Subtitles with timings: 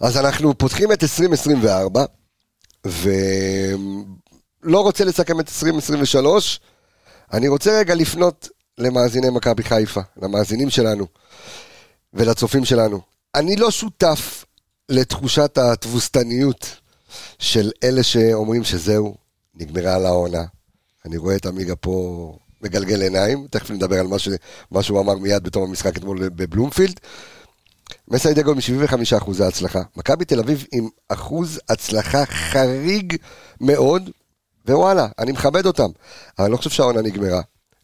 [0.00, 2.04] אז אנחנו פותחים את 2024,
[2.84, 6.60] ולא רוצה לסכם את 2023,
[7.32, 8.48] אני רוצה רגע לפנות
[8.78, 11.06] למאזיני מכבי חיפה, למאזינים שלנו
[12.14, 13.00] ולצופים שלנו.
[13.34, 14.44] אני לא שותף
[14.88, 16.76] לתחושת התבוסתניות
[17.38, 19.14] של אלה שאומרים שזהו,
[19.54, 20.44] נגמרה על העונה.
[21.06, 24.28] אני רואה את עמיגה פה מגלגל עיניים, תכף נדבר על מה, ש...
[24.70, 27.00] מה שהוא אמר מיד בתום המשחק אתמול בבלומפילד.
[28.08, 29.82] מסיידגו מ-75% אחוזי הצלחה.
[29.96, 33.16] מכבי תל אביב עם אחוז הצלחה חריג
[33.60, 34.10] מאוד,
[34.68, 35.90] ווואלה, אני מכבד אותם.
[36.38, 37.40] אבל אני לא חושב שהעונה נגמרה.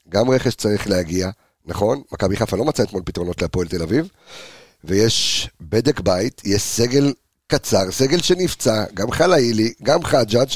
[0.09, 1.31] גם רכש צריך להגיע,
[1.67, 2.03] נכון?
[2.13, 4.09] מכבי חיפה לא מצא אתמול פתרונות להפועל תל אביב,
[4.85, 7.13] ויש בדק בית, יש סגל
[7.47, 10.49] קצר, סגל שנפצע, גם חלאילי, גם חג'אג',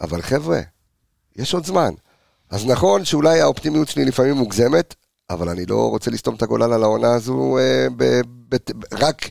[0.00, 0.60] אבל חבר'ה,
[1.36, 1.94] יש עוד זמן.
[2.50, 4.94] אז נכון שאולי האופטימיות שלי לפעמים מוגזמת,
[5.30, 8.04] אבל אני לא רוצה לסתום את הגולל על העונה הזו אה, ב,
[8.48, 9.28] ב, ב, רק,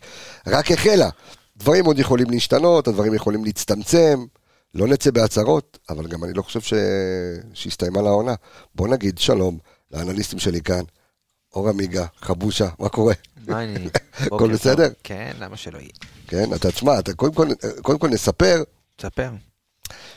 [0.47, 1.09] רק החלה.
[1.57, 4.25] דברים עוד יכולים להשתנות, הדברים יכולים להצטמצם,
[4.73, 6.73] לא נצא בהצהרות, אבל גם אני לא חושב ש...
[7.53, 8.35] שהסתיימה לעונה.
[8.75, 9.57] בוא נגיד שלום
[9.91, 10.81] לאנליסטים שלי כאן,
[11.55, 13.13] אור עמיגה, חבושה, מה קורה?
[13.47, 13.89] מה אני?
[14.19, 14.89] הכל בסדר?
[15.03, 15.89] כן, למה שלא יהיה?
[16.27, 17.47] כן, אתה תשמע, אתה קודם כל,
[17.81, 18.63] קודם כל נספר.
[18.95, 19.29] תספר.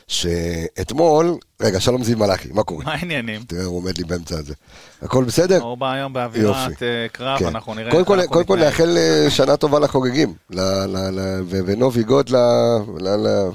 [0.07, 2.85] שאתמול, רגע, שלום זיו מלאכי, מה קורה?
[2.85, 3.41] מה העניינים?
[3.47, 4.53] תראה, הוא עומד לי באמצע הזה.
[5.01, 5.61] הכל בסדר?
[5.61, 7.45] הוא בא היום באווירת אה, קרב, כן.
[7.45, 11.59] אנחנו נראה קודם כל, קודם כל נאחל אה, שנה טובה לחוגגים, ל- ל- ל- ו-
[11.65, 12.37] ונובי גוד ל-
[12.99, 13.49] ל- ל-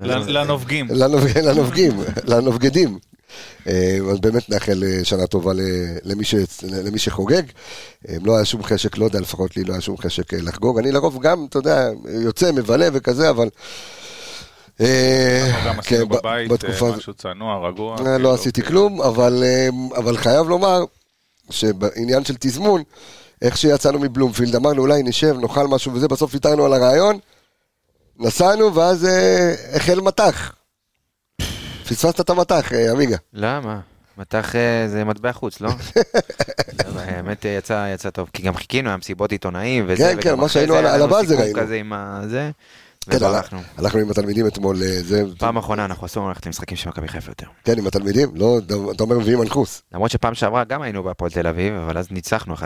[0.00, 0.28] נתנהג.
[0.28, 0.86] לנובגים.
[0.90, 1.92] לנובג- לנובגים,
[2.24, 2.98] לנובגדים.
[3.66, 5.52] אה, אז באמת נאחל שנה טובה
[6.04, 6.34] למי, ש...
[6.62, 7.42] למי שחוגג.
[8.24, 10.78] לא היה שום חשק, לא יודע, לפחות לי לא היה שום חשק לחגוג.
[10.78, 11.88] אני לרוב גם, אתה יודע,
[12.24, 13.48] יוצא, מבלה וכזה, אבל...
[14.80, 17.92] אה, גם כן, עשינו בבית בתקופה אה, משהו צנוע, רגוע.
[17.92, 19.44] אה, כאילו, לא עשיתי כלום, אבל,
[19.96, 20.84] אבל חייב לומר
[21.50, 22.82] שבעניין של תזמון,
[23.42, 27.18] איך שיצאנו מבלומפילד, אמרנו אולי נשב, נאכל משהו וזה, בסוף ויתרנו על הרעיון,
[28.18, 29.06] נסענו ואז
[29.72, 30.52] החל מטח.
[31.84, 33.16] פספסת את המטח, עמיגה.
[33.32, 33.80] למה?
[34.18, 34.52] מטח
[34.88, 35.68] זה מטבע חוץ, לא?
[36.94, 40.40] לא, האמת יצא יצא טוב, כי גם חיכינו, היה מסיבות עיתונאים וזה, כן, כן, וגם
[40.40, 40.86] מה אחרי שהיינו זה על-
[41.26, 41.60] סיכום היינו.
[41.60, 42.50] כזה עם הזה,
[43.10, 43.58] כן, וברחנו.
[43.78, 47.30] הלכנו עם התלמידים אתמול, אה, זה, פעם אחרונה אנחנו אסור ללכת למשחקים של מכבי חיפה
[47.30, 47.46] יותר.
[47.64, 48.58] כן, עם התלמידים, לא,
[48.94, 49.82] אתה אומר מביאים מנחוס.
[49.92, 52.58] למרות שפעם שעברה גם היינו בהפועל תל אביב, אבל אז ניצחנו 1-0.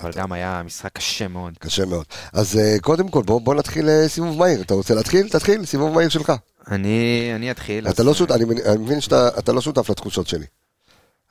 [0.00, 1.58] אבל גם היה משחק קשה מאוד.
[1.58, 2.04] קשה מאוד.
[2.32, 4.60] אז אה, קודם כל, בוא, נתחיל אה, סיבוב מהיר.
[4.62, 5.28] אתה רוצה להתחיל?
[5.28, 6.32] תתחיל, סיבוב מהיר שלך.
[6.70, 7.84] אני אתחיל.
[7.84, 8.44] לא אני
[8.78, 10.46] מבין- שאתה אתה לא שותף לתחושות שלי.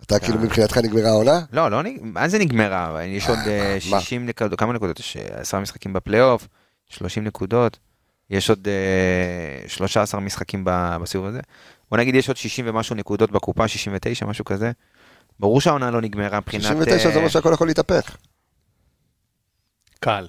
[0.05, 1.39] אתה כאילו מבחינתך נגמרה העונה?
[1.53, 3.03] לא, לא, מה זה נגמרה?
[3.05, 4.01] יש עוד אה, מה?
[4.01, 4.99] 60 נקודות, כמה נקודות?
[4.99, 6.47] יש אה, 10 משחקים בפלייאוף,
[6.89, 7.77] 30 נקודות,
[8.29, 11.39] יש עוד אה, 13 משחקים ב- בסיבוב הזה.
[11.89, 14.71] בוא נגיד יש עוד 60 ומשהו נקודות בקופה, 69, משהו כזה.
[15.39, 16.63] ברור שהעונה לא נגמרה מבחינת...
[16.63, 18.17] 69 זה אה, אומר שהכל יכול להתהפך.
[19.99, 20.27] קל.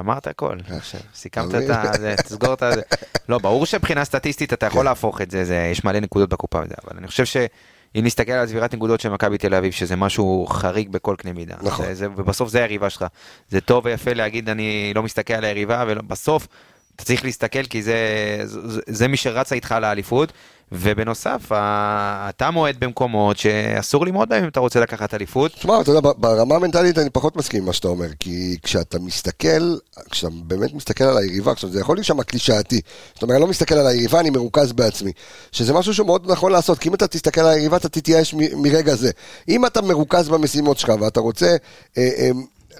[0.00, 2.00] אמרת הכל, עכשיו, סיכמת את.
[2.00, 2.62] זה, תסגור את.
[2.74, 2.82] זה.
[3.28, 4.84] לא, ברור שמבחינה סטטיסטית אתה יכול כן.
[4.84, 8.46] להפוך את זה, זה, יש מלא נקודות בקופה וזה, אבל אני חושב שאם נסתכל על
[8.46, 11.54] צבירת נקודות של מכבי תל אביב, שזה משהו חריג בכל קנה מידה.
[11.62, 11.86] נכון.
[11.86, 13.04] זה, זה, ובסוף זה היריבה שלך.
[13.48, 16.48] זה טוב ויפה להגיד אני לא מסתכל על היריבה, ובסוף
[16.96, 17.96] אתה צריך להסתכל כי זה,
[18.44, 20.32] זה, זה מי שרצה איתך לאליפות.
[20.72, 25.52] ובנוסף, אתה מועד במקומות שאסור למרוד בהם אם אתה רוצה לקחת אליפות.
[25.52, 29.76] תשמע, אתה יודע, ברמה המנטלית אני פחות מסכים עם מה שאתה אומר, כי כשאתה מסתכל,
[30.10, 32.80] כשאתה באמת מסתכל על היריבה, עכשיו זה יכול להישמע קלישאתי,
[33.14, 35.12] זאת אומרת, אני לא מסתכל על היריבה, אני מרוכז בעצמי,
[35.52, 39.10] שזה משהו שמאוד נכון לעשות, כי אם אתה תסתכל על היריבה, אתה תתייאש מרגע זה.
[39.48, 41.56] אם אתה מרוכז במשימות שלך ואתה רוצה
[41.98, 42.30] אה, אה,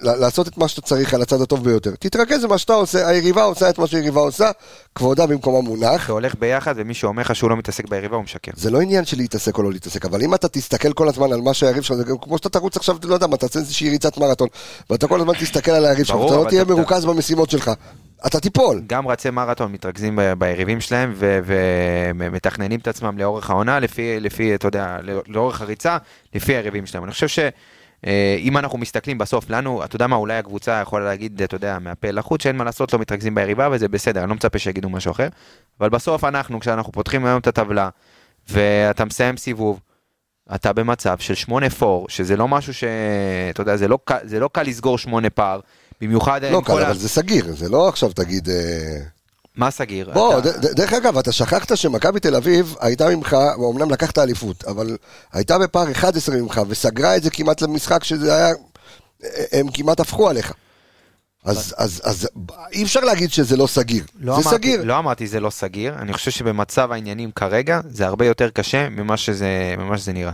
[0.01, 3.69] לעשות את מה שאתה צריך על הצד הטוב ביותר, תתרכז במה שאתה עושה, היריבה עושה
[3.69, 4.51] את מה שהיריבה עושה,
[4.95, 6.07] כבודה במקומה מונח.
[6.07, 8.51] זה הולך ביחד, ומי שאומר לך שהוא לא מתעסק ביריבה הוא משקר.
[8.55, 11.41] זה לא עניין של להתעסק או לא להתעסק, אבל אם אתה תסתכל כל הזמן על
[11.41, 14.47] מה שהיריב שלך, כמו שאתה תרוץ עכשיו, לא יודע מה, תעשה איזושהי ריצת מרתון,
[14.89, 17.71] ואתה כל הזמן תסתכל על היריב שלך, ואתה לא תהיה אתה- מרוכז במשימות שלך,
[18.27, 18.81] אתה תיפול.
[18.87, 21.13] גם רצי מרתון מתרכזים ביריבים שלהם
[22.15, 25.97] ומתכננים את עצמם לאורך העונה, לפי, לפי, אתה יודע, לא- לאורך הריצה,
[26.35, 27.03] לפי היריבים שלהם.
[27.03, 27.27] אני חושב
[28.05, 32.11] שאם אנחנו מסתכלים בסוף, לנו, אתה יודע מה, אולי הקבוצה יכולה להגיד, אתה יודע, מהפה
[32.11, 35.27] לחוץ, שאין מה לעשות, לא מתרכזים ביריבה, וזה בסדר, אני לא מצפה שיגידו משהו אחר.
[35.79, 37.89] אבל בסוף אנחנו, כשאנחנו פותחים היום את הטבלה,
[38.49, 39.79] ואתה מסיים סיבוב,
[40.55, 41.33] אתה במצב של
[41.81, 42.83] 8-4, שזה לא משהו ש...
[43.49, 45.59] אתה יודע, זה לא, זה לא קל לסגור 8 פער,
[46.01, 46.87] במיוחד לא קל, כל ה...
[46.87, 48.49] אבל זה סגיר, זה לא עכשיו תגיד...
[49.57, 50.09] מה סגיר?
[50.13, 53.37] בוא, אתה- ד- ד- דרך אגב, אתה שכחת שמכבי תל אביב הייתה ממך,
[53.71, 54.97] אמנם לקחת אליפות, אבל
[55.33, 58.53] הייתה בפער 11 ממך, וסגרה את זה כמעט למשחק שזה היה...
[59.51, 60.53] הם כמעט הפכו עליך.
[61.45, 62.27] אז, אז, אז
[62.71, 64.03] אי אפשר להגיד שזה לא סגיר.
[64.19, 64.83] לא זה אמרתי, סגיר.
[64.83, 69.17] לא אמרתי זה לא סגיר, אני חושב שבמצב העניינים כרגע זה הרבה יותר קשה ממה
[69.17, 70.31] שזה, ממה שזה נראה.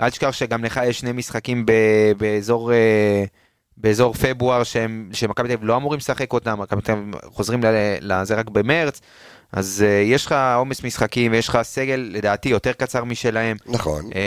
[0.00, 1.72] אל תשכח שגם לך יש שני משחקים ב,
[2.16, 3.24] באזור, אה,
[3.76, 4.62] באזור פברואר
[5.12, 7.60] שמכבי תל אביב לא אמורים לשחק אותם, מכבי תל אביב חוזרים
[8.00, 9.00] לזה רק במרץ,
[9.52, 13.56] אז אה, יש לך עומס משחקים ויש לך סגל לדעתי יותר קצר משלהם.
[13.66, 14.04] נכון.
[14.14, 14.20] אה,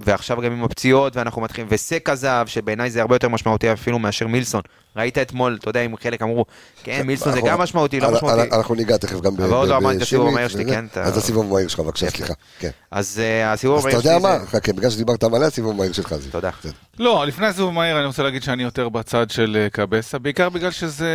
[0.00, 4.26] ועכשיו גם עם הפציעות ואנחנו מתחילים, וסק עזב, שבעיניי זה הרבה יותר משמעותי אפילו מאשר
[4.26, 4.62] מילסון.
[4.96, 6.44] ראית אתמול, אתה יודע, אם חלק אמרו,
[6.84, 8.42] כן, מילסון זה אנחנו- גם משמעותי, לא משמעותי.
[8.42, 10.64] אנ- אנחנו ניגע תכף גם ב- אבל עוד לא אמרתי את הסיבוב בשימית המהיר שלי.
[10.74, 12.10] כן, אתה- אז הסיבוב המהיר שלך, בבקשה.
[12.10, 12.34] סליחה.
[12.58, 12.70] כן.
[12.90, 14.46] אז אה, הסיבוב אז אתה המהיר יודע שלי מה?
[14.46, 16.30] חכה, בגלל שדיברת מלא, הסיבוב המהיר שלך זה.
[16.30, 16.50] תודה.
[16.98, 21.10] לא, לפני הסיבוב מהיר אני רוצה להגיד שאני יותר בצד של קבסה, בעיקר בגלל שזה...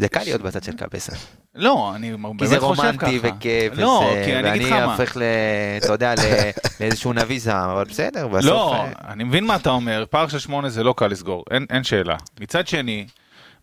[0.00, 1.12] זה קל להיות בצד של קאבסה.
[1.54, 3.06] לא, אני כי באמת זה חושב ככה.
[3.06, 4.82] רומנטי וכיף, לא, וזה- כי אני אגיד לך ואני.
[4.84, 5.22] הופך ל...
[5.84, 6.50] אתה יודע, ל-
[6.80, 8.44] לאיזשהו נביא זעם, אבל בסדר, בסוף...
[8.50, 11.66] לא, אה, אני מבין מה אתה אומר, פער של שמונה זה לא קל לסגור, אין,
[11.70, 12.16] אין שאלה.
[12.40, 13.06] מצד שני,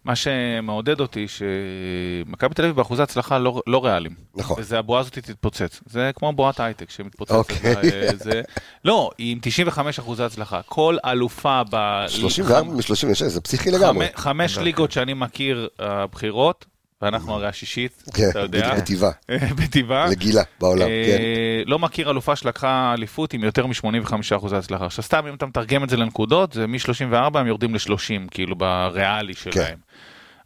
[0.05, 4.15] מה שמעודד אותי, שמכבי תל אביב באחוזי הצלחה לא, לא ריאליים.
[4.35, 4.55] נכון.
[4.59, 5.81] וזה הבועה הזאת תתפוצץ.
[5.85, 7.35] זה כמו בועת הייטק שמתפוצצת.
[7.35, 7.57] אוקיי.
[7.75, 8.41] אה, זה...
[8.85, 10.61] לא, היא עם 95 אחוזי הצלחה.
[10.65, 12.05] כל אלופה ב...
[12.07, 12.81] 34 מ-36,
[13.27, 14.05] זה פסיכי לגמרי.
[14.07, 16.65] חמש, חמש ליגות שאני מכיר הבחירות,
[17.01, 19.11] ואנחנו הרי השישית, כן, אתה יודע, בטבעה,
[19.63, 20.07] בטבעה.
[20.07, 21.69] לגילה בעולם, אה, כן.
[21.69, 24.85] לא מכיר אלופה שלקחה אליפות עם יותר מ-85% הצלחה.
[24.85, 29.33] עכשיו סתם אם אתה מתרגם את זה לנקודות, זה מ-34 הם יורדים ל-30, כאילו בריאלי
[29.33, 29.51] כן.
[29.51, 29.77] שלהם.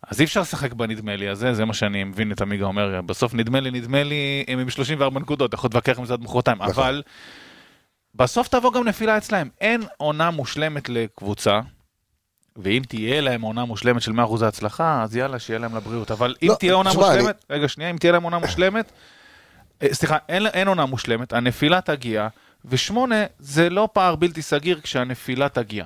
[0.07, 3.33] אז אי אפשר לשחק בנדמה לי הזה, זה מה שאני מבין את עמיגה אומר, בסוף
[3.33, 6.57] נדמה לי, נדמה לי, הם עם 34 נקודות, אתה יכול להתווכח עם זה עד מחרתיים,
[6.57, 6.69] נכון.
[6.69, 7.01] אבל
[8.15, 9.50] בסוף תבוא גם נפילה אצלהם.
[9.61, 11.59] אין עונה מושלמת לקבוצה,
[12.57, 16.11] ואם תהיה להם עונה מושלמת של 100% הצלחה, אז יאללה, שיהיה להם לבריאות.
[16.11, 18.91] אבל אם לא, תהיה עונה תשמע, אני- מושלמת, רגע, שנייה, אם תהיה להם עונה מושלמת,
[19.83, 22.27] אה, סליחה, אין, אין עונה מושלמת, הנפילה תגיע,
[22.65, 25.85] ושמונה זה לא פער בלתי סגיר כשהנפילה תגיע.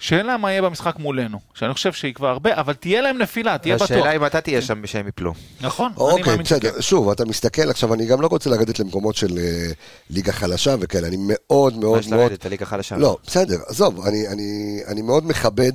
[0.00, 3.90] שאלה מה יהיה במשחק מולנו, שאני חושב שיקבע הרבה, אבל תהיה להם נפילה, תהיה בטוח.
[3.90, 5.34] השאלה אם אתה תהיה שם שהם יפלו.
[5.60, 6.56] נכון, אני אוקיי, מאמין שכן.
[6.58, 6.80] בסדר.
[6.80, 9.66] שוב, אתה מסתכל עכשיו, אני גם לא רוצה לרדת למקומות של אה,
[10.10, 12.20] ליגה חלשה וכאלה, אני מאוד מה מאוד יש מאוד...
[12.20, 12.96] לרדת, הליגה חלשה.
[12.96, 15.72] לא, בסדר, עזוב, אני, אני, אני מאוד מכבד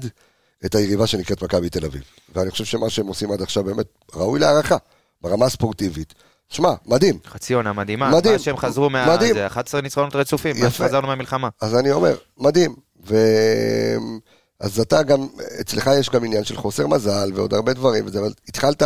[0.66, 2.02] את היריבה שנקראת מכבי תל אביב.
[2.36, 4.78] ואני חושב שמה שהם עושים עד עכשיו באמת ראוי להערכה,
[5.22, 6.14] ברמה הספורטיבית.
[6.50, 7.20] שמע, מדהים.
[7.26, 8.12] חצי עונה מדהימה.
[8.12, 8.34] מדהים.
[8.34, 9.16] מאז שהם חזרו מה...
[9.16, 9.34] מדהים.
[9.34, 10.70] זה 11 ניצחונות רצופים, יפה.
[10.70, 11.50] שחזרנו מהמלחמה.
[11.62, 12.76] אז אני אומר, מדהים.
[13.08, 13.16] ו...
[14.60, 15.28] אז אתה גם,
[15.62, 18.84] אצלך יש גם עניין של חוסר מזל ועוד הרבה דברים, וזה, אבל התחלת,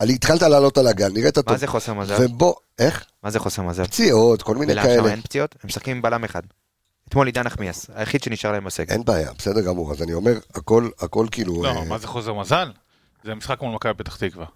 [0.00, 1.44] אני התחלת לעלות על הגל, נראית טוב.
[1.50, 2.14] מה זה חוסר מזל?
[2.20, 3.04] ובוא, איך?
[3.22, 3.84] מה זה חוסר מזל?
[3.84, 5.10] פציעות, כל מיני ולמה שם כאלה.
[5.10, 5.54] אין פציעות?
[5.62, 6.42] הם משחקים עם בלם אחד.
[7.10, 8.92] אתמול עידן נחמיאס, היחיד שנשאר להם בסגל.
[8.92, 9.92] אין בעיה, בסדר גמור.
[9.92, 11.62] אז אני אומר, הכל, הכל כאילו...
[11.62, 12.70] לא, אה, מה זה חוזר מזל?
[13.24, 14.46] זה משחק מול מכבי פתח תקווה.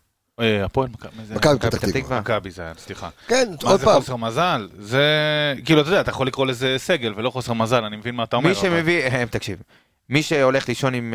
[0.40, 1.34] אה, הפועל מכבי, זה?
[1.34, 2.20] פתח תקווה.
[2.20, 3.08] מכבי זה היה, סליחה.
[3.26, 4.00] כן, מה עוד זה פעם.
[4.00, 4.68] חוסר מזל?
[4.78, 5.04] זה,
[5.64, 8.36] כאילו, אתה יודע, אתה יכול לקרוא לזה סגל ולא חוסר מזל, אני מבין מה אתה
[8.36, 8.48] אומר.
[8.48, 9.58] מי שמביא, אה, תקשיב,
[10.08, 11.14] מי שהולך לישון עם.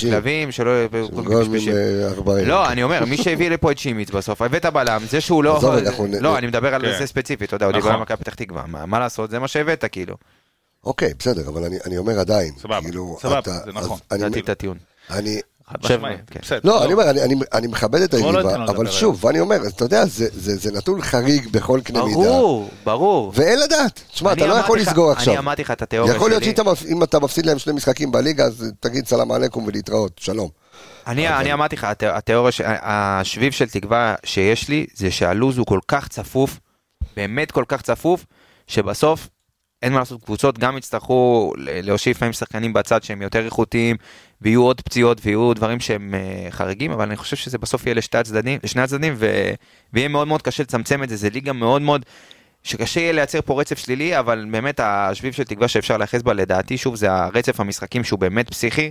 [0.00, 0.70] כלבים, שלא...
[1.42, 1.74] פשפשים.
[2.04, 2.48] ארבעים.
[2.48, 5.60] לא, אני אומר, מי שהביא לפה את שימיץ בסוף, הבאת בלם, זה שהוא לא...
[6.20, 6.98] לא, אני מדבר על כן.
[6.98, 7.94] זה ספציפית, אתה יודע, הוא דיבר נכון.
[7.94, 8.64] על מכבי פתח תקווה.
[8.66, 10.16] מה מה לעשות, זה מה שהבאת, כאילו.
[10.84, 12.52] אוקיי, בסדר, אבל אני, אני אומר עדיין.
[12.58, 13.98] סבבה, כאילו, סבבה, אתה- זה נכון.
[14.10, 14.76] אני, לדעתי את הטיעון.
[15.10, 15.40] אני,
[16.30, 16.40] כן.
[16.42, 16.60] בסדר.
[16.64, 19.84] לא, אני אומר, אני, אני, אני מכבד את לא היריבה, אבל שוב, ואני אומר, אתה
[19.84, 22.16] יודע, זה, זה, זה נתון חריג בכל קנה מידה.
[22.18, 23.32] ברור, ברור.
[23.36, 24.00] ואין לדעת.
[24.12, 25.32] תשמע, אני אתה לא יכול לסגור עכשיו.
[25.32, 26.52] אני אמרתי לך את התיאוריה יכול להיות שלי.
[26.56, 30.48] שאם אתה- אם אתה מפסיד להם שני משחקים בליגה, אז תגיד סלאם עליכום ולהתראות, שלום.
[31.06, 35.66] אני, אני אמרתי לך, הת- התיאוריה, ש- השביב של תקווה שיש לי, זה שהלו"ז הוא
[35.66, 36.60] כל כך צפוף,
[37.16, 38.26] באמת כל כך צפוף,
[38.66, 39.28] שבסוף
[39.82, 43.96] אין מה לעשות, קבוצות גם יצטרכו להושיב להם שחקנים בצד שהם יותר איכותיים,
[44.42, 48.18] ויהיו עוד פציעות ויהיו דברים שהם אה, חריגים, אבל אני חושב שזה בסוף יהיה לשתי
[48.18, 49.50] הצדדים, לשני הצדדים, ו...
[49.92, 52.04] ויהיה מאוד מאוד קשה לצמצם את זה, זה ליגה מאוד מאוד...
[52.62, 56.78] שקשה יהיה לייצר פה רצף שלילי, אבל באמת השביב של תקווה שאפשר להיאחז בה, לדעתי,
[56.78, 58.90] שוב, זה הרצף המשחקים שהוא באמת פסיכי.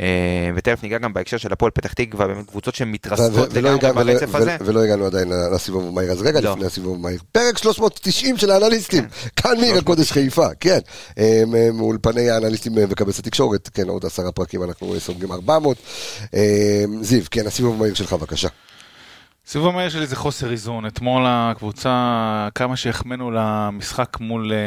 [0.00, 4.56] אה, ותכף ניגע גם בהקשר של הפועל פתח תקווה, באמת קבוצות שמתרסקות לגמרי ברצף הזה.
[4.60, 6.52] ולא הגענו עדיין לסיבוב המהיר, אז רגע לא.
[6.52, 7.20] לפני הסיבוב המהיר.
[7.32, 9.04] פרק 390 של האנליסטים,
[9.36, 10.78] כאן מעיר הקודש חיפה, כן.
[11.18, 11.42] אה,
[11.74, 15.76] מאולפני האנליסטים אה, וכבש התקשורת, כן, עוד עשרה פרקים אנחנו סוגרים 400.
[16.34, 18.48] אה, זיו, כן, הסיבוב המהיר שלך, בבקשה.
[19.46, 20.86] סיבוב המהיר שלי זה חוסר איזון.
[20.86, 24.58] אתמול הקבוצה, כמה שהחמאנו למשחק מול אה,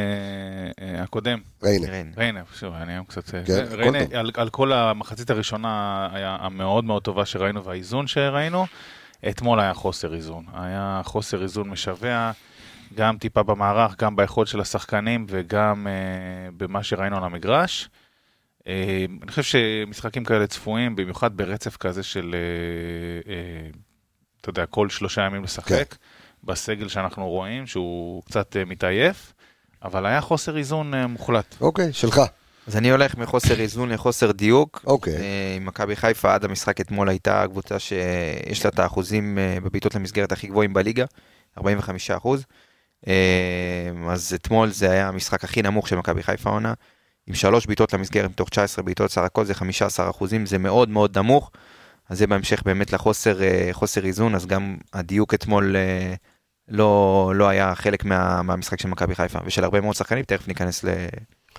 [0.85, 1.87] אה, הקודם, ריינה.
[1.87, 2.11] ריינה.
[2.17, 3.35] ריינה, שוב, אני היום קצת...
[3.35, 4.13] אה, כן, זה, ריינה, טוב.
[4.13, 8.65] על, על כל המחצית הראשונה היה המאוד מאוד טובה שראינו והאיזון שראינו.
[9.29, 10.45] אתמול היה חוסר איזון.
[10.53, 12.31] היה חוסר איזון משווע,
[12.95, 17.89] גם טיפה במערך, גם ביכולת של השחקנים וגם אה, במה שראינו על המגרש.
[18.67, 23.69] אה, אני חושב שמשחקים כאלה צפויים, במיוחד ברצף כזה של, אה, אה,
[24.41, 25.97] אתה יודע, כל שלושה ימים לשחק, כן.
[26.43, 29.33] בסגל שאנחנו רואים, שהוא קצת אה, מתעייף,
[29.83, 31.55] אבל היה חוסר איזון אה, מוחלט.
[31.61, 32.21] אוקיי, שלך.
[32.67, 34.83] אז אני הולך מחוסר איזון לחוסר דיוק.
[34.87, 35.15] אוקיי.
[35.15, 39.95] אה, עם מכבי חיפה עד המשחק אתמול הייתה קבוצה שיש לה את האחוזים אה, בבעיטות
[39.95, 41.05] למסגרת הכי גבוהים בליגה,
[41.57, 42.45] 45 אחוז.
[43.07, 46.73] אה, אז אתמול זה היה המשחק הכי נמוך של מכבי חיפה עונה,
[47.27, 51.17] עם שלוש בעיטות למסגרת מתוך 19 בעיטות, סך הכל זה 15 אחוזים, זה מאוד מאוד
[51.17, 51.51] נמוך.
[52.09, 56.13] אז זה בהמשך באמת לחוסר אה, חוסר איזון, אז גם הדיוק אתמול אה,
[56.67, 60.83] לא, לא היה חלק מה, מהמשחק של מכבי חיפה, ושל הרבה מאוד שחקנים, תכף ניכנס
[60.83, 60.87] ל...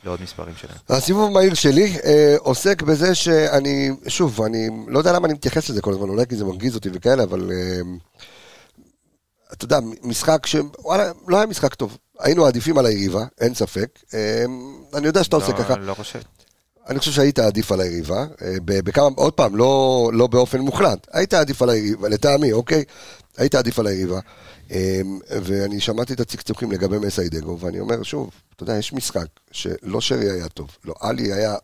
[0.05, 0.76] לעוד מספרים שלהם.
[0.88, 5.83] הסיבוב המהיר שלי אה, עוסק בזה שאני, שוב, אני לא יודע למה אני מתייחס לזה
[5.83, 7.81] כל הזמן, אולי כי זה מרגיז אותי וכאלה, אבל אה,
[9.52, 10.57] אתה יודע, משחק ש...
[10.78, 11.99] וואלה, לא היה משחק טוב.
[12.19, 13.99] היינו עדיפים על היריבה, אין ספק.
[14.14, 14.45] אה,
[14.95, 15.76] אני יודע שאתה עושה לא, ככה.
[15.76, 16.19] לא חושב.
[16.88, 21.35] אני חושב שהיית עדיף על היריבה, אה, בכמה, עוד פעם, לא, לא באופן מוחלט, היית
[21.35, 22.85] עדיף על היריבה, לטעמי, אוקיי?
[23.37, 24.21] היית עדיף על היריבה,
[24.71, 29.26] אה, ואני שמעתי את הצקצוקים לגבי מסאי דגו, ואני אומר, שוב, אתה יודע, יש משחק
[29.50, 31.57] שלא שרי היה טוב, לא עלי היה,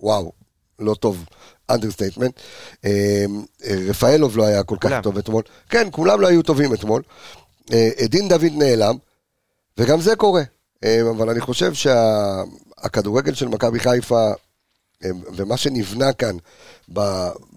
[0.00, 0.32] וואו,
[0.78, 1.24] לא טוב,
[1.70, 2.40] understatement,
[3.88, 4.90] רפאלוב לא היה כל כך.
[5.02, 7.02] טוב אתמול, כן, כולם לא היו טובים אתמול,
[7.72, 8.96] אה, דין דוד נעלם,
[9.78, 10.42] וגם זה קורה,
[10.84, 14.32] אה, אבל אני חושב שהכדורגל של מכבי חיפה,
[15.36, 16.36] ומה שנבנה כאן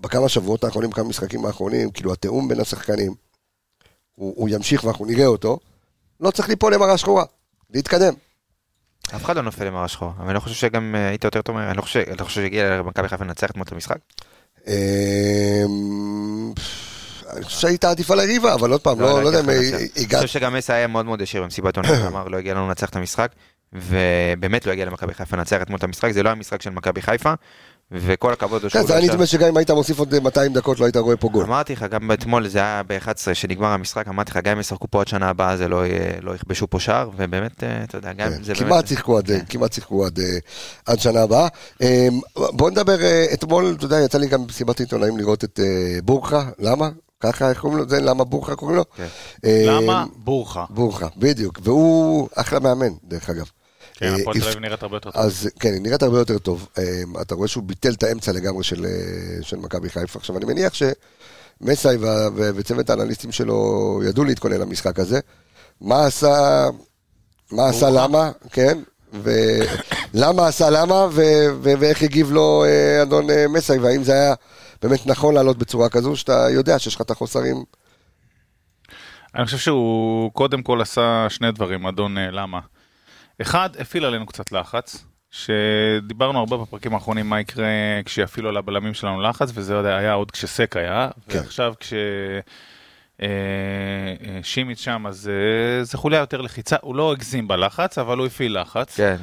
[0.01, 3.13] בכמה שבועות האחרונים, בכמה משחקים האחרונים, כאילו התיאום בין השחקנים,
[4.15, 5.59] הוא, הוא ימשיך ואנחנו נראה אותו,
[6.19, 7.23] לא צריך ליפול למראה שחורה,
[7.73, 8.13] להתקדם.
[9.15, 11.57] אף אחד לא נופל למראה שחור, אבל אני לא חושב שגם אה, היית יותר טוב,
[11.57, 13.97] אני לא חושב, אתה חושב שהגיע למכבי חיפה לנצח אתמול את המשחק?
[14.67, 15.63] אה,
[17.35, 19.75] אני חושב שהיית עדיף על היריבה, אבל עוד פעם, לא, לא יודע אם לנצח.
[19.75, 20.21] אני הגעת...
[20.21, 22.95] חושב שגם מסי היה מאוד מאוד ישיר במסיבת עונה, אמר לא הגיע לנו לנצח את
[22.95, 23.31] המשחק,
[23.75, 27.01] ובאמת לא הגיע למכבי חיפה לנצח אתמול את המשחק, זה לא היה משחק של מכבי
[27.01, 27.33] חיפה,
[27.91, 29.11] וכל הכבוד לו כן, שהוא זה לא היה.
[29.11, 31.43] נדמה שגם אם היית מוסיף עוד 200 דקות לא היית רואה פה גול.
[31.45, 35.01] אמרתי לך, גם אתמול זה היה ב-11 שנגמר המשחק, אמרתי לך, גם אם ישחקו פה
[35.01, 35.83] עד שנה הבאה זה לא
[36.21, 38.87] לא יכבשו פה שער, ובאמת, אה, אתה יודע, גם כן, זה כמעט באמת...
[38.87, 39.39] שיחקו עד, כן.
[39.49, 40.25] כמעט שיחקו עד, אה,
[40.85, 41.47] עד שנה הבאה.
[41.81, 45.99] אה, בוא נדבר, אה, אתמול, אתה יודע, יצא לי גם במסיבת עיתונאים לראות את אה,
[46.03, 46.89] בורחה, למה?
[47.19, 47.89] ככה, איך קוראים לו?
[47.89, 48.83] זה למה בורחה קוראים לו?
[48.95, 49.07] כן.
[49.45, 50.05] אה, למה?
[50.15, 50.65] בורחה.
[50.69, 53.45] בורחה, בדיוק, והוא אחלה מאמן, דרך אגב.
[53.97, 55.21] כן, הפועל תל אביב נראית הרבה יותר טוב.
[55.21, 56.67] אז כן, היא נראית הרבה יותר טוב.
[56.77, 56.83] אה,
[57.21, 58.85] אתה רואה שהוא ביטל את האמצע לגמרי של,
[59.41, 60.19] של מכבי חיפה.
[60.19, 61.97] עכשיו, אני מניח שמסאי
[62.35, 65.19] וצוות האנליסטים שלו ידעו להתכונן למשחק הזה.
[65.81, 66.67] מה עשה,
[67.51, 67.89] מה עשה.
[67.89, 68.77] למה, כן?
[69.13, 71.07] ולמה עשה למה,
[71.61, 72.63] ואיך הגיב לו
[73.01, 74.33] אדון מסאי, והאם זה היה
[74.81, 77.63] באמת נכון לעלות בצורה כזו, שאתה יודע שיש לך את החוסרים.
[79.35, 82.59] אני חושב שהוא קודם כל עשה שני דברים, אדון למה.
[83.41, 87.67] אחד, הפעיל עלינו קצת לחץ, שדיברנו הרבה בפרקים האחרונים מה יקרה
[88.05, 91.37] כשיפעילו על הבלמים שלנו לחץ, וזה עוד היה עוד כשסק היה, כן.
[91.37, 91.93] ועכשיו כש...
[93.21, 98.17] אה, אה, שימיץ שם, אז אה, זה חוליה יותר לחיצה, הוא לא הגזים בלחץ, אבל
[98.17, 98.97] הוא הפעיל לחץ.
[98.97, 99.17] כן,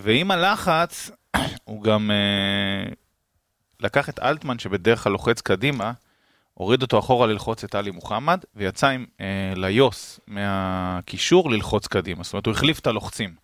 [0.00, 1.10] ועם הלחץ,
[1.64, 2.10] הוא גם
[3.80, 5.92] לקח את אלטמן, שבדרך כלל לוחץ קדימה,
[6.60, 12.22] הוריד אותו אחורה ללחוץ את עלי מוחמד, ויצא עם אה, ליוס מהקישור ללחוץ קדימה.
[12.22, 13.34] זאת אומרת, הוא החליף את הלוחצים.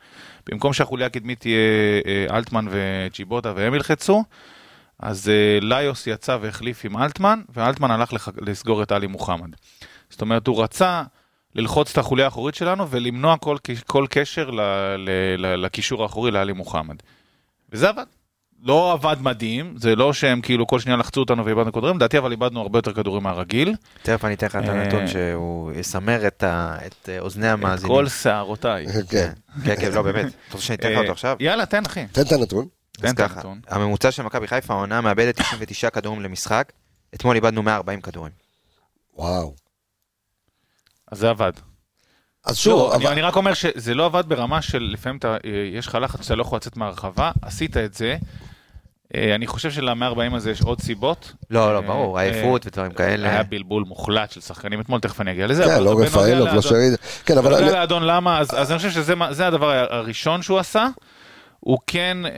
[0.47, 1.59] במקום שהחוליה הקדמית תהיה
[2.07, 4.25] אה, אלטמן וג'יבוטה והם ילחצו,
[4.99, 8.29] אז אה, ליוס יצא והחליף עם אלטמן, ואלטמן הלך לח...
[8.41, 9.49] לסגור את עלי מוחמד.
[10.11, 11.03] זאת אומרת, הוא רצה
[11.55, 13.57] ללחוץ את החוליה האחורית שלנו ולמנוע כל,
[13.87, 14.61] כל קשר ל,
[14.97, 16.97] ל, ל, לקישור האחורי לעלי מוחמד.
[17.73, 18.07] וזה עבד.
[18.63, 22.31] לא עבד מדהים, זה לא שהם כאילו כל שנייה לחצו אותנו ואיבדנו כדורים, לדעתי אבל
[22.31, 23.75] איבדנו הרבה יותר כדורים מהרגיל.
[24.03, 26.45] תכף אני אתן לך את אה, הנתון שהוא יסמר את
[26.87, 27.97] את אה, אוזני את המאזינים.
[27.97, 28.87] כל שערותיי.
[29.11, 29.33] כן.
[29.65, 30.27] כן, כן, לא, באמת.
[30.27, 31.37] אתה רוצה שאני אתן לך אותו אה, עכשיו?
[31.41, 32.07] יאללה, תן אחי.
[32.13, 32.67] תן את הנתון.
[32.93, 33.61] תן אז את ככה, הנתון.
[33.69, 36.73] הממוצע של מכבי חיפה העונה מאבדת 99 כדורים למשחק,
[37.15, 38.33] אתמול איבדנו 140 כדורים.
[39.17, 39.55] וואו.
[41.13, 41.53] אז זה עבד.
[42.47, 43.07] אז שוב, לא, אבל...
[43.07, 46.35] אני רק אומר שזה לא עבד ברמה של לפעמים אתה, אה, יש לך לחץ שאתה
[46.35, 48.17] לא יכול לצאת מהרחבה, עשית את זה.
[49.15, 51.33] אה, אני חושב של-140 הזה יש עוד סיבות.
[51.51, 53.31] לא, לא, אה, ברור, עייפות ודברים כאלה.
[53.31, 55.65] היה בלבול מוחלט של שחקנים אתמול, תכף אני אגיע לזה.
[55.65, 56.89] כן, לא רפאלוב, לא לאדון- שרי...
[57.27, 57.55] כן, אבל...
[57.55, 60.87] בנוגע לאדון למה, אז, אני חושב שזה הדבר הראשון שהוא עשה.
[61.61, 62.31] הוא כן אה,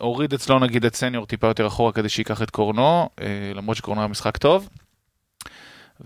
[0.00, 4.00] הוריד אצלו נגיד את סניור טיפה יותר אחורה כדי שייקח את קורנו, אה, למרות שקורנו
[4.00, 4.68] היה משחק טוב.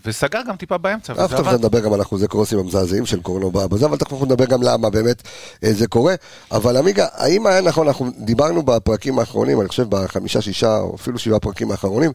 [0.05, 1.55] וסגר גם טיפה באמצע, וזה עבד.
[1.55, 5.23] נדבר גם על אחוזי קרוסים המזעזעים של קורנו בזה, אבל תכף נדבר גם למה באמת
[5.65, 6.15] אה, זה קורה.
[6.53, 11.19] אבל עמיגה, האם היה נכון, אנחנו דיברנו בפרקים האחרונים, אני חושב בחמישה, שישה, או אפילו
[11.19, 12.13] שבעה פרקים האחרונים,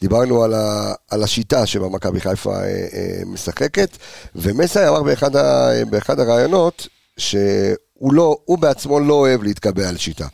[0.00, 3.90] דיברנו על, ה, על השיטה שבה מכבי חיפה אה, אה, משחקת,
[4.34, 10.26] ומסי אמר באחד, ה, באחד הראיונות, שהוא לא, הוא בעצמו לא אוהב להתקבע על שיטה.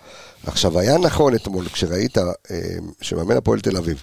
[0.46, 2.18] עכשיו, היה נכון אתמול, כשראית
[3.00, 4.02] שמאמן הפועל תל אביב,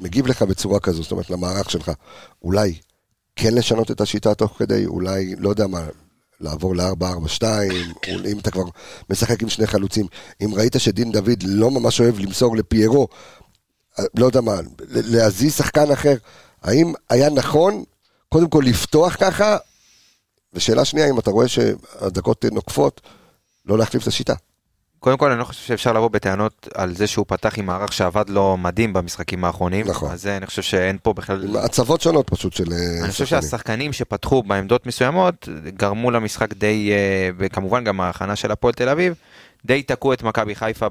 [0.00, 1.92] מגיב לך בצורה כזו, זאת אומרת, למערך שלך,
[2.42, 2.74] אולי
[3.36, 5.86] כן לשנות את השיטה תוך כדי, אולי, לא יודע מה,
[6.40, 7.42] לעבור ל-4-4-2,
[8.32, 8.64] אם אתה כבר
[9.10, 10.06] משחק עם שני חלוצים,
[10.44, 13.08] אם ראית שדין דוד לא ממש אוהב למסור לפיירו,
[14.14, 14.54] לא יודע מה,
[14.88, 16.14] להזיז שחקן אחר,
[16.62, 17.84] האם היה נכון,
[18.28, 19.56] קודם כל לפתוח ככה,
[20.52, 23.00] ושאלה שנייה, אם אתה רואה שהדקות נוקפות,
[23.66, 24.34] לא להחליף את השיטה.
[25.04, 28.28] קודם כל, אני לא חושב שאפשר לבוא בטענות על זה שהוא פתח עם מערך שעבד
[28.28, 29.86] לו מדהים במשחקים האחרונים.
[29.88, 30.10] נכון.
[30.10, 31.44] אז זה, אני חושב שאין פה בכלל...
[31.44, 33.42] עם הצבות שונות פשוט של אה, אני חושב שחקנים.
[33.42, 39.14] שהשחקנים שפתחו בעמדות מסוימות גרמו למשחק די, אה, וכמובן גם ההכנה של הפועל תל אביב,
[39.64, 40.88] די תקעו את מכבי חיפה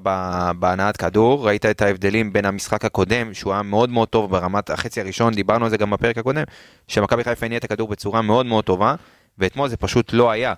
[0.60, 5.02] בהנעת כדור, ראית את ההבדלים בין המשחק הקודם, שהוא היה מאוד מאוד טוב ברמת החצי
[5.02, 6.44] הראשון, דיברנו על זה גם בפרק הקודם,
[6.88, 8.96] שמכבי חיפה הניעה את הכדור בצורה מאוד מאוד טובה,
[9.38, 10.54] ואתמול זה פשוט לא היה.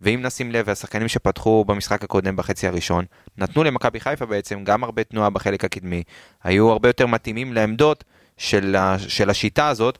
[0.00, 3.04] ואם נשים לב, השחקנים שפתחו במשחק הקודם בחצי הראשון,
[3.38, 6.02] נתנו למכבי חיפה בעצם גם הרבה תנועה בחלק הקדמי,
[6.44, 8.04] היו הרבה יותר מתאימים לעמדות
[8.36, 9.98] של, ה- של השיטה הזאת,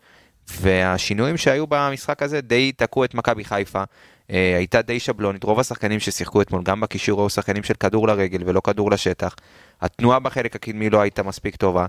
[0.60, 3.82] והשינויים שהיו במשחק הזה די תקעו את מכבי חיפה.
[4.30, 8.42] אה, הייתה די שבלונית, רוב השחקנים ששיחקו אתמול, גם בקישור, היו שחקנים של כדור לרגל
[8.46, 9.34] ולא כדור לשטח.
[9.80, 11.86] התנועה בחלק הקדמי לא הייתה מספיק טובה.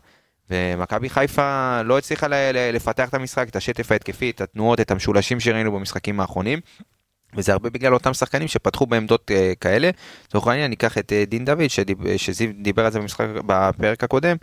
[0.49, 2.27] ומכבי חיפה לא הצליחה
[2.73, 6.59] לפתח את המשחק, את השטף ההתקפי, את התנועות, את המשולשים שראינו במשחקים האחרונים.
[7.35, 9.89] וזה הרבה בגלל אותם שחקנים שפתחו בעמדות uh, כאלה.
[10.25, 14.35] לצורך העניין ניקח את uh, דין דוד, שדיב, שזיו דיבר על זה במשחק, בפרק הקודם,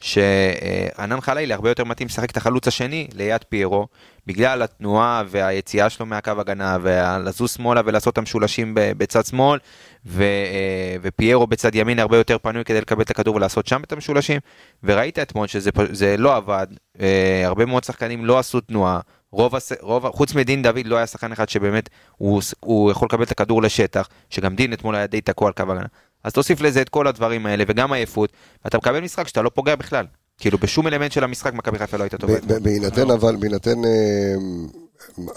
[0.00, 3.86] שענן חלילי הרבה יותר מתאים לשחק את החלוץ השני ליד פיירו,
[4.26, 9.58] בגלל התנועה והיציאה שלו מהקו הגנה, ולזוז שמאלה ולעשות את המשולשים בצד שמאל,
[10.06, 13.92] ו, uh, ופיירו בצד ימין הרבה יותר פנוי כדי לקבל את הכדור ולעשות שם את
[13.92, 14.40] המשולשים,
[14.82, 17.00] וראית אתמול שזה לא עבד, uh,
[17.44, 19.00] הרבה מאוד שחקנים לא עשו תנועה.
[19.34, 19.72] רוב, הס...
[19.80, 23.62] רוב, חוץ מדין דוד לא היה שחקן אחד שבאמת הוא, הוא יכול לקבל את הכדור
[23.62, 25.86] לשטח, שגם דין אתמול היה די תקוע על קו הגנה.
[26.24, 28.32] אז תוסיף לזה את כל הדברים האלה וגם עייפות,
[28.64, 30.06] ואתה מקבל משחק שאתה לא פוגע בכלל.
[30.38, 32.34] כאילו בשום אלמנט של המשחק מכבי חיפה לא הייתה טובה.
[32.60, 34.34] בהינתן אבל, בהינתן אה,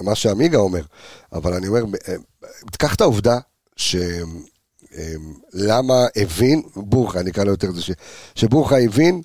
[0.01, 0.81] מה שעמיגה אומר,
[1.33, 2.15] אבל אני אומר, אה,
[2.71, 3.37] תקח את העובדה
[3.75, 3.95] ש...
[4.97, 5.13] אה,
[5.53, 7.91] למה הבין, בורחה, אני אקרא לו יותר זה, ש-
[8.35, 9.21] שבורחה הבין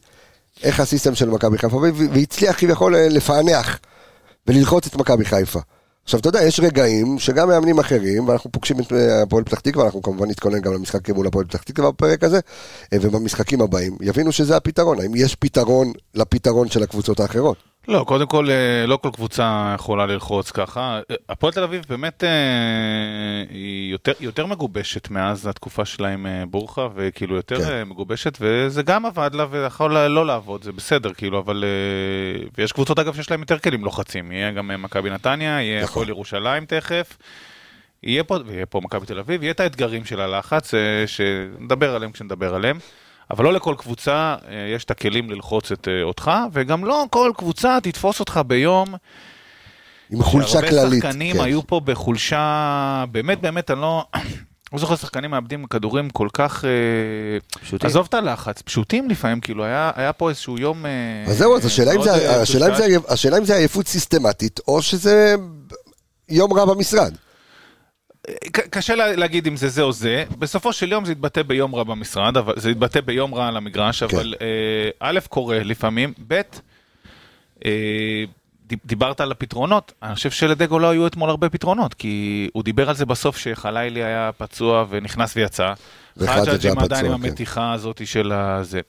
[0.62, 1.76] איך הסיסטם של מכבי חיפה,
[2.12, 3.79] והצליח כביכול לפענח
[4.47, 5.61] וללחוץ את מכבי חיפה.
[6.05, 9.85] עכשיו, אתה יודע, יש רגעים שגם מאמנים אחרים, ואנחנו פוגשים את אה, הפועל פתח תקווה,
[9.85, 12.41] אנחנו כמובן נתכונן גם למשחק מול הפועל פתח תקווה בפרק הזה,
[12.93, 15.01] אה, ובמשחקים הבאים, יבינו שזה הפתרון.
[15.01, 17.72] האם יש פתרון לפתרון של הקבוצות האחרות?
[17.89, 21.01] לא, קודם כל, אה, לא כל קבוצה יכולה ללחוץ ככה.
[21.11, 22.28] אה, הפועל תל אביב באמת אה,
[23.50, 27.83] היא יותר, יותר מגובשת מאז התקופה שלה עם בורחה, וכאילו יותר כן.
[27.89, 31.65] מגובשת, וזה גם עבד לה ויכול לא לעבוד, זה בסדר, כאילו, אבל...
[32.59, 34.33] ויש קבוצות, אגב, שיש להם יותר כלים לוחצים.
[34.33, 35.91] יהיה גם מכבי נתניה, יהיה נכון.
[35.91, 37.19] הפועל ירושלים תכף.
[38.02, 38.39] יהיה פה,
[38.71, 40.71] פה מכבי תל אביב, יהיה את האתגרים של הלחץ,
[41.06, 42.78] שנדבר עליהם כשנדבר עליהם.
[43.32, 44.12] אבל לא לכל קבוצה
[44.49, 48.95] אה, יש את הכלים ללחוץ את אה, אותך, וגם לא כל קבוצה תתפוס אותך ביום.
[50.10, 50.73] עם חולשה כללית.
[50.78, 51.42] הרבה שחקנים כן.
[51.45, 54.04] היו פה בחולשה, באמת באמת, אני לא...
[54.73, 56.64] לא זוכר שחקנים מאבדים כדורים כל כך...
[56.64, 56.71] אה,
[57.60, 57.86] פשוטים.
[57.86, 60.84] עזוב את הלחץ, פשוטים לפעמים, כאילו, היה, היה פה איזשהו יום...
[61.26, 63.04] אז זהו, אז השאלה אם מאוד, זה- השאלה אם זה מקושקש.
[63.08, 65.34] עייפ- השאלה אם זה עייפות סיסטמטית, או שזה
[66.28, 67.14] יום רע במשרד.
[68.50, 71.85] קשה לה- להגיד אם זה זה או זה, בסופו של יום זה יתבטא ביום רע
[71.85, 74.17] במשרד, אבל זה יתבטא ביום רע על המגרש, כן.
[74.17, 76.41] אבל אה, א', קורה לפעמים, ב',
[77.65, 78.25] אה,
[78.85, 82.95] דיברת על הפתרונות, אני חושב שלדגו לא היו אתמול הרבה פתרונות, כי הוא דיבר על
[82.95, 85.73] זה בסוף שחלילי היה פצוע ונכנס ויצא,
[86.17, 87.26] וחג'ג' חג'ג' היה עדיין עם כן.
[87.26, 88.80] המתיחה הזאת של הזה.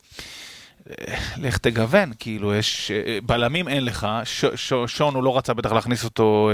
[0.89, 2.91] אה, לך תגוון, כאילו, יש...
[3.26, 6.50] בלמים אין לך, ש, ש, שון הוא לא רצה בטח להכניס אותו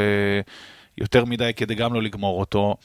[0.99, 2.75] יותר מדי כדי גם לא לגמור אותו.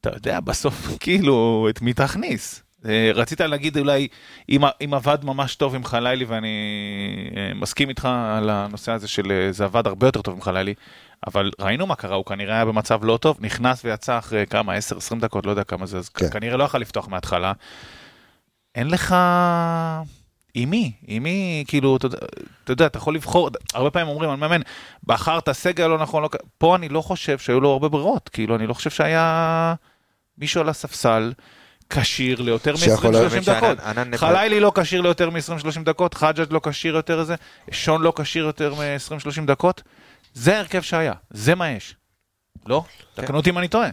[0.00, 2.62] אתה יודע, בסוף, כאילו, את מי תכניס?
[2.86, 4.08] אה, רצית להגיד אולי,
[4.48, 6.48] אם, אם עבד ממש טוב עם חלילי, ואני
[7.36, 10.74] אה, מסכים איתך על הנושא הזה של אה, זה עבד הרבה יותר טוב עם חלילי,
[11.26, 15.20] אבל ראינו מה קרה, הוא כנראה היה במצב לא טוב, נכנס ויצא אחרי כמה, 10-20
[15.20, 16.30] דקות, לא יודע כמה זה, אז כן.
[16.30, 17.52] כנראה לא יכול לפתוח מההתחלה.
[18.74, 19.14] אין לך...
[20.62, 20.92] עם מי?
[21.06, 22.18] עם מי, כאילו, אתה יודע-
[22.64, 24.60] אתה יודע, אתה יכול לבחור, הרבה פעמים אומרים, אני מאמן,
[25.04, 26.28] בחרת סגל לא נכון, לא...
[26.28, 29.74] כ-" פה אני לא חושב שהיו לו הרבה ברירות, כאילו, אני לא חושב שהיה
[30.38, 31.32] מישהו על הספסל
[31.90, 33.78] כשיר ליותר שיכול מ-20-30 להבין שענן- דקות.
[34.20, 37.34] חלילי לא כשיר ליותר מ-20-30 דקות, חג'ג' לא כשיר יותר זה,
[37.70, 39.82] שון לא כשיר יותר מ-20-30 דקות.
[40.34, 41.94] זה ההרכב שהיה, זה מה יש.
[42.66, 42.84] לא?
[43.16, 43.22] כן.
[43.22, 43.88] תקנו אותי אם אני טועה.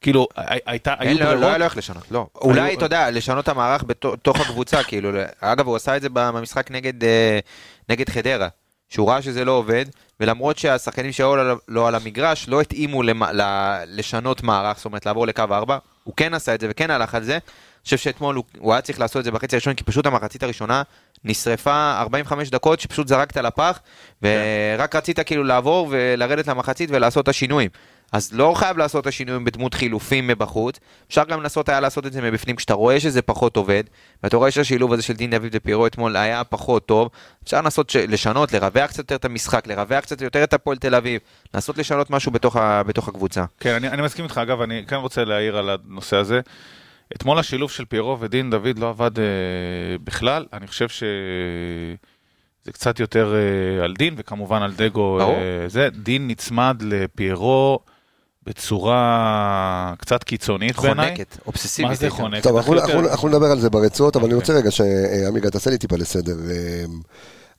[0.00, 2.26] כאילו, הי- הייתה, היו לא, לא ברירות, היה לו איך לשנות, לא.
[2.34, 5.10] אולי, אתה יודע, לשנות את המערך בתוך הקבוצה, כאילו,
[5.40, 7.38] אגב, הוא עשה את זה במשחק נגד, אה,
[7.88, 8.48] נגד חדרה,
[8.88, 9.84] שהוא ראה שזה לא עובד,
[10.20, 11.34] ולמרות שהשחקנים שהיו
[11.68, 13.02] לו- על המגרש לא התאימו
[13.86, 17.24] לשנות מערך, זאת אומרת, לעבור לקו 4, הוא כן עשה את זה וכן הלך על
[17.24, 17.32] זה.
[17.32, 17.40] אני
[17.84, 20.82] חושב שאתמול הוא, הוא היה צריך לעשות את זה בחצי הראשון, כי פשוט המחצית הראשונה
[21.24, 23.80] נשרפה 45 דקות שפשוט זרקת לפח,
[24.22, 27.70] ורק רצית כאילו לעבור ולרדת למחצית ולעשות את השינויים.
[28.12, 32.12] אז לא חייב לעשות את השינויים בדמות חילופים מבחוץ, אפשר גם לנסות היה לעשות את
[32.12, 33.84] זה מבפנים, כשאתה רואה שזה פחות עובד,
[34.22, 37.08] ואתה רואה שהשילוב הזה של דין דוד ופירו אתמול היה פחות טוב,
[37.44, 37.96] אפשר לנסות ש...
[37.96, 41.20] לשנות, לרווח קצת יותר את המשחק, לרווח קצת יותר את הפועל תל אביב,
[41.54, 42.82] לנסות לשנות משהו בתוך, ה...
[42.82, 43.44] בתוך הקבוצה.
[43.60, 46.40] כן, אני, אני מסכים איתך, אגב, אני כן רוצה להעיר על הנושא הזה.
[47.16, 49.24] אתמול השילוב של פיירו ודין דוד לא עבד אה,
[50.04, 55.16] בכלל, אני חושב שזה קצת יותר אה, על דין, וכמובן על דגו.
[55.20, 55.34] ברור.
[55.34, 57.78] אה, זה, דין נצמד לפיירו
[58.46, 61.08] בצורה קצת קיצונית בעיניי.
[61.08, 61.90] חונקת, אובססיבית.
[61.90, 62.10] מה זה.
[62.10, 62.42] חונקת?
[62.42, 64.54] טוב, אנחנו, אנחנו, אנחנו נדבר על זה ברצועות, אבל אני אוקיי.
[64.54, 66.36] רוצה רגע שעמיגה תעשה לי טיפה לסדר.
[66.50, 66.84] אה,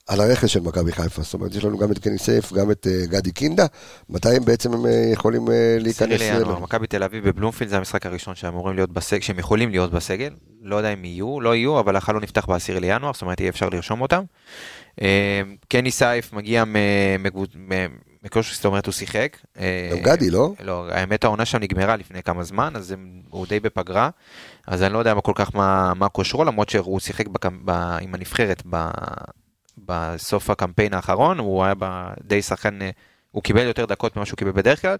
[0.06, 2.86] על הרכש של מכבי חיפה, זאת אומרת, יש לנו גם את קני סייף, גם את
[2.86, 3.66] אה, גדי קינדה,
[4.10, 6.20] מתי הם בעצם הם אה, יכולים אה, להיכנס?
[6.20, 9.70] לינואר, אה, מכבי תל אביב בבלומפילד זה המשחק הראשון שהם אמורים להיות בסגל, שהם יכולים
[9.70, 10.30] להיות בסגל,
[10.62, 13.68] לא יודע אם יהיו, לא יהיו, אבל החלון נפתח ב-10 לינואר, זאת אומרת יהיה אפשר
[13.68, 14.22] לרשום אותם.
[15.02, 16.64] אה, קני סייף מגיע
[18.22, 19.36] מגבו- מ- מכושר, זאת אומרת הוא שיחק.
[19.58, 20.52] אה, גם גדי, לא?
[20.60, 22.94] לא, האמת העונה שם נגמרה לפני כמה זמן, אז
[23.30, 24.10] הוא די בפגרה,
[24.66, 28.14] אז אני לא יודע כל כך מה מה כושרו, למרות שהוא שיחק בקמ- ב- עם
[28.14, 28.90] הנבחרת ב-
[29.78, 32.90] בסוף הקמפיין האחרון, הוא היה ב- די שחקן, אה,
[33.30, 34.96] הוא קיבל יותר דקות ממה שהוא קיבל בדרך כלל,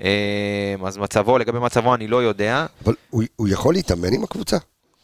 [0.00, 4.56] אה, אז מצבו, לגבי מצבו אני לא יודע, אבל הוא, הוא יכול להתאמן עם הקבוצה?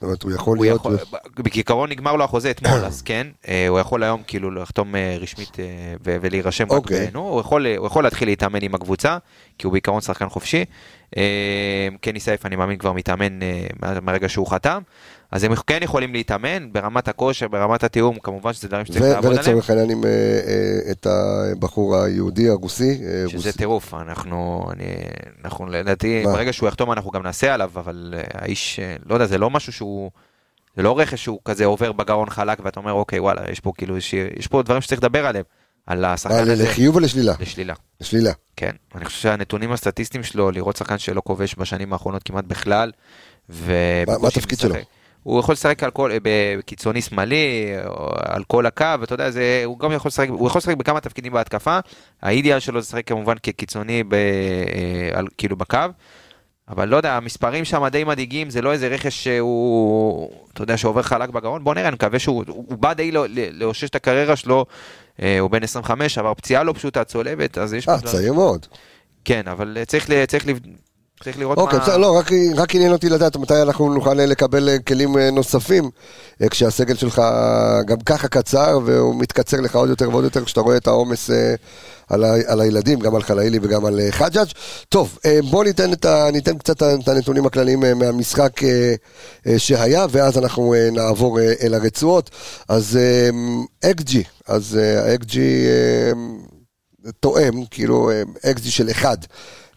[0.02, 0.80] זאת אומרת, הוא יכול הוא להיות...
[0.80, 0.98] יכול,
[1.38, 5.60] בעיקרון נגמר לו החוזה אתמול, אז כן, אה, הוא יכול היום כאילו לחתום אה, רשמית
[5.60, 5.64] אה,
[6.04, 7.06] ו- ולהירשם רק אוקיי.
[7.06, 9.18] בנו, הוא יכול, הוא יכול להתחיל להתאמן עם הקבוצה,
[9.58, 10.64] כי הוא בעיקרון שחקן חופשי.
[11.16, 11.22] אה,
[12.00, 14.82] קני סייף אני מאמין כבר מתאמן אה, מה- מהרגע שהוא חתם,
[15.32, 19.46] אז הם כן יכולים להתאמן ברמת הכושר, ברמת התיאום, כמובן שזה דברים שצריך לעבוד עליהם.
[19.46, 23.00] ולצורך העניין עם אה, אה, את הבחור היהודי הרוסי.
[23.04, 23.52] אה, שזה.
[23.52, 24.84] טירוף, אנחנו, אני,
[25.44, 26.22] אנחנו לדעתי?
[26.24, 30.10] ברגע שהוא יחתום אנחנו גם נעשה עליו, אבל האיש, לא יודע, זה לא משהו שהוא,
[30.76, 33.96] זה לא רכש שהוא כזה עובר בגרון חלק ואתה אומר, אוקיי, וואלה, יש פה כאילו,
[33.96, 35.44] יש, יש פה דברים שצריך לדבר עליהם,
[35.86, 37.34] על השחקן הזה, לחיוב או לשלילה?
[37.40, 38.32] לשלילה, לשלילה.
[38.56, 38.72] כן.
[38.94, 42.92] אני חושב שהנתונים הסטטיסטיים שלו, לראות שחקן שלא כובש בשנים האחרונות כמעט בכלל,
[43.50, 43.72] ו...
[44.06, 44.74] מה התפקיד שלו?
[45.22, 47.72] הוא יכול לשחק על כל, בקיצוני שמאלי,
[48.16, 51.32] על כל הקו, אתה יודע, זה, הוא גם יכול לשחק, הוא יכול לשחק בכמה תפקידים
[51.32, 51.78] בהתקפה.
[52.22, 54.20] האידיאל שלו זה לשחק כמובן כקיצוני, ב, אה,
[55.18, 55.78] על, כאילו בקו.
[56.68, 61.02] אבל לא יודע, המספרים שם די מדאיגים, זה לא איזה רכש שהוא, אתה יודע, שעובר
[61.02, 61.64] חלק בגרון.
[61.64, 64.66] בוא נראה, אני מקווה שהוא הוא הוא בא די לא- לאושש את הקריירה שלו.
[65.22, 67.88] אה, הוא בן 25, עבר פציעה לא פשוטה, צולבת, אז יש...
[67.88, 68.66] אה, צעיר מאוד.
[69.24, 70.58] כן, אבל אה, צריך, צריך, לב-
[71.24, 71.84] צריך לראות אוקיי, מה...
[71.84, 75.30] בסדר, לא, רק- רק עניין אותי לדעת מתי אנחנו נוכל אה, לקבל אה, כלים אה,
[75.30, 75.90] נוספים,
[76.50, 77.22] כשהסגל שלך
[77.86, 81.30] גם ככה קצר, והוא מתקצר לך עוד יותר ועוד יותר, כשאתה רואה את העומס
[82.08, 84.46] על ה- על הילדים, גם על חלאילי וגם על חג'אג'.
[84.88, 85.18] טוב,
[85.50, 88.60] בואו ניתן את ה- ניתן קצת את הנתונים הכלליים מהמשחק
[89.56, 92.30] שהיה, ואז אנחנו נעבור אל הרצועות.
[92.68, 92.98] אז
[93.84, 95.64] אקג'י, אז האקג'י
[97.20, 98.10] תואם, כאילו
[98.44, 99.26] אקג'י של 1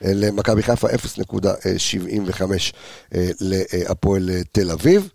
[0.01, 2.41] למכבי חיפה, 0.75
[3.15, 5.09] אה, להפועל אה, תל אביב.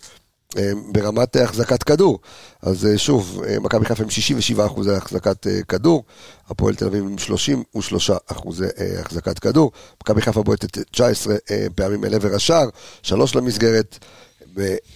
[0.59, 2.19] אה, ברמת אה, החזקת כדור,
[2.63, 6.05] אז אה, שוב, אה, מכבי חיפה עם 67 אחוזי החזקת אה, כדור,
[6.49, 12.05] הפועל תל אביב עם 33 אחוזי אה, החזקת כדור, מכבי חיפה בועטת 19 אה, פעמים
[12.05, 12.69] אל עבר השער,
[13.03, 13.99] שלוש למסגרת,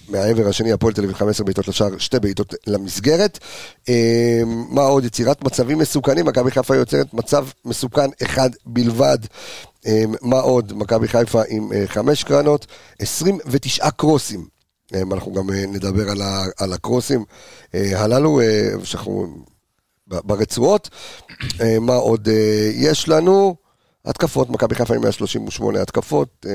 [0.09, 3.39] מהעבר השני הפועל תל אביב 15 בעיטות לשער, שתי בעיטות למסגרת.
[3.89, 5.05] אה, מה עוד?
[5.05, 9.19] יצירת מצבים מסוכנים, מכבי חיפה יוצרת מצב מסוכן אחד בלבד.
[9.87, 10.73] אה, מה עוד?
[10.77, 12.67] מכבי חיפה עם אה, חמש קרנות,
[12.99, 14.47] 29 קרוסים.
[15.13, 16.23] אנחנו גם נדבר על,
[16.59, 17.25] על הקרוסים
[17.75, 18.41] הללו,
[18.85, 19.27] שאנחנו
[20.07, 20.91] ברצועות.
[21.81, 22.29] מה עוד
[22.75, 23.57] יש לנו?
[24.05, 26.47] התקפות, מכבי חיפה עם 138 התקפות.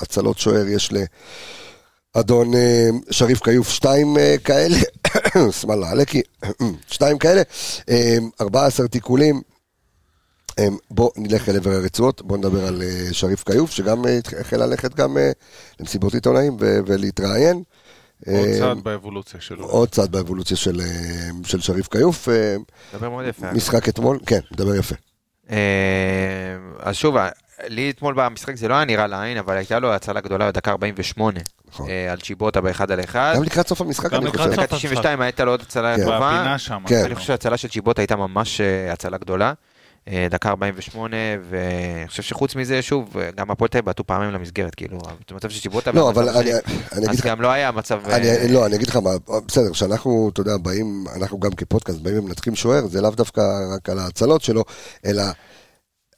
[0.00, 0.90] הצלות שוער יש
[2.16, 4.76] לאדון אה, שריף כיוף שתיים אה, כאלה,
[5.60, 6.22] שמאללה עלקי,
[6.90, 7.42] שתיים כאלה,
[7.88, 9.40] אה, 14 תיקולים.
[10.58, 14.04] אה, בוא נלך אל עבר הרצועות, בוא נדבר על שריף כיוף, שגם
[14.40, 15.16] החל ללכת גם
[15.80, 17.62] למסיבות עיתונאים ולהתראיין.
[18.26, 19.64] עוד צעד באבולוציה שלו.
[19.66, 20.80] עוד צעד באבולוציה של,
[21.44, 22.28] של שריף כיוף.
[22.94, 23.52] מדבר מאוד יפה.
[23.52, 24.94] משחק אתמול, כן, מדבר יפה.
[25.50, 25.56] אה,
[26.78, 27.16] אז שוב,
[27.66, 31.40] לי אתמול במשחק זה לא היה נראה לעין, אבל הייתה לו הצלה גדולה בדקה 48,
[31.68, 31.88] נכון.
[31.88, 33.32] אה, על צ'יבוטה באחד על אחד.
[33.36, 34.50] גם לקראת סוף המשחק, אני חושב.
[34.50, 36.04] דקה 92 הייתה לו עוד הצלה כן.
[36.04, 36.56] טובה.
[36.86, 37.04] כן.
[37.04, 39.52] אני חושב שההצלה של צ'יבוטה הייתה ממש אה, הצלה גדולה.
[40.08, 41.16] אה, דקה 48,
[41.50, 44.98] ואני חושב שחוץ מזה, שוב, אה, גם הפועל תל אביב בעטו פעמים למסגרת, כאילו,
[45.30, 48.00] במצב של צ'יבוטה, לא, אבל אני השני, אני אגיד אז גם לא היה מצב...
[48.06, 49.10] אה, אני, לא, אני אגיד לך מה,
[49.48, 53.40] בסדר, כשאנחנו, אתה יודע, באים, אנחנו גם כפודקאסט באים ומנתחים שוער, זה לאו דווקא
[53.76, 54.64] רק על ההצלות שלו,
[55.06, 55.22] אלא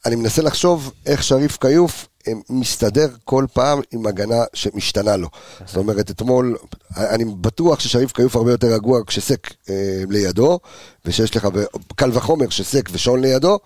[0.06, 5.28] אני מנסה לחשוב איך שריף כיוף אה, מסתדר כל פעם עם הגנה שמשתנה לו.
[5.66, 6.56] זאת אומרת, אתמול,
[6.96, 10.58] אני בטוח ששריף כיוף הרבה יותר רגוע כשסק אה, לידו,
[11.04, 11.48] ושיש לך,
[11.96, 13.58] קל וחומר שסק ושון לידו,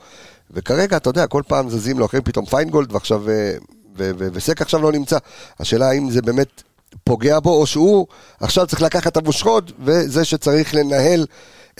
[0.50, 3.52] וכרגע, אתה יודע, כל פעם זזים לו אחרי פתאום פיינגולד, ועכשיו, אה,
[3.98, 5.18] ו- ו- וסק עכשיו לא נמצא.
[5.60, 6.62] השאלה האם זה באמת
[7.04, 8.06] פוגע בו, או שהוא
[8.40, 11.26] עכשיו צריך לקחת את המושכות, וזה שצריך לנהל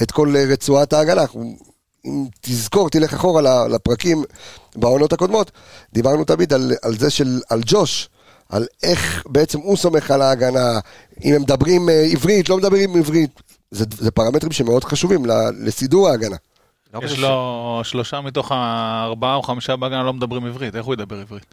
[0.03, 1.23] את כל אה, רצועת ההגנה.
[1.23, 1.57] אנחנו,
[2.05, 4.25] אם תזכור, תלך אחורה ל- לפרקים
[4.77, 5.51] בעונות הקודמות,
[5.93, 8.09] דיברנו תמיד על, על זה של, על ג'וש,
[8.49, 10.81] על איך בעצם הוא סומך על ההגנה,
[11.25, 13.31] אם הם מדברים אה, עברית, לא מדברים עברית.
[13.71, 16.37] זה, זה פרמטרים שמאוד חשובים ל- לסידור ההגנה.
[16.95, 20.95] לא יש חושב לו שלושה מתוך הארבעה או חמישה בהגנה לא מדברים עברית, איך הוא
[20.95, 21.45] ידבר עברית?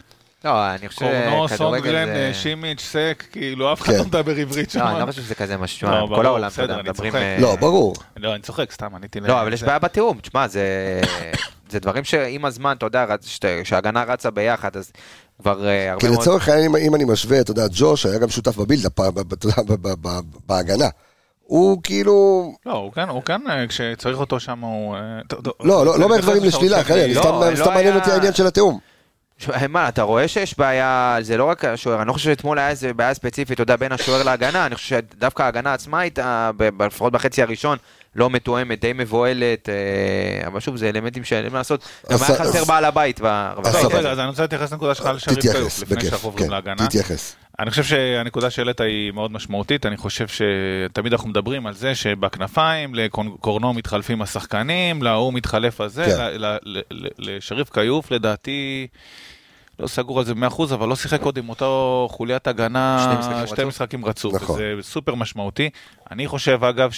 [0.44, 2.30] לא, אני חושב קורנו, שכדורגל סונגרן, זה...
[2.34, 3.98] שימיץ', סק, כאילו אף אחד כן.
[3.98, 4.78] לא מדבר עברית שם.
[4.80, 6.50] לא, אני לא חושב שזה כזה משהו, לא, כל העולם,
[6.84, 7.16] מדברים...
[7.16, 7.94] אה, לא, ברור.
[8.16, 9.26] לא, אני צוחק, סתם, עניתי ל...
[9.26, 9.62] לא, אבל יש.
[9.62, 10.62] בעיה בתיאום, תשמע, זה...
[11.70, 13.06] זה דברים שעם הזמן, אתה יודע,
[13.64, 14.92] כשההגנה רצה ביחד, אז
[15.42, 16.20] כבר אה, הרבה כי מאוד...
[16.20, 19.32] לצורך העניין, אם- אם אני משווה, אתה יודע, ג'וש היה גם שותף בבילדאפ, ב- ב-
[19.32, 20.88] אתה יודע, ב- ב- ב- בהגנה.
[21.42, 24.96] הוא כאילו, לא, הוא כן, הוא כן, אה, כשצריך אותו שם הוא...
[25.64, 26.82] לא, לא, לא אומר דברים לשלילה, לא,
[27.20, 28.78] סתם לא מעניין אותי העניין של התיאום.
[29.38, 32.68] ש- מה, אתה רואה שיש בעיה, זה לא רק השוער, אני לא חושב שאתמול היה
[32.68, 37.12] איזה בעיה ספציפית, אתה יודע, בין השוער להגנה, אני חושב שדווקא ההגנה עצמה הייתה, לפחות
[37.12, 37.78] בחצי הראשון,
[38.16, 41.88] לא מתואמת, די מבוהלת, אה, אבל שוב, זה אלמנטים שאין מה לעשות.
[42.12, 43.70] גם היה חסר בעל הבית ברבע
[44.10, 46.86] אז אני רוצה להתייחס לנקודה שלך על כיוף, תתייחס, לפני שאנחנו עוברים כן, להגנה.
[46.86, 47.36] תתייחס.
[47.58, 52.94] אני חושב שהנקודה שהעלית היא מאוד משמעותית, אני חושב שתמיד אנחנו מדברים על זה שבכנפיים,
[52.94, 56.36] לקורנו מתחלפים השחקנים, להוא מתחלף הזה, כן.
[57.18, 58.86] לשריף כיוף לדעתי,
[59.78, 63.46] לא סגור על זה ב-100%, אבל לא שיחק עוד עם אותו חוליית הגנה, שני משחקים
[63.46, 63.68] שתי רצוף.
[63.68, 64.60] משחקים נכון.
[64.62, 65.70] וזה סופר משמעותי.
[66.10, 66.90] אני חושב אגב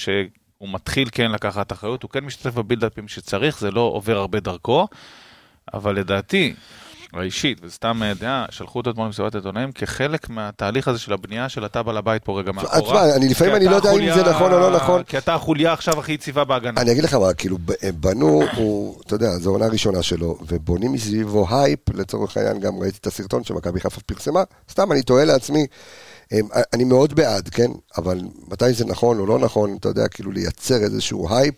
[0.61, 4.88] שהוא מתחיל כן לקחת אחריות, הוא כן משתתף בבילדאפים שצריך, זה לא עובר הרבה דרכו,
[5.75, 6.55] אבל לדעתי,
[7.12, 11.66] האישית, וסתם אה, דעה, שלחו אותו אתמול למסיבת עיתונאים כחלק מהתהליך הזה של הבנייה של
[11.66, 12.81] אתה בעל הבית פה רגע מאחורה.
[12.81, 15.03] תשמע, אני לפעמים אני לא יודע אם זה נכון או לא נכון.
[15.03, 16.81] כי אתה החוליה עכשיו הכי יציבה בהגנה.
[16.81, 17.59] אני אגיד לך מה, כאילו,
[17.94, 22.99] בנו, הוא, אתה יודע, זו עונה ראשונה שלו, ובונים מסביבו הייפ, לצורך העניין, גם ראיתי
[23.01, 25.66] את הסרטון שמכבי חיפה פרסמה, סתם, אני תוהה לעצמי,
[26.73, 27.71] אני מאוד בעד, כן?
[27.97, 31.55] אבל מתי זה נכון או לא נכון, אתה יודע, כאילו לייצר איזשהו הייפ,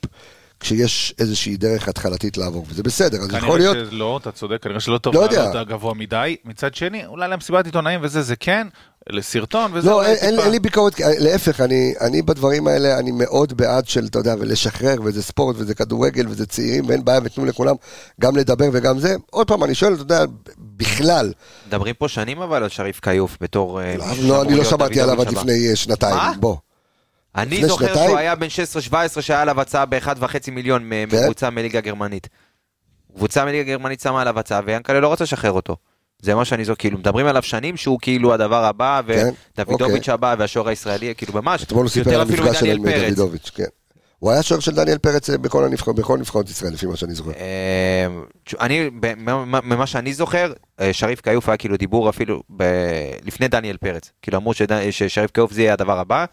[0.60, 4.80] כשיש איזושהי דרך התחלתית לעבור, וזה בסדר, אז יכול להיות, כנראה שלא, אתה צודק, כנראה
[4.80, 5.44] שלא טוב לא יודע.
[5.44, 6.36] לעלות גבוה מדי.
[6.44, 8.66] מצד שני, אולי למסיבת עיתונאים וזה, זה כן,
[9.10, 9.90] לסרטון וזה.
[9.90, 14.06] לא, אין, אין, אין לי ביקורת, להפך, אני, אני בדברים האלה, אני מאוד בעד של,
[14.06, 17.74] אתה יודע, ולשחרר, וזה ספורט, וזה כדורגל, וזה צעירים, ואין בעיה, ותנו לכולם
[18.20, 19.16] גם לדבר וגם זה.
[19.30, 20.24] עוד פעם, אני שואל, אתה יודע,
[20.58, 21.32] בכלל,
[21.68, 23.80] מדברים פה שנים אבל על שריף כיוף בתור...
[23.82, 25.28] אה, לא, לא, אני לא שמעתי עליו עד.
[25.28, 26.32] לפני אה, שנתיים, מה?
[26.40, 26.56] בוא.
[27.36, 28.08] אני זוכר שנתיים?
[28.08, 28.46] שהוא היה בן
[29.16, 31.18] 16-17 שהיה עליו הצעה ב-1.5 מיליון מ- כן?
[31.18, 32.28] מקבוצה מליגה גרמנית.
[33.16, 35.76] קבוצה מליגה גרמנית שמה עליו הצעה ויאנקל'ה לא רוצה לשחרר אותו.
[36.22, 40.14] זה מה שאני זוכר, כאילו מדברים עליו שנים שהוא כאילו הדבר הבא כן, ודוידוביץ' אוקיי.
[40.14, 43.00] הבא והשוער הישראלי, כאילו ממש, אתמול הוא סיפר יותר על אפילו מפגש שלו מדניאל עם
[43.06, 43.16] פרץ.
[43.16, 43.64] דוידוביץ', כן.
[44.18, 47.14] הוא היה שוער של דניאל פרץ אה, בכל הנבחרות, בכל נבחרות ישראל, לפי מה שאני
[47.14, 47.30] זוכר.
[47.30, 48.06] אה,
[48.60, 48.90] אני,
[49.64, 52.64] ממה שאני זוכר, אה, שריף כיוף היה כאילו דיבור אפילו ב-
[53.24, 54.10] לפני דניאל פרץ.
[54.22, 56.24] כאילו אמרו שד- ששריף כיוף זה יהיה הדבר הבא.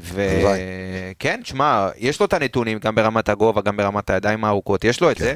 [0.00, 5.10] וכן, שמע, יש לו את הנתונים, גם ברמת הגובה, גם ברמת הידיים הארוכות, יש לו
[5.10, 5.24] את כן.
[5.24, 5.34] זה.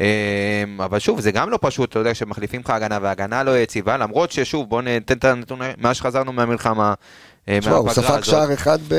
[0.00, 3.96] אה, אבל שוב, זה גם לא פשוט, אתה יודע, שמחליפים לך הגנה והגנה לא יציבה,
[3.96, 6.94] למרות ששוב, בוא ניתן את הנתונים, מאז שחזרנו מהמלחמה,
[7.46, 8.22] תשמע, הוא מהפגרה ספג.
[8.22, 8.94] שער אחד ב...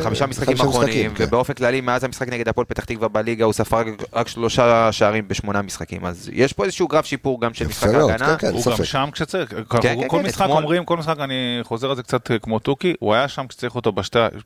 [0.00, 1.24] בחמישה משחקים אחרונים, כן.
[1.26, 5.62] ובאופן כללי, מאז המשחק נגד הפועל פתח תקווה בליגה, הוא ספג רק שלושה שערים בשמונה
[5.62, 6.04] משחקים.
[6.06, 8.18] אז יש פה איזשהו גרף שיפור גם של משחק ההגנה.
[8.36, 8.52] כן, כן.
[8.52, 8.78] הוא ספק.
[8.78, 9.58] גם שם כשצריך, כן,
[10.08, 12.94] כל כן, משחק אתמול- אומרים, כל משחק אני חוזר על זה קצת אה, כמו תוכי,
[13.00, 13.92] הוא היה שם כשצריך אותו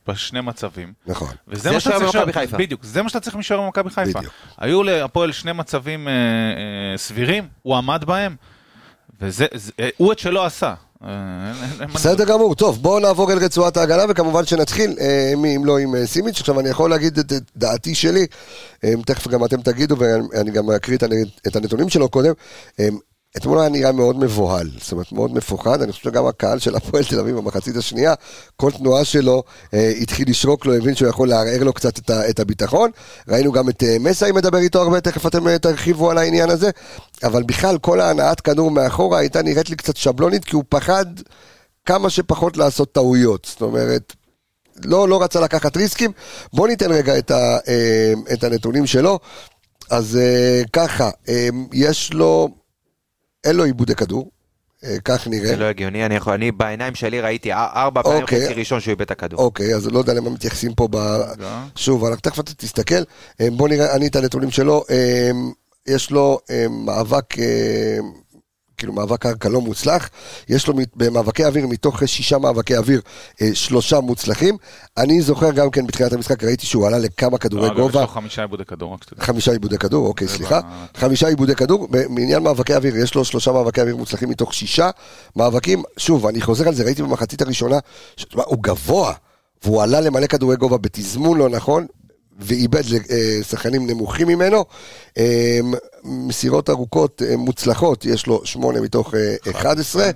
[0.07, 0.93] בשני מצבים.
[1.07, 1.29] נכון.
[1.47, 2.57] וזה זה מה שאתה צריך, במכבי שוער- חיפה.
[2.57, 4.19] בדיוק, זה מה שאתה צריך משוער במכבי חיפה.
[4.57, 8.35] היו להפועל שני מצבים אה, אה, סבירים, הוא עמד בהם,
[9.21, 10.73] וזה, זה- אה, הוא את שלא עשה.
[11.05, 15.95] אה, בסדר גמור, טוב, בואו נעבור אל רצועת ההגנה, וכמובן שנתחיל, אה, אם לא עם
[15.95, 18.25] אה, סימיץ', עכשיו אני יכול להגיד את דעתי שלי,
[18.83, 20.97] אה, תכף גם אתם תגידו, ואני גם אקריא
[21.47, 22.33] את הנתונים שלו קודם.
[23.37, 27.03] אתמול היה נראה מאוד מבוהל, זאת אומרת מאוד מפוחד, אני חושב שגם הקהל של הפועל
[27.03, 28.13] תל אביב במחצית השנייה,
[28.55, 29.43] כל תנועה שלו
[29.73, 32.91] אה, התחיל לשרוק לו, הבין שהוא יכול לערער לו קצת את, ה, את הביטחון.
[33.27, 36.69] ראינו גם את אה, מסאי מדבר איתו הרבה, תכף אתם אה, תרחיבו על העניין הזה,
[37.23, 41.05] אבל בכלל כל ההנעת כדור מאחורה הייתה נראית לי קצת שבלונית, כי הוא פחד
[41.85, 44.13] כמה שפחות לעשות טעויות, זאת אומרת...
[44.85, 46.11] לא, לא רצה לקחת ריסקים.
[46.53, 49.19] בוא ניתן רגע את, ה, אה, את הנתונים שלו.
[49.89, 52.49] אז אה, ככה, אה, יש לו,
[53.43, 54.31] אין לו עיבודי כדור,
[54.83, 55.47] אה, כך נראה.
[55.47, 58.45] זה לא הגיוני, אני יכול, אני בעיניים שלי ראיתי אר- ארבע פעמים אוקיי.
[58.45, 59.39] חצי ראשון שהוא איבד את הכדור.
[59.39, 60.95] אוקיי, אז לא יודע למה מתייחסים פה ב...
[60.95, 61.63] רגע.
[61.75, 62.95] שוב, אנחנו תכף אתה תסתכל.
[63.41, 64.83] אה, בוא נראה, אני את הנתונים שלו.
[64.89, 65.31] אה,
[65.87, 67.97] יש לו אה, מאבק, אה,
[68.83, 70.09] כאילו מאבק קרקע לא מוצלח.
[70.49, 73.01] יש לו במאבקי אוויר, מתוך שישה מאבקי אוויר,
[73.41, 74.57] אה, שלושה מוצלחים.
[74.97, 78.01] אני זוכר גם כן בתחילת המשחק, ראיתי שהוא עלה לכמה כדורי אגב, יש גובה.
[78.01, 79.23] לו חמישה עיבודי כדור, רק שתדע.
[79.23, 80.61] חמישה עיבודי כדור, אוקיי, סליחה.
[80.61, 84.89] ב- חמישה עיבודי כדור, בעניין מאבקי אוויר, יש לו שלושה מאבקי אוויר מוצלחים מתוך שישה
[85.35, 85.83] מאבקים.
[85.97, 87.77] שוב, אני חוזר על זה, ראיתי במחצית הראשונה,
[88.17, 89.13] שתשמע, הוא גבוה,
[89.63, 91.85] והוא עלה למלא כדורי גובה בתזמון לא נכון,
[92.39, 94.65] ואיבד לשחקנים נמוכים ממנו.
[96.05, 100.09] אה, מסירות ארוכות אה, מוצלחות, יש לו 8 מתוך אה, 11,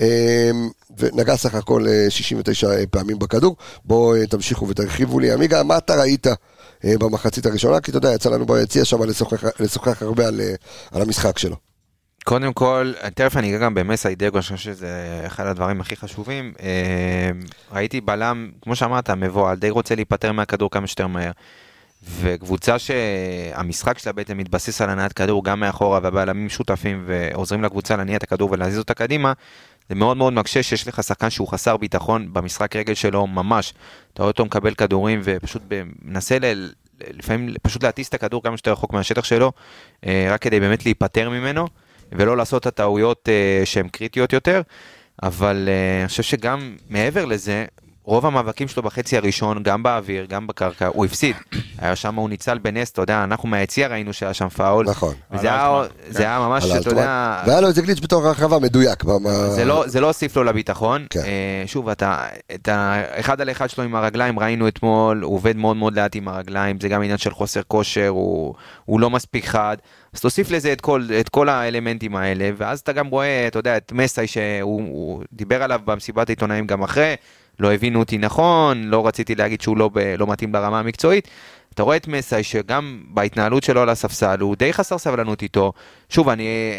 [0.00, 0.50] אה,
[0.98, 3.56] ונגע סך הכל אה, 69 פעמים בכדור.
[3.84, 5.32] בואו אה, תמשיכו ותרחיבו לי.
[5.32, 7.80] עמיגה, מה אתה ראית אה, במחצית הראשונה?
[7.80, 10.54] כי אתה יודע, יצא לנו ביציע שם לשוחח, לשוחח הרבה על, אה,
[10.92, 11.56] על המשחק שלו.
[12.24, 16.52] קודם כל, תכף אני אגע גם במסי דגו, אני חושב שזה אחד הדברים הכי חשובים.
[16.62, 17.30] אה,
[17.72, 21.30] ראיתי בלם, כמו שאמרת, מבוהל, די רוצה להיפטר מהכדור כמה שיותר מהר.
[22.02, 28.16] וקבוצה שהמשחק שלה בעצם מתבסס על הנעת כדור גם מאחורה והבלמים שותפים ועוזרים לקבוצה להניע
[28.16, 29.32] את הכדור ולהזיז אותה קדימה,
[29.88, 33.74] זה מאוד מאוד מקשה שיש לך שחקן שהוא חסר ביטחון במשחק רגל שלו ממש.
[34.12, 35.62] אתה רואה אותו מקבל כדורים ופשוט
[36.02, 36.70] מנסה ל...
[37.10, 39.52] לפעמים פשוט להטיס את הכדור כמה שיותר רחוק מהשטח שלו,
[40.06, 41.66] אה, רק כדי באמת להיפטר ממנו.
[42.12, 44.62] ולא לעשות את הטעויות uh, שהן קריטיות יותר,
[45.22, 47.64] אבל uh, אני חושב שגם מעבר לזה,
[48.04, 51.36] רוב המאבקים שלו בחצי הראשון, גם באוויר, גם בקרקע, הוא הפסיד.
[51.78, 54.86] היה שם, הוא ניצל בנס, אתה יודע, אנחנו מהיציע ראינו שהיה שם פאול.
[54.86, 55.14] נכון.
[55.32, 56.88] וזה היה, זה היה ממש, על אתה.
[56.90, 57.42] יודע...
[57.46, 59.04] והיה לו איזה גליץ' בתוך הרחבה מדויק.
[59.04, 61.06] במה- זה לא, זה לא הוסיף לו לביטחון.
[61.10, 61.20] כן.
[61.20, 65.76] אה, שוב, אתה, את האחד על אחד שלו עם הרגליים ראינו אתמול, הוא עובד מאוד
[65.76, 69.76] מאוד לאט עם הרגליים, זה גם עניין של חוסר כושר, הוא, הוא לא מספיק חד.
[70.14, 73.76] אז תוסיף לזה את כל, את כל האלמנטים האלה, ואז אתה גם רואה, אתה יודע,
[73.76, 77.14] את מסאי שהוא הוא דיבר עליו במסיבת העיתונאים גם אחרי,
[77.58, 81.28] לא הבינו אותי נכון, לא רציתי להגיד שהוא לא, ב, לא מתאים לרמה המקצועית.
[81.74, 85.72] אתה רואה את מסאי שגם בהתנהלות שלו על הספסל הוא די חסר סבלנות איתו.
[86.08, 86.78] שוב, אני,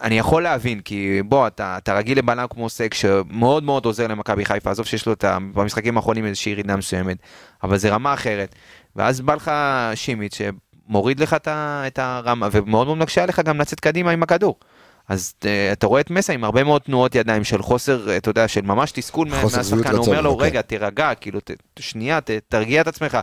[0.00, 4.44] אני יכול להבין, כי בוא, אתה, אתה רגיל לבלם כמו סק שמאוד מאוד עוזר למכבי
[4.44, 7.16] חיפה, עזוב שיש לו את ה, במשחקים האחרונים איזושהי ירידה מסוימת,
[7.62, 8.54] אבל זה רמה אחרת.
[8.96, 9.50] ואז בא לך
[9.94, 14.56] שימיץ שמוריד לך את הרמה, ומאוד מאוד מקשה עליך גם לצאת קדימה עם הכדור.
[15.08, 18.48] אז uh, אתה רואה את מסה עם הרבה מאוד תנועות ידיים של חוסר, אתה יודע,
[18.48, 20.48] של ממש תסכול מהשחקן, הוא אומר לו, אוקיי.
[20.48, 23.18] רגע, תירגע, כאילו, ת, שנייה, ת, תרגיע את עצמך.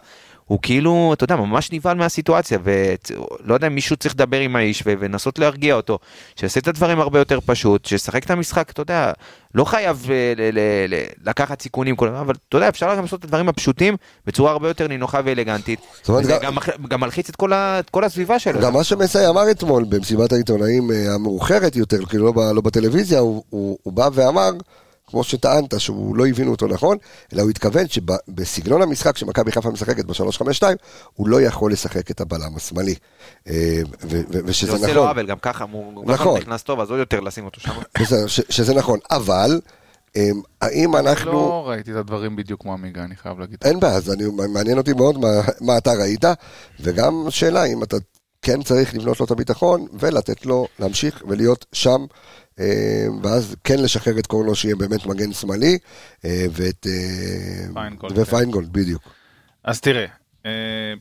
[0.50, 4.84] הוא כאילו, אתה יודע, ממש נבהל מהסיטואציה, ולא יודע אם מישהו צריך לדבר עם האיש
[4.86, 6.00] ולנסות להרגיע אותו,
[6.36, 9.12] שיעשה את הדברים הרבה יותר פשוט, שישחק את המשחק, אתה יודע,
[9.56, 10.34] לא חייב אה,
[11.26, 14.68] לקחת סיכונים, כל הזמן, אבל אתה יודע, אפשר גם לעשות את הדברים הפשוטים בצורה הרבה
[14.68, 15.80] יותר נינוחה ואלגנטית.
[16.02, 16.26] זאת אומרת,
[16.90, 18.62] גם- מלחיץ את כל, ה- את כל הסביבה שלו.
[18.62, 23.44] גם מה שמסי אמר אתמול במסיבת העיתונאים אה, המאוחרת יותר, כאילו לא, לא בטלוויזיה, הוא,
[23.50, 24.50] הוא, הוא בא ואמר,
[25.10, 26.98] כמו שטענת, שהוא לא הבינו אותו נכון,
[27.34, 30.63] אלא הוא התכוון שבסגנון המשחק שמכבי חיפה משחקת ב-352,
[31.13, 32.95] הוא לא יכול לשחק את הבלם השמאלי.
[33.48, 34.95] אה, ו- ו- זה ושזה עושה נכון.
[34.95, 36.38] לו עוול, גם ככה, הוא נכון.
[36.38, 37.72] נכנס טוב, אז עוד יותר לשים אותו שם.
[38.28, 39.62] שזה נכון, אבל
[40.17, 40.30] אה,
[40.62, 41.32] האם אנחנו...
[41.32, 43.58] לא ראיתי את הדברים בדיוק כמו עמיגה, אני חייב להגיד.
[43.65, 45.28] אין בעיה, אז אני, מעניין אותי מאוד מה,
[45.62, 46.26] מה אתה ראית,
[46.80, 47.98] וגם שאלה אם אתה
[48.41, 52.06] כן צריך לבנות לו את הביטחון ולתת לו להמשיך ולהיות שם,
[52.60, 55.78] אה, ואז כן לשחרר את קורנו שיהיה באמת מגן שמאלי,
[56.25, 56.88] אה, ואת...
[56.88, 59.04] אה, פיינגולד, ופיינגולד, בדיוק.
[59.63, 60.06] אז תראה,
[60.45, 60.93] אה,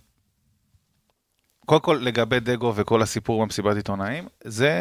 [1.66, 4.72] קודם כל לגבי דגו וכל הסיפור במסיבת עיתונאים, זה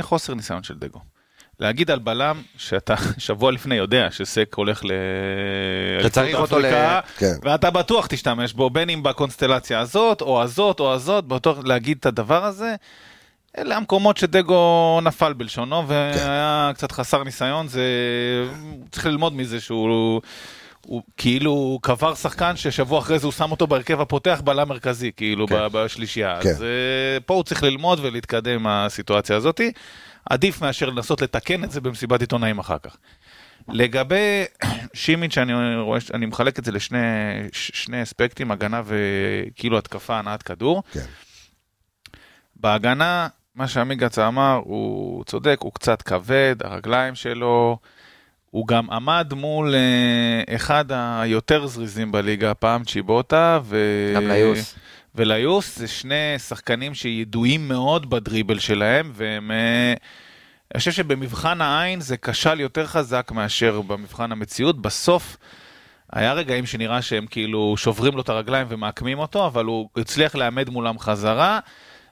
[0.00, 1.00] חוסר ניסיון של דגו.
[1.60, 4.90] להגיד על בלם שאתה שבוע לפני יודע שסק הולך ל...
[6.02, 7.34] שצריך אליפות אותו ל- כן.
[7.42, 12.06] ואתה בטוח תשתמש בו, בין אם בקונסטלציה הזאת, או הזאת, או הזאת, בטוח להגיד את
[12.06, 12.74] הדבר הזה.
[13.58, 17.84] אלה המקומות שדגו נפל בלשונו, והיה קצת חסר ניסיון, זה...
[18.90, 20.20] צריך ללמוד מזה שהוא...
[20.86, 25.46] הוא כאילו קבר שחקן ששבוע אחרי זה הוא שם אותו בהרכב הפותח בלם מרכזי, כאילו
[25.48, 25.56] כן.
[25.72, 26.38] בשלישייה.
[26.42, 26.48] כן.
[26.48, 29.72] אז אה, פה הוא צריך ללמוד ולהתקדם עם הסיטואציה הזאתי.
[30.30, 32.96] עדיף מאשר לנסות לתקן את זה במסיבת עיתונאים אחר כך.
[33.68, 34.44] לגבי
[34.94, 36.98] שימיץ', אני רואה, אני מחלק את זה לשני
[37.52, 40.82] ש- שני אספקטים, הגנה וכאילו התקפה, הנעת כדור.
[40.92, 41.04] כן.
[42.56, 47.78] בהגנה, מה שעמיגץ אמר, הוא צודק, הוא קצת כבד, הרגליים שלו,
[48.50, 53.76] הוא גם עמד מול אה, אחד היותר זריזים בליגה, פעם צ'יבוטה, ו...
[54.16, 54.74] גם ליוס.
[55.18, 59.50] וליוס, זה שני שחקנים שידועים מאוד בדריבל שלהם, והם...
[59.50, 59.94] אה,
[60.74, 64.82] אני חושב שבמבחן העין זה כשל יותר חזק מאשר במבחן המציאות.
[64.82, 65.36] בסוף
[66.12, 70.70] היה רגעים שנראה שהם כאילו שוברים לו את הרגליים ומעקמים אותו, אבל הוא הצליח לעמד
[70.70, 71.58] מולם חזרה.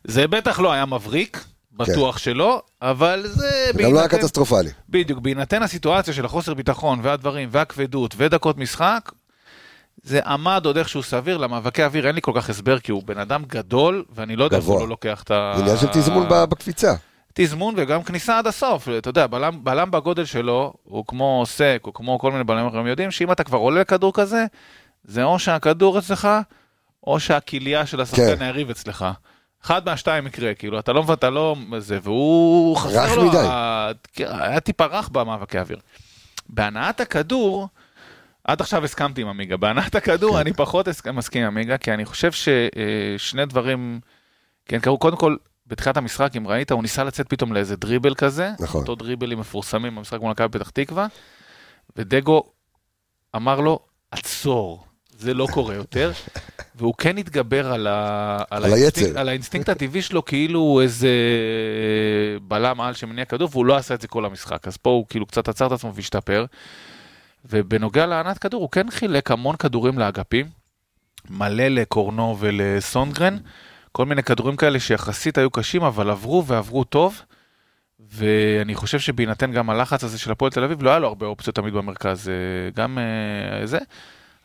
[0.04, 3.70] זה בטח לא היה מבריק, בטוח שלא, אבל זה...
[3.74, 4.70] זה גם לא היה קטסטרופלי.
[4.88, 9.12] בדיוק, בהינתן הסיטואציה של החוסר ביטחון והדברים והכבדות ודקות משחק,
[10.02, 13.18] זה עמד עוד איכשהו סביר, למאבקי אוויר אין לי כל כך הסבר, כי הוא בן
[13.18, 14.72] אדם גדול, ואני לא יודע איפה.
[14.72, 15.52] הוא לא לוקח את ה...
[15.56, 16.94] זה עניין של תזמון בקפיצה.
[17.34, 18.88] תזמון וגם כניסה עד הסוף.
[18.98, 22.86] אתה יודע, בלם, בלם בגודל שלו, הוא כמו סק, או כמו כל מיני בלמים אחרים,
[22.86, 24.44] יודעים שאם אתה כבר עולה לכדור כזה,
[25.04, 26.28] זה או שהכדור אצלך,
[27.06, 28.42] או שהכליה של השחקן כן.
[28.42, 29.04] היריב אצלך.
[29.64, 31.56] אחד מהשתיים יקרה, כאילו, אתה לא אתה לא...
[31.78, 33.28] זה, והוא חסר רך לו...
[33.28, 33.38] מדי.
[33.38, 35.78] ה- כן, היה טיפה רך במאבקי אוויר.
[36.48, 37.68] בהנעת הכדור,
[38.46, 40.38] עד עכשיו הסכמתי עם עמיגה, בהנעת הכדור כן.
[40.40, 44.00] אני פחות מסכים עם עמיגה, כי אני חושב ששני דברים,
[44.66, 45.36] כן, קרו, קודם כל,
[45.66, 48.80] בתחילת המשחק, אם ראית, הוא ניסה לצאת פתאום לאיזה דריבל כזה, נכון.
[48.80, 51.06] אותו דריבלים מפורסמים במשחק מול מכבי פתח תקווה,
[51.96, 52.42] ודגו
[53.36, 53.78] אמר לו,
[54.10, 54.84] עצור,
[55.18, 56.12] זה לא קורה יותר,
[56.76, 58.38] והוא כן התגבר על, ה...
[58.50, 59.18] על האינסטינקט- היצר.
[59.18, 61.10] על האינסטינקט הטבעי שלו, כאילו הוא איזה
[62.42, 65.26] בלם על שמניע כדור, והוא לא עשה את זה כל המשחק, אז פה הוא כאילו
[65.26, 66.44] קצת עצר את עצמו והשתפר.
[67.50, 70.46] ובנוגע להנעת כדור, הוא כן חילק המון כדורים לאגפים,
[71.30, 73.36] מלא לקורנו ולסונגרן,
[73.92, 77.22] כל מיני כדורים כאלה שיחסית היו קשים, אבל עברו ועברו טוב.
[78.00, 81.56] ואני חושב שבהינתן גם הלחץ הזה של הפועל תל אביב, לא היה לו הרבה אופציות
[81.56, 82.34] תמיד במרכז, אה,
[82.74, 83.78] גם אה, זה.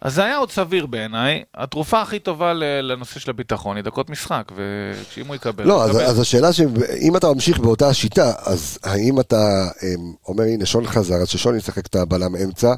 [0.01, 1.43] אז זה היה עוד סביר בעיניי.
[1.55, 5.67] התרופה הכי טובה לנושא של הביטחון היא דקות משחק, וכשאם הוא יקבל...
[5.67, 6.01] לא, אז.
[6.01, 11.15] אז השאלה שאם אתה ממשיך באותה השיטה, אז האם אתה אמ, אומר, הנה, שון חזר,
[11.15, 12.73] אז ששון ישחק את הבלם אמצע,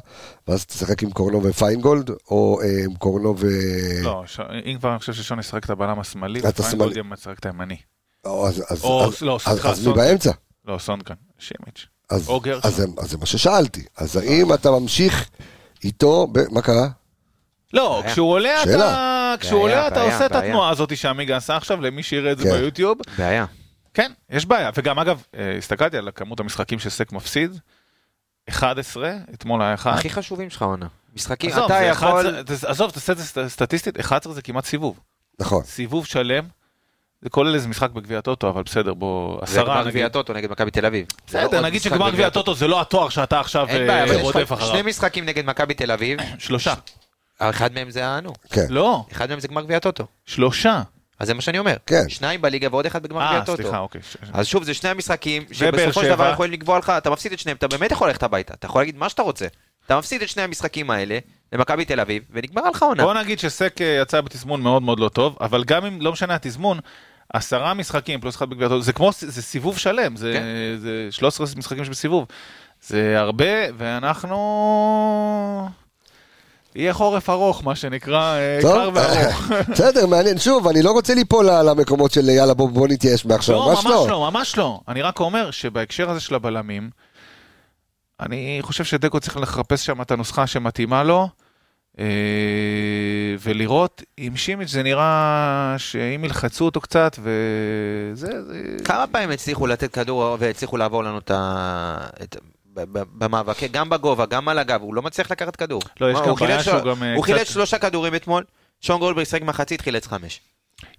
[0.48, 3.46] ואז תשחק עם קורנו ופיינגולד, או עם קורנו ו...
[4.02, 4.40] לא, ש...
[4.64, 6.96] אם כבר אני חושב ששון ישחק את הבלם השמאלי, ופיינגולד.
[7.12, 7.76] ישחק את הימני.
[8.24, 10.06] או, אז, אז, או, אז, לא, אז, סליחה, אז מי סונגרן.
[10.06, 10.30] באמצע?
[10.64, 11.86] לא, סונגרן, שימיץ'.
[12.10, 12.70] אז, או גרשון.
[12.70, 13.84] אז, אז זה מה ששאלתי.
[13.96, 15.30] אז האם אתה ממשיך
[15.84, 16.38] איתו, ב...
[16.50, 16.88] מה קרה?
[17.74, 18.02] לא.
[18.06, 18.62] כשהוא עולה.
[18.62, 20.32] אתה, כשהוא עולה אתה עושה את.
[20.34, 22.50] התנועה הזאת שעמיגה עשה עכשיו, למי שיראה את זה כן.
[22.58, 22.98] ביוטיוב.
[23.18, 23.44] בעיה.
[23.94, 24.70] כן, יש בעיה.
[24.76, 27.58] וגם אגב, אה, הסתכלתי על כמות המשחקים שסק מפסיד,
[28.48, 29.94] 11, אתמול היה 1.
[29.94, 30.86] הכי חשובים שלך עונה.
[31.16, 32.08] משחקים, אתה זה יכול...
[32.08, 35.00] 11 תס- עזוב, תעשה את זה סט- סטטיסטית, 11 זה כמעט סיבוב.
[35.40, 35.62] נכון.
[35.64, 36.44] סיבוב שלם,
[37.22, 39.90] זה כולל איזה משחק בגביע הטוטו, אבל בסדר, בוא, זה עשרה גמר נגיד.
[39.90, 41.06] גביע הטוטו נגד מכבי תל אביב.
[41.28, 44.36] זה לא בסדר, עוד נגיד שגמר גביע הטוטו זה לא התואר שאתה עכשיו אה, רודף
[44.52, 44.84] לך שני אחריו.
[44.84, 46.74] משחקים נגד מכבי תל אביב, שלושה.
[47.38, 48.20] אחד מהם זה ה...
[48.20, 48.66] נו, כן.
[48.68, 50.06] לא, אחד מהם זה גמר גביע הטוטו.
[50.26, 50.82] שלושה.
[51.18, 51.76] אז זה מה שאני אומר.
[51.86, 52.08] כן.
[52.08, 53.62] שניים בליגה ועוד אחד בגמר גביע אה, הטוטו.
[53.62, 54.00] סליחה, אוקיי.
[54.32, 56.08] אז שוב, זה שני המשחקים שבסופו של.
[56.08, 58.80] דבר יכולים לקבוע לך, אתה מפסיד את שניהם, אתה באמת יכול ללכת הביתה, אתה יכול
[58.80, 59.46] להגיד מה שאתה רוצה.
[59.86, 61.18] אתה מפסיד את שני המשחקים האלה
[61.52, 63.02] למכבי תל אביב, ונגמר לך עונה.
[63.02, 66.34] בוא נגיד שסק אה, יצא בתזמון מאוד מאוד לא טוב, אבל גם אם לא משנה
[66.34, 66.78] התזמון,
[67.32, 70.44] עשרה משחקים פלוס אחד בגביע הטוטו, זה כמו, זה סיבוב שלם, זה, כן.
[70.80, 72.26] זה 13 משחקים שבסיבוב.
[72.82, 73.44] זה הרבה,
[73.76, 74.38] ואנחנו...
[76.74, 79.50] יהיה חורף ארוך, מה שנקרא, אה, קר וארוך.
[79.72, 80.38] בסדר, מעניין.
[80.38, 84.06] שוב, אני לא רוצה ליפול למקומות של יאללה בוא, בוא נתייאש מעכשיו, לא, ממש לא.
[84.08, 84.80] לא, ממש לא.
[84.88, 86.90] אני רק אומר שבהקשר הזה של הבלמים,
[88.20, 91.28] אני חושב שדקו צריך לחפש שם את הנוסחה שמתאימה לו,
[91.98, 92.04] אה,
[93.40, 98.42] ולראות עם שימיץ' זה נראה שאם ילחצו אותו קצת, וזה...
[98.42, 98.76] זה...
[98.84, 101.96] כמה פעמים הצליחו לתת כדור והצליחו לעבור לנו את ה...
[103.18, 105.82] במאבקי, גם בגובה, גם על הגב, הוא לא מצליח לקחת כדור.
[106.00, 108.44] לא, יש גם הוא בעיה שהוא גם, אה, הוא חילץ שלושה כדורים אתמול,
[108.80, 110.40] שון גולדברג שיחק מחצית, חילץ חמש.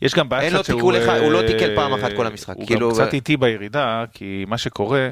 [0.01, 0.77] יש גם בעיה קצת שהוא...
[0.77, 3.37] תיקול אחד, הוא לא אה, תיקל פעם אחת כל המשחק, הוא כאילו, גם קצת איטי
[3.37, 5.09] בירידה, כי מה שקורה,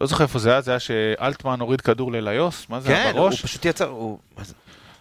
[0.00, 3.18] לא זוכר איפה זה היה, זה היה שאלטמן הוריד כדור לליוס, מה זה היה כן,
[3.18, 3.42] הוא בראש?
[3.42, 4.18] פשוט יצא, הוא...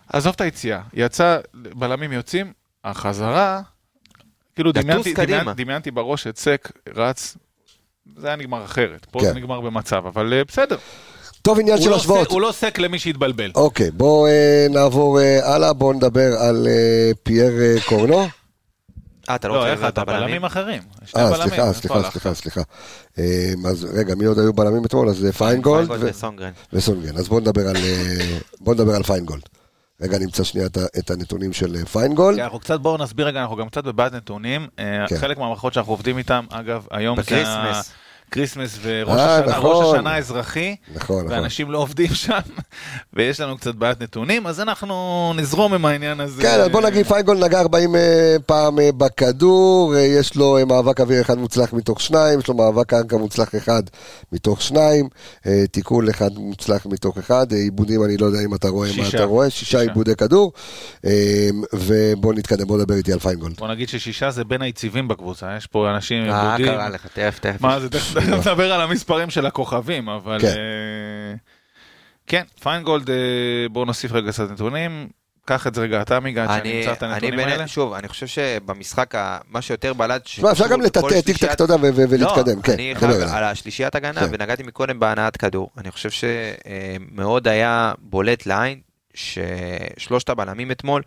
[0.09, 3.61] עזוב את היציאה, יצא, בלמים יוצאים, החזרה,
[4.55, 4.71] כאילו
[5.55, 7.37] דמיינתי בראש את סק רץ,
[8.17, 9.25] זה היה נגמר אחרת, פה כן.
[9.25, 10.77] זה נגמר במצב, אבל אה, בסדר,
[11.41, 12.27] טוב, עניין של לא, השוואות.
[12.27, 13.51] סק, הוא לא סק למי שהתבלבל.
[13.55, 18.27] אוקיי, בואו אה, נעבור אה, הלאה, בואו נדבר על אה, פייר אה, קורנו.
[19.29, 20.21] אה, אתה לא לא, רוצה לדבר על הבלמים?
[20.25, 20.81] בלמים אחרים.
[21.17, 22.11] אה, סליחה, סליחה?
[22.11, 22.61] סליחה, סליחה.
[23.67, 25.09] אז רגע, מי עוד היו בלמים אתמול?
[25.09, 26.51] אז פיינגולד וסונגרן.
[26.73, 27.17] וסונגרן.
[27.17, 27.75] אז בואו נדבר על,
[28.59, 29.43] בואו נדבר על פיינגולד.
[30.03, 30.67] רגע, נמצא שנייה
[30.99, 32.37] את הנתונים של אה, פיינגולד.
[32.37, 34.67] כן, אנחנו קצת, בואו נסביר רגע, אנחנו גם קצת בבעיית נתונים.
[34.79, 35.17] אה, כן.
[35.17, 37.93] חלק מהמערכות שאנחנו עובדים איתם, אגב, היום זה ב Christmas.
[38.33, 39.85] ה Christmas וראש אה, השנה, נכון.
[39.85, 41.31] ראש השנה האזרחי, נכון, נכון.
[41.31, 42.39] ואנשים לא עובדים שם,
[43.13, 46.41] ויש לנו קצת בעיית נתונים, אז אנחנו נזרום עם העניין הזה.
[46.41, 50.99] כן, אז בוא נגיד, פיינגולד נגע 40 אה, פעם אה, בכדור, אה, יש לו מאבק
[50.99, 53.83] אוויר אחד מוצלח מתוך שניים, יש לו מאבק קרקע מוצלח אחד
[54.31, 55.09] מתוך שניים,
[55.71, 59.17] תיקול אחד מוצלח מתוך אחד, עיבודים, אני לא יודע אם אתה רואה מה שישה.
[59.17, 59.81] אתה רואה, שישה שישה.
[59.81, 60.53] עיבודי כדור,
[61.73, 63.55] ובוא נתקדם, בוא נדבר איתי על פיינגולד.
[63.57, 66.73] בוא נגיד ששישה זה בין היציבים בקבוצה, יש פה אנשים עם אה, עיבודים.
[66.73, 67.61] קרה לך, תכף, תכף.
[67.61, 70.39] מה זה, תכף נדבר על המספרים של הכוכבים, אבל...
[70.41, 70.47] כן.
[70.47, 70.53] אה,
[72.27, 73.15] כן, פיינגולד, אה,
[73.71, 75.07] בואו נוסיף רגע קצת נתונים.
[75.45, 77.67] קח את זה רגע אתה מיגע, עד שאני אני, אמצא את אני הנתונים האלה.
[77.67, 80.23] שוב, אני חושב שבמשחק, ה- מה שיותר בלט...
[80.23, 83.33] תשמע, אפשר גם לטאטא טיק טק, אתה יודע, ו- ולהתקדם, לא, כן, אני נדבר חייב,
[83.33, 84.27] על השלישיית הגנה, כן.
[84.31, 85.69] ונגעתי מקודם בהנעת כדור.
[85.77, 88.79] אני חושב שמאוד היה בולט לעין
[89.13, 91.01] ששלושת הבלמים אתמול,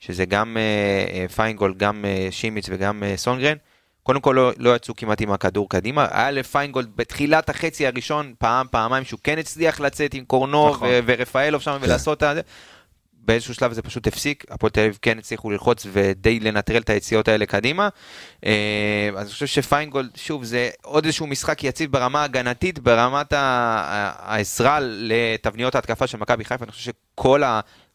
[0.00, 3.56] שזה גם אה, פיינגולד, גם שימיץ וגם סונגרן,
[4.02, 8.66] קודם כל לא, לא יצאו כמעט עם הכדור קדימה, היה לפיינגולד בתחילת החצי הראשון פעם,
[8.70, 10.88] פעמיים שהוא כן הצליח לצאת עם קורנו נכון.
[10.88, 12.40] ו- ורפאלוב שם ולעשות את זה.
[13.24, 17.28] באיזשהו שלב זה פשוט הפסיק, הפועל תל אביב כן הצליחו ללחוץ ודי לנטרל את היציאות
[17.28, 17.88] האלה קדימה.
[18.46, 24.78] אה, אז אני חושב שפיינגולד, שוב, זה עוד איזשהו משחק יציב ברמה ההגנתית, ברמת העזרה
[24.82, 27.42] לתבניות ההתקפה של מכבי חיפה, אני חושב שכל.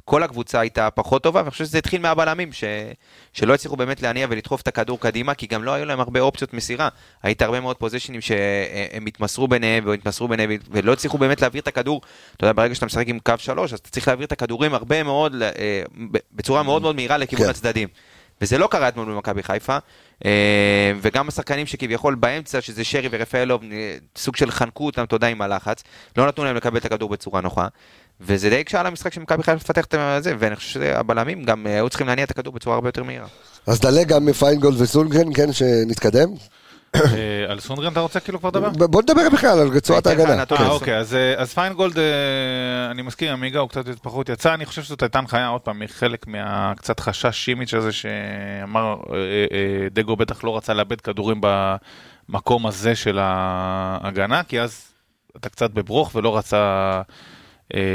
[0.09, 2.63] כל הקבוצה הייתה פחות טובה, ואני חושב שזה התחיל מהבלמים, ש...
[3.33, 6.53] שלא הצליחו באמת להניע ולדחוף את הכדור קדימה, כי גם לא היו להם הרבה אופציות
[6.53, 6.89] מסירה.
[7.23, 12.01] היית הרבה מאוד פוזיישנים שהם התמסרו ביניהם והתמסרו ביניהם, ולא הצליחו באמת להעביר את הכדור.
[12.35, 15.03] אתה יודע, ברגע שאתה משחק עם קו שלוש, אז אתה צריך להעביר את הכדורים הרבה
[15.03, 15.81] מאוד, אה,
[16.33, 17.49] בצורה מאוד מאוד מהירה לכיוון כן.
[17.49, 17.87] הצדדים.
[18.41, 19.77] וזה לא קרה אתמול במכבי חיפה,
[20.25, 25.27] אה, וגם השחקנים שכביכול באמצע, שזה שרי ורפאלוב, אה, סוג של חנקו אותם, אתה יודע,
[25.27, 25.83] עם הלחץ,
[26.17, 27.67] לא נתנו להם לקבל את הכדור בצורה נוחה,
[28.21, 31.67] וזה די הקשה על המשחק של מכבי חיפה לפתח את זה, ואני חושב שהבלמים גם
[31.67, 33.27] אה, היו צריכים להניע את הכדור בצורה הרבה יותר מהירה.
[33.67, 36.29] אז דלג גם מפיינגולד וסונגרן, כן, שנתקדם.
[36.95, 38.87] אה, על סונגרן אתה רוצה כאילו כבר לדבר?
[38.87, 40.43] בוא נדבר בכלל על רצועת ההגנה.
[40.51, 40.67] אה.
[40.67, 41.97] אוקיי, אז, אה, אז פיינגולד,
[42.91, 46.27] אני מסכים, עמיגה הוא קצת פחות יצא, אני חושב שזאת הייתה הנחיה, עוד פעם, מחלק
[46.27, 48.95] מהקצת חשש שימיץ' הזה שאמר,
[49.91, 51.41] דגו בטח לא רצה לאבד כדורים
[52.29, 54.83] במקום הזה של ההגנה, כי אז
[55.37, 57.01] אתה קצת בברוך ולא רצה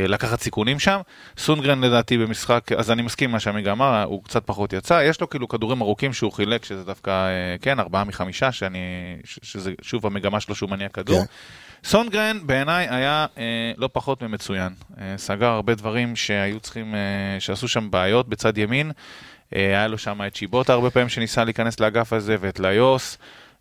[0.08, 1.00] לקחת סיכונים שם.
[1.38, 5.20] סונגרן לדעתי במשחק, אז אני מסכים עם מה שעמיגה אמר, הוא קצת פחות יצא, יש
[5.20, 8.78] לו כאילו כדורים ארוכים שהוא חילק, שזה דווקא, אה, כן, ארבעה מחמישה, שאני,
[9.24, 11.20] שזה שוב המגמה שלו שהוא מניע כדור.
[11.20, 11.24] כן.
[11.84, 14.72] סונגרן בעיניי היה אה, לא פחות ממצוין.
[15.00, 18.92] אה, סגר הרבה דברים שהיו צריכים, אה, שעשו שם בעיות בצד ימין.
[19.56, 23.18] אה, היה לו שם את שיבוטה הרבה פעמים שניסה להיכנס לאגף הזה, ואת ליוס,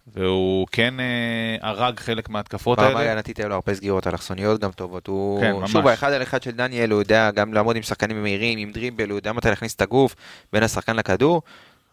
[0.07, 3.11] והוא כן אה, הרג חלק מההתקפות ברמה האלה.
[3.11, 5.07] הגנתית היו לו הרבה סגירות אלכסוניות גם טובות.
[5.07, 5.71] הוא, כן, ממש.
[5.71, 9.09] שוב, האחד על אחד של דניאל, הוא יודע גם לעמוד עם שחקנים מהירים, עם דריבל,
[9.09, 10.15] הוא יודע מתי להכניס את הגוף
[10.53, 11.41] בין השחקן לכדור,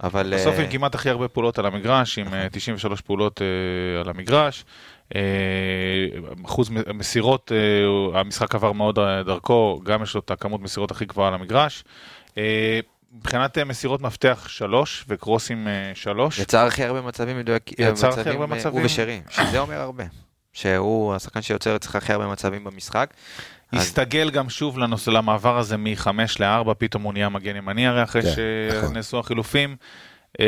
[0.03, 0.35] אבל...
[0.35, 4.09] בסוף אה, עם כמעט הכי הרבה פעולות על המגרש, עם אה, 93 פעולות אה, על
[4.09, 4.65] המגרש.
[5.15, 5.21] אה,
[6.45, 11.05] אחוז מסירות, אה, המשחק עבר מאוד אה, דרכו, גם יש לו את הכמות מסירות הכי
[11.05, 11.85] גבוהה על המגרש.
[13.13, 16.39] אה, מבחינת אה, מסירות מפתח שלוש וקרוסים אה, שלוש.
[16.39, 18.73] יצר הכי הרבה מצבים מדויקים, יצר הכי הרבה אה, מצבים.
[18.81, 20.05] הוא ושרי, שזה אומר הרבה.
[20.53, 23.11] שהוא השחקן שיוצר אצלך הכי הרבה מצבים במשחק.
[23.73, 28.03] אז- הסתגל גם שוב לנושא, למעבר הזה מחמש לארבע, פתאום הוא נהיה מגן ימני הרי
[28.03, 28.29] אחרי כן,
[28.79, 28.91] נכון.
[28.91, 29.77] שנעשו החילופים.
[30.41, 30.47] אה,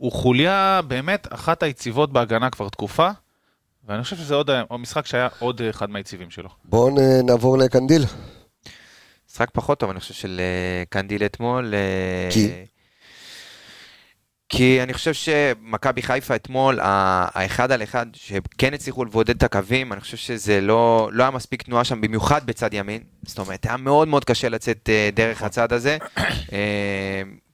[0.00, 3.08] הוא חוליה באמת אחת היציבות בהגנה כבר תקופה,
[3.88, 6.48] ואני חושב שזה עוד משחק שהיה עוד אחד מהיציבים שלו.
[6.64, 6.90] בואו
[7.24, 8.04] נעבור לקנדיל.
[9.34, 11.74] משחק פחות טוב, אני חושב, של אה, קנדיל אתמול.
[11.74, 12.48] אה, כי?
[14.48, 20.00] כי אני חושב שמכבי חיפה אתמול, האחד על אחד, שכן הצליחו לבודד את הקווים, אני
[20.00, 23.02] חושב שזה לא, לא היה מספיק תנועה שם, במיוחד בצד ימין.
[23.26, 25.98] זאת אומרת, היה מאוד מאוד קשה לצאת אה, דרך הצד הזה.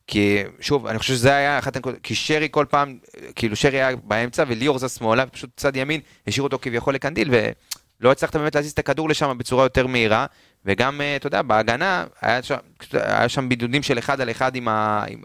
[0.07, 2.99] כי, שוב, אני חושב שזה היה אחת הנקודות, כי שרי כל פעם,
[3.35, 8.12] כאילו שרי היה באמצע וליאור זז שמאלה, ופשוט צד ימין, השאירו אותו כביכול לקנדיל, ולא
[8.12, 10.26] הצלחת באמת להזיז את הכדור לשם בצורה יותר מהירה.
[10.67, 12.57] וגם, אה, אתה יודע, בהגנה, היה שם,
[12.93, 15.05] היה שם בידודים של אחד על אחד עם ה...
[15.09, 15.23] עם,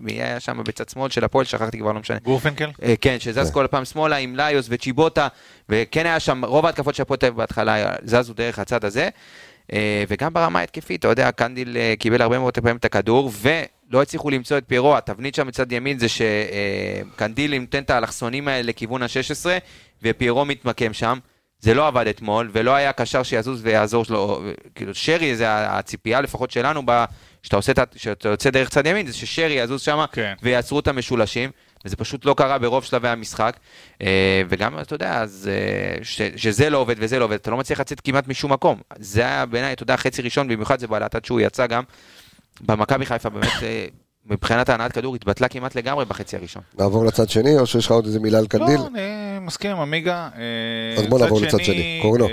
[0.00, 2.18] מי היה שם בצד שמאל של הפועל, שכחתי כבר, לא משנה.
[2.18, 2.70] גורפינקל?
[2.82, 5.28] אה, כן, שזז כל פעם שמאלה עם ליוס וצ'יבוטה,
[5.68, 9.08] וכן היה שם, רוב ההתקפות של הפועל תל אביב בהתחלה זזו דרך הצד הזה.
[9.72, 14.30] אה, וגם ברמה ההתקפית, אתה יודע, קנדיל קיבל הרבה מאוד פעמים את הכדור, ולא הצליחו
[14.30, 19.46] למצוא את פירו, התבנית שם מצד ימין זה שקנדיל נותן את האלכסונים האלה לכיוון ה-16,
[20.02, 21.18] ופיירו מתמקם שם.
[21.60, 24.42] זה לא עבד אתמול, ולא היה קשר שיזוז ויעזור שלו,
[24.74, 27.04] כאילו שרי, זה הציפייה לפחות שלנו, ב-
[27.42, 30.34] שאתה עושה את ה- שאתה יוצא דרך צד ימין, זה ששרי יזוז שם, כן.
[30.42, 31.50] ויעצרו את המשולשים,
[31.84, 33.56] וזה פשוט לא קרה ברוב שלבי המשחק.
[34.02, 37.56] אה, וגם, אתה יודע, אז, אה, ש, שזה לא עובד וזה לא עובד, אתה לא
[37.56, 38.80] מצליח לצאת כמעט משום מקום.
[38.98, 41.82] זה היה בעיניי, אתה יודע, חצי ראשון, במיוחד זה בעלת עד שהוא יצא גם.
[42.60, 43.86] במכבי חיפה באמת, אה,
[44.26, 46.62] מבחינת הנעת כדור, התבטלה כמעט לגמרי בחצי הראשון.
[46.78, 48.76] נעבור לצד שני, או שיש לך עוד איזה מילה על קנדיל?
[48.76, 49.00] לא, אני
[49.40, 50.28] מסכים עם עמיגה.
[50.36, 51.98] אה, אז בוא נעבור לצד שני.
[52.02, 52.28] קורנו.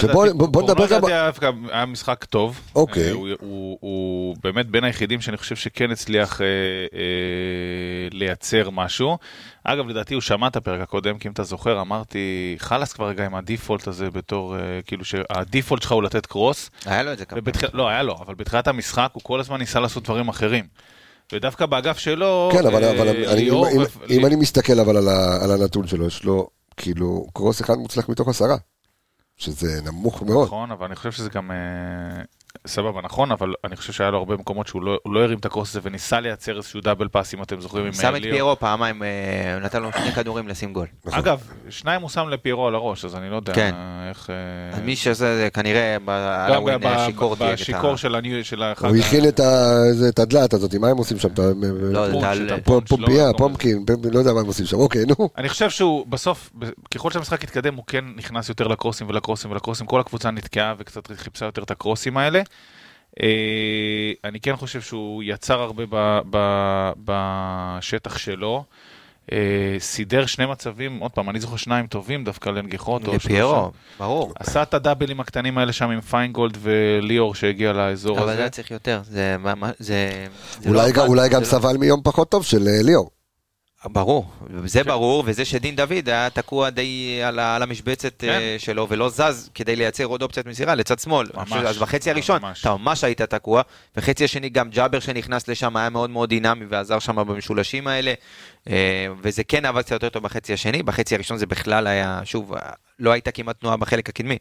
[0.00, 2.60] שבוא- נדבר קורנו גם- לדעתי היה דווקא- היה משחק טוב.
[2.74, 3.08] אוקיי.
[3.08, 7.00] אה, הוא- הוא- הוא באמת בין היחידים שאני חושב שכן הצליח אה, אה,
[8.10, 9.18] לייצר משהו.
[9.64, 12.18] אגב, לדעתי הוא שמע את הפרק הקודם, כי אם אתה זוכר, אמרתי,
[12.58, 16.70] חלאס כבר רגע עם הדיפולט הזה בתור, כאילו שהדיפולט שלך הוא לתת קרוס.
[16.86, 17.38] היה לו את זה כמה.
[17.38, 20.64] ובתחיל- לא, היה לו, אבל בתחילת המשחק הוא כל הזמן ניסה לעשות דברים אחרים.
[21.32, 24.96] ודווקא באגף שלו, כן, אבל אה, אבל אני- אם- ו- אם- אם אני מסתכל אבל
[24.96, 28.56] על ה- על הנתון שלו, יש לו כאילו קרוס אחד מוצלח מתוך עשרה,
[29.38, 30.46] שזה נמוך מאוד.
[30.46, 31.50] נכון, אבל אני חושב שזה גם...
[32.56, 35.44] אה, סבבה, נכון, אבל אני חושב שהיה לו הרבה מקומות שהוא לא, לא הרים את
[35.44, 38.32] הקרוס הזה וניסה לייצר איזשהו דאבל פאס, אם אתם זוכרים, עם שם אה, את ליאור.
[38.34, 39.08] פיירו פעמיים, אה,
[39.54, 40.86] הוא נתן לו שני כדורים לשים גול.
[41.10, 41.40] אגב,
[41.70, 43.74] שניים הוא שם לפיירו על הראש, אז אני לא יודע כן.
[44.10, 44.30] איך...
[44.30, 47.92] אה, אז מי שזה זה כנראה ב- על גם הווין ב- השיכור דייק את בשיכור
[47.92, 47.96] ה...
[47.96, 48.44] של הניו...
[48.44, 48.88] של האחד...
[48.88, 49.40] הוא ה- הכין את
[50.08, 51.28] את הדלת הזאת, מה הם עושים שם?
[51.28, 51.38] את
[51.92, 52.12] לא, את
[52.58, 55.28] את פומפיה, לא, פומקין, לא יודע מה הם עושים שם, אוקיי, נו.
[55.38, 59.86] אני חושב שהוא בסוף, ב- ככל שהמשחק התקדם, הוא כן נכנס יותר לקרוסים ולקרוסים ולקרוסים,
[59.86, 62.37] כל הקבוצה נתקעה וקצת חיפשה יותר את הקרוסים האלה.
[63.22, 63.28] אה,
[64.24, 68.64] אני כן חושב שהוא יצר הרבה ב- ב- בשטח שלו.
[69.32, 69.38] אה,
[69.78, 73.02] סידר שני מצבים, עוד פעם, אני זוכר שניים טובים דווקא לנגיחות.
[73.08, 73.70] לפיירו.
[73.98, 74.32] ברור.
[74.38, 78.40] עשה את הדאבלים הקטנים האלה שם עם פיינגולד וליאור שהגיע לאזור אבל זה הזה.
[78.40, 79.36] היה צריך יותר, זה...
[79.38, 80.26] מה- מה- זה-
[80.60, 83.10] זה אולי לא גם- אולי זה גם לא- סבל מיום פחות טוב של אה, ליאור.
[83.84, 84.30] ברור,
[84.64, 84.88] זה כן.
[84.88, 88.56] ברור, וזה שדין דוד היה תקוע די על על המשבצת אה, כן.
[88.58, 91.26] שלו ולא זז כדי לייצר עוד אופציית מסירה לצד שמאל.
[91.34, 92.60] ממש, אז בחצי הראשון ממש.
[92.60, 93.62] אתה ממש היית תקוע,
[93.96, 98.14] וחצי השני גם ג'אבר שנכנס לשם היה מאוד מאוד דינמי ועזר שם במשולשים האלה,
[98.68, 102.54] אה, וזה כן עבד קצת יותר טוב בחצי השני, בחצי הראשון זה בכלל היה, שוב,
[102.54, 104.38] אה, לא הייתה כמעט תנועה בחלק הקדמי.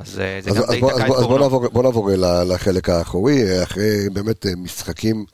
[0.00, 1.44] אז אה, זה אז, גם אז, די בוא, תקע אז, את בוא, אז בוא, קורנו.
[1.44, 2.10] נעבור, בוא נעבור
[2.46, 5.24] לחלק האחורי, אה, אחרי באמת אה, משחקים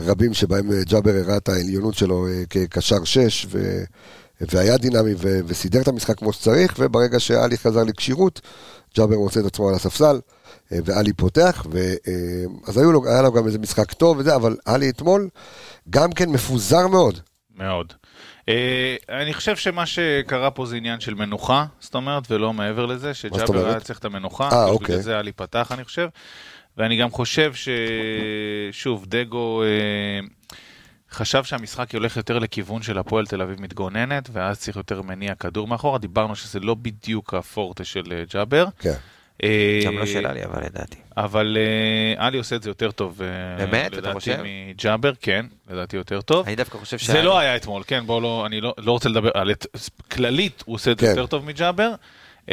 [0.00, 3.82] רבים שבהם ג'אבר הראה את העליונות שלו כקשר שש, ו,
[4.40, 8.40] והיה דינמי ו, וסידר את המשחק כמו שצריך, וברגע שאלי חזר לכשירות,
[8.96, 10.20] ג'אבר מוצא את עצמו על הספסל,
[10.70, 11.94] ואלי פותח, ו,
[12.66, 15.28] אז היו לו, היה לו גם איזה משחק טוב וזה, אבל אלי אתמול
[15.90, 17.20] גם כן מפוזר מאוד.
[17.56, 17.92] מאוד.
[18.48, 23.14] אה, אני חושב שמה שקרה פה זה עניין של מנוחה, זאת אומרת, ולא מעבר לזה,
[23.14, 23.66] שג'אבר?
[23.68, 24.86] היה צריך את המנוחה, אה, כאילו אוקיי.
[24.86, 26.08] בגלל זה עלי פתח, אני חושב.
[26.76, 29.68] ואני גם חושב ששוב, דגו אה,
[31.10, 35.68] חשב שהמשחק הולך יותר לכיוון של הפועל תל אביב מתגוננת, ואז צריך יותר מניע כדור
[35.68, 35.98] מאחורה.
[35.98, 38.66] דיברנו שזה לא בדיוק הפורטה של אה, ג'אבר.
[38.78, 38.94] כן.
[39.44, 40.96] אה, גם לא של עלי, אבל לדעתי.
[41.16, 43.22] אבל אה, עלי עושה את זה יותר טוב.
[43.22, 43.86] אה, באמת?
[43.86, 44.38] אתה לדעתי חושב?
[44.70, 46.46] מג'אבר, כן, לדעתי יותר טוב.
[46.46, 49.30] אני דווקא חושב זה לא היה אתמול, כן, בואו לא, אני לא, לא רוצה לדבר
[49.34, 49.50] על...
[50.10, 51.10] כללית, הוא עושה את זה כן.
[51.10, 51.94] יותר טוב מג'אבר.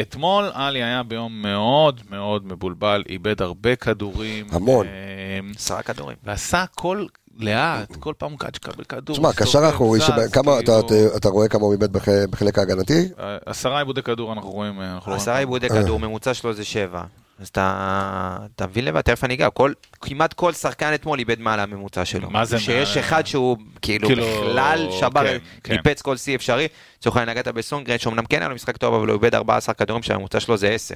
[0.02, 4.46] אתמול עלי היה ביום מאוד מאוד מבולבל, איבד הרבה כדורים.
[4.52, 4.88] המון.
[4.88, 6.18] אה, עשרה כדורים.
[6.24, 7.06] ועשה הכל
[7.38, 9.16] לאט, כל פעם קאץ' קבל כדור.
[9.16, 13.10] תשמע, קשר אחורי, אתה, כאילו, אתה, רואה כמה הוא איבד בח, בחלק ההגנתי?
[13.46, 14.82] עשרה עיבודי כדור אנחנו רואים.
[14.82, 15.48] אה, לא עשרה רואים.
[15.48, 15.70] עיבודי.
[15.70, 17.04] כדור, ממוצע שלו זה שבע.
[17.40, 21.60] אז אתה, אתה מבין לבד, תכף אני אגע, כל, כמעט כל שחקן אתמול איבד מעל
[21.60, 22.30] הממוצע שלו.
[22.30, 23.06] מה זה שיש מעל?
[23.06, 25.74] אחד שהוא כאילו, כאילו, בכלל שבר, כן, כן.
[25.74, 26.68] ניפץ כל שיא אפשרי.
[27.00, 30.04] לצורך העניין נגעת בסונגרן, שאומנם כן היה לו משחק טוב, אבל הוא איבד 14 כדורים
[30.04, 30.96] שהממוצע שלו זה 10.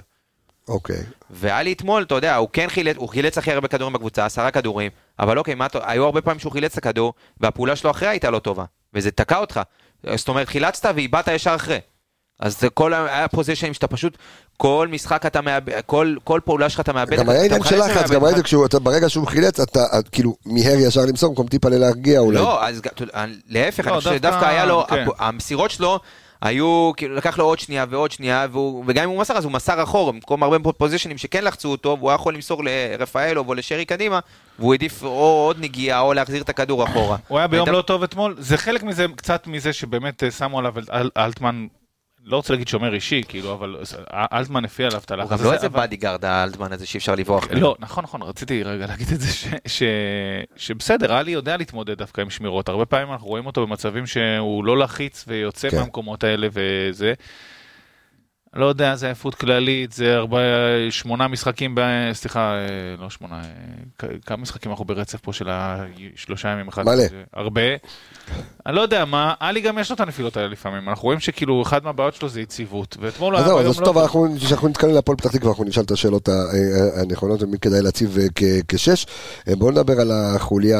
[0.67, 1.03] אוקיי.
[1.29, 4.51] והיה לי אתמול, אתה יודע, הוא כן חילץ, הוא חילץ הכי הרבה כדורים בקבוצה, עשרה
[4.51, 8.29] כדורים, אבל אוקיי, מה, היו הרבה פעמים שהוא חילץ את הכדור, והפעולה שלו אחרי הייתה
[8.29, 8.63] לא טובה,
[8.93, 9.59] וזה תקע אותך.
[10.15, 11.79] זאת אומרת, חילצת ואיבדת ישר אחרי.
[12.39, 14.17] אז זה כל, ה- היה פוזיישנים שאתה פשוט,
[14.57, 17.17] כל משחק אתה מאבד, כל, כל פעולה שלך אתה מאבד.
[17.17, 18.09] גם אתה- היה עניין של לחץ.
[18.11, 22.19] גם כשהוא, אתה- ברגע שהוא חילץ, אתה את כאילו מיהר ישר למסור, במקום טיפה להרגיע
[22.19, 22.37] אולי.
[22.37, 22.81] לא, אז
[23.47, 25.05] להפך, לא, אני חושב דווקא- שדווקא היה לו, כן.
[25.19, 25.99] המסירות שלו
[26.41, 29.51] היו, כאילו, לקח לו עוד שנייה ועוד שנייה, והוא- וגם אם הוא מסר, אז הוא
[29.51, 33.85] מסר אחורה, במקום הרבה פוזיישנים שכן לחצו אותו, והוא היה יכול למסור לרפאלוב או לשרי
[33.85, 34.19] קדימה,
[34.59, 35.09] והוא העדיף או
[35.47, 37.17] עוד נגיעה או להחזיר את הכדור אחורה.
[37.27, 40.73] הוא היה ביום לא טוב אתמול, זה חלק מזה, קצת מזה שבאמת אה, שמו עליו
[41.17, 41.67] אלטמן,
[42.27, 43.75] לא רוצה להגיד שומר אישי, כאילו, אבל
[44.13, 45.43] אלטמן הפעיל עליו את הוא הלחץ גם הזה.
[45.47, 47.47] לא איזה bodyguard האלטמן הזה שאי אפשר לברוח.
[47.51, 49.49] לא, נכון, נכון, רציתי רגע להגיד את זה,
[50.55, 52.69] שבסדר, עלי יודע להתמודד דווקא עם שמירות.
[52.69, 55.77] הרבה פעמים אנחנו רואים אותו במצבים שהוא לא לחיץ ויוצא כן.
[55.77, 57.13] מהמקומות האלה וזה.
[58.53, 60.37] לא יודע, זה עייפות כללית, זה ארבע,
[60.89, 61.81] שמונה משחקים, ב,
[62.13, 62.65] סליחה, אה,
[63.01, 63.41] לא שמונה,
[64.03, 66.85] אה, כמה משחקים אנחנו ברצף פה של השלושה ימים אחד?
[66.85, 67.03] מלא.
[67.33, 67.61] הרבה.
[68.65, 71.61] אני לא יודע מה, עלי גם יש לו את הנפילות האלה לפעמים, אנחנו רואים שכאילו
[71.61, 74.91] אחד מהבעיות שלו זה יציבות, ואתמול אז היה זהו, אז לא טוב, אנחנו- כשאנחנו נתקדם
[74.93, 78.43] להפועל פתח תקווה, אנחנו נשאל את השאלות ה- ה- הנכונות ומי כדאי להציב אה, כ-
[78.67, 79.05] כשש.
[79.47, 80.79] אה, בואו נדבר על החוליה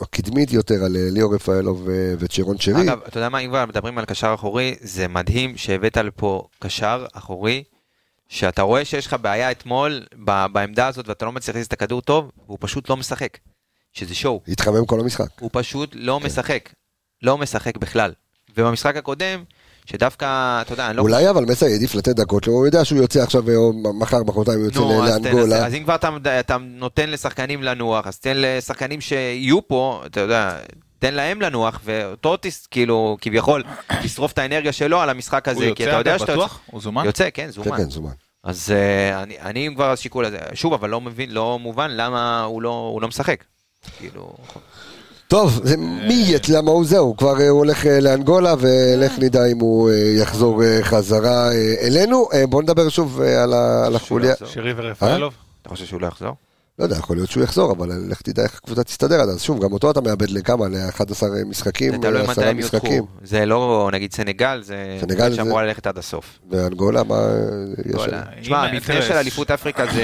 [0.00, 2.82] הקדמית יותר, על אה, ליאור רפאלוב אה, וצ'רון שרי.
[2.82, 6.83] אגב, אתה יודע מה, אם כבר מדברים על קשר אחורי, זה מדהים שהבאת לפה קשר
[7.12, 7.64] אחורי,
[8.28, 10.02] שאתה רואה שיש לך בעיה אתמול
[10.52, 13.38] בעמדה הזאת ואתה לא מצליח להכניס את הכדור טוב, והוא פשוט לא משחק.
[13.92, 14.40] שזה שואו.
[14.48, 15.26] התחמם כל המשחק.
[15.40, 16.68] הוא פשוט לא משחק.
[17.22, 18.12] לא משחק בכלל.
[18.56, 19.44] ובמשחק הקודם,
[19.86, 21.02] שדווקא, אתה יודע, אני לא...
[21.02, 24.58] אולי אבל מסי העדיף לתת דקות הוא יודע שהוא יוצא עכשיו, אה, או מחר, מחרתיים
[24.58, 25.66] הוא יוצא נו, ל- אז לאנגולה.
[25.66, 30.58] אז אם כבר אתה, אתה נותן לשחקנים לנוח, אז תן לשחקנים שיהיו פה, אתה יודע,
[31.04, 33.62] תן להם לנוח, ואותו תס, כאילו, כביכול,
[34.02, 36.60] תשרוף את האנרגיה שלו על המשחק הזה, הוא כי יוצא אתה יודע שאתה בטוח?
[36.66, 37.04] הוא זומן?
[37.04, 37.76] יוצא, כן, כן, זומן.
[37.76, 38.10] כן, זומן.
[38.44, 42.42] אז אה, אני, אני אם כבר השיקול הזה, שוב, אבל לא מבין, לא מובן למה
[42.42, 43.44] הוא לא, הוא לא משחק.
[43.98, 44.32] כאילו,
[45.28, 49.46] טוב, זה מי יהיה, למה הוא זהו, כבר אה, הוא הולך אה, לאנגולה, ולך נדע
[49.52, 52.28] אם הוא אה, יחזור אה, חזרה אה, אלינו.
[52.32, 53.42] אה, בואו נדבר שוב אה,
[53.86, 54.34] על החוליה.
[54.44, 55.34] שרי ורפאלוב?
[55.62, 56.34] אתה חושב שהוא לא יחזור?
[56.78, 59.42] לא יודע, יכול להיות שהוא יחזור, אבל לך תדע איך הקבוצה תסתדר עד אז.
[59.42, 60.68] שוב, גם אותו אתה מאבד לכמה?
[60.68, 61.02] ל-11
[61.46, 62.92] משחקים, זה תלוי מתי 10 הם משחקים.
[62.92, 63.08] יודחו.
[63.22, 66.38] זה לא, נגיד סנגל, זה סנגל זה- שאמורה ללכת עד הסוף.
[66.50, 67.16] ואנגולה, מה...
[67.86, 68.02] יש.
[68.04, 68.20] שם?
[68.40, 70.02] תשמע, המבנה של אליפות אפריקה זה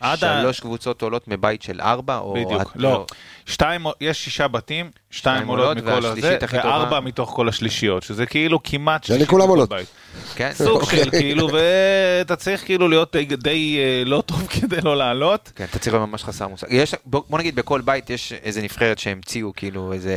[0.00, 2.34] עד ה- שלוש קבוצות עולות מבית של ארבע, או...
[2.34, 3.06] בדיוק, עד- לא.
[3.46, 6.68] שתיים, יש שישה בתים, שתיים שתיים עולות עולות, מכל הזה, הכי טובה.
[6.68, 9.68] וארבע מתוך כל השלישיות, שזה כאילו כמעט שלישית כולם עולות.
[9.68, 9.86] בית.
[10.34, 10.50] כן?
[10.54, 11.10] סוג של אוקיי.
[11.10, 15.52] כאילו, ואתה צריך כאילו להיות די- די אה, לא טוב כדי לא לעלות.
[15.56, 16.66] כן, אתה צריך להיות ממש חסר מושג.
[16.70, 20.14] יש, בוא בוא נגיד בכל בית יש איזה נבחרת שהמציאו כאילו איזה...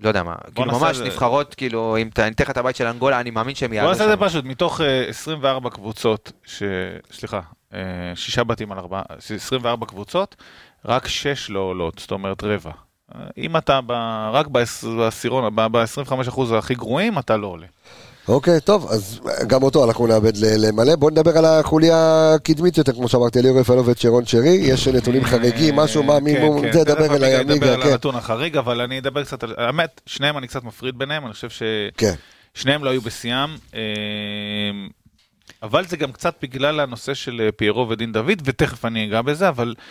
[0.00, 2.86] לא יודע מה, כאילו ממש זה- נבחרות, כאילו, אם אני אתן לך את הבית של
[2.86, 4.16] אנגולה, אני מאמין שהם בוא יעלו נעשה את זה.
[4.26, 6.62] פשוט, מתוך אה, 24 קבוצות, ש...
[7.12, 7.40] סליחה,
[7.74, 7.80] אה,
[8.14, 9.02] שישה בתים על ארבעה,
[9.34, 10.36] 24 קבוצות,
[10.84, 12.70] רק שש לא עולות, זאת אומרת רבע.
[13.14, 13.92] אה, אם אתה ב...
[14.32, 17.66] רק בעש- בעשירון, ב-25% הכי גרועים, אתה לא עולה.
[18.28, 20.96] אוקיי, טוב, אז גם אותו אנחנו נאבד למלא.
[20.96, 24.48] בוא נדבר על החוליה הקדמית יותר, כמו שאמרתי, אליאור רפאלוב ושרון שרי.
[24.62, 27.82] יש נתונים חריגים, משהו, מה, מי, כן, כן, זה, דבר אליי, עמיגה ידבר עמיגה, על
[27.82, 27.88] כן.
[27.88, 29.54] הנתון החריג, אבל אני אדבר קצת על...
[29.58, 31.48] האמת, שניהם אני קצת מפריד ביניהם, אני חושב
[31.96, 32.14] כן,
[32.54, 33.50] ששניהם לא היו בשיאם.
[33.74, 33.80] אה,
[35.62, 39.48] אבל זה גם קצת בגלל הנושא של אה, פיירו ודין דוד, ותכף אני אגע בזה,
[39.48, 39.84] אבל אה,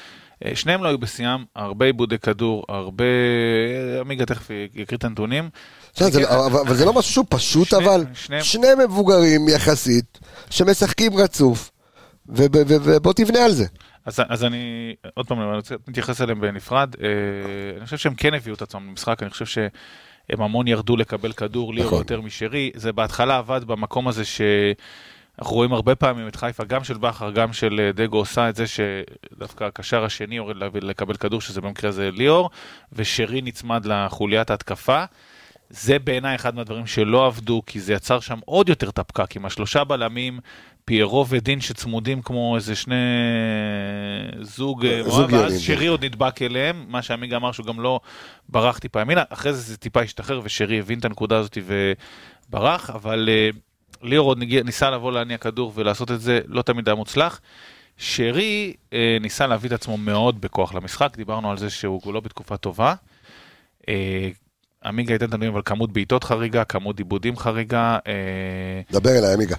[0.54, 3.04] שניהם לא היו בשיאם, הרבה עיבודי כדור, הרבה...
[3.96, 5.50] אה, עמיגה תכף יקריא את הנתונים.
[5.96, 8.06] זה- כן, אבל זה לא משהו שהוא פשוט, אבל
[8.44, 10.20] שני מבוגרים יחסית,
[10.50, 11.72] שמשחקים רצוף,
[12.30, 13.66] וב- וב- ובוא תבנה על זה.
[14.06, 16.96] אז, אז אני, עוד פעם, אני רוצה להתייחס אליהם בנפרד.
[17.04, 17.08] אה,
[17.78, 19.68] אני חושב שהם כן הביאו את עצמם למשחק, אני חושב שהם
[20.42, 22.00] המון ירדו לקבל כדור, ליאור נכון.
[22.00, 22.72] יותר משרי.
[22.76, 24.24] זה בהתחלה עבד במקום הזה
[25.36, 28.56] שאנחנו רואים הרבה פעמים את חיפה, גם של בכר, גם של אה, דגו עושה את
[28.56, 32.50] זה שדווקא הקשר השני יורד לקבל כדור, שזה במקרה הזה ליאור,
[32.94, 35.04] ושרי נצמד לחוליית ההתקפה.
[35.70, 39.46] זה בעיניי אחד מהדברים שלא עבדו, כי זה יצר שם עוד יותר את הפקק, עם
[39.46, 40.40] השלושה בלמים,
[40.86, 42.96] פיירו ודין שצמודים כמו איזה שני
[44.42, 48.00] זוג, אה, זוג ואז שרי עוד נדבק אליהם, מה שעמיגה אמר שהוא גם לא
[48.50, 51.58] ברח טיפה ימינה, אחרי זה זה טיפה השתחרר ושרי הבין את הנקודה הזאת
[52.50, 53.50] וברח, אבל אה,
[54.06, 57.42] ליאור עוד ניסה לבוא להניע כדור ולעשות את זה, לא תמיד היה מוצלח.
[57.98, 62.58] שרי אה, ניסה להביא את עצמו מאוד בכוח למשחק, דיברנו על זה שהוא לא בתקופה
[62.58, 62.94] טובה.
[63.90, 64.30] אה,
[64.86, 67.98] עמיגה ייתן את הנתונים, אבל כמות בעיטות חריגה, כמות עיבודים חריגה.
[68.08, 69.56] אה, דבר אליי, עמיגה.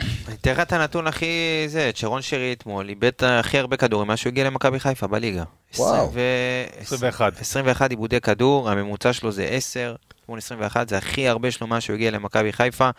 [0.00, 4.08] אני אתן לך את הנתון הכי זה, את שרון שרי אתמול, איבד הכי הרבה כדורים
[4.08, 5.44] מאז שהוא הגיע למכבי חיפה בליגה.
[5.76, 5.92] וואו.
[5.92, 7.40] 20 ו- 21.
[7.40, 11.94] 21 עיבודי כדור, הממוצע שלו זה 10, אתמול 21, זה הכי הרבה שלו מאז שהוא
[11.94, 12.90] הגיע למכבי חיפה.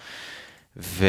[0.78, 1.06] ו...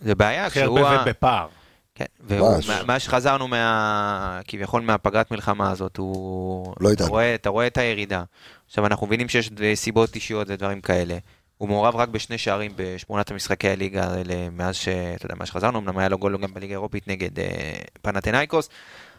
[0.00, 0.78] זה בעיה, הכי כשהוא...
[0.78, 1.48] הרבה ה- ובפער.
[1.94, 2.68] כן, והוא, ממש.
[2.68, 4.40] מה- מאז שחזרנו מה...
[4.48, 6.74] כביכול מהפגרת מלחמה הזאת, הוא...
[6.80, 7.04] לא אתה.
[7.06, 8.22] רואה, אתה רואה את הירידה.
[8.66, 11.18] עכשיו, אנחנו מבינים שיש סיבות אישיות ודברים כאלה.
[11.58, 14.88] הוא מעורב רק בשני שערים בשמונת המשחקי הליגה האלה מאז ש...
[14.88, 18.68] אתה יודע, מאז שחזרנו, אמנם היה לו גול גם בליגה האירופית נגד אה, פנתנייקוס,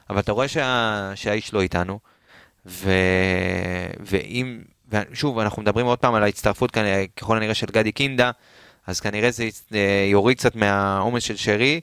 [0.09, 1.11] אבל אתה רואה שה...
[1.15, 1.99] שהאיש לא איתנו.
[2.65, 2.91] ו...
[3.99, 4.61] ואם...
[4.91, 6.83] ושוב, אנחנו מדברים עוד פעם על ההצטרפות כאן,
[7.17, 8.31] ככל הנראה של גדי קינדה,
[8.87, 11.79] אז כנראה זה אה, יוריד קצת מהעומס של שרי,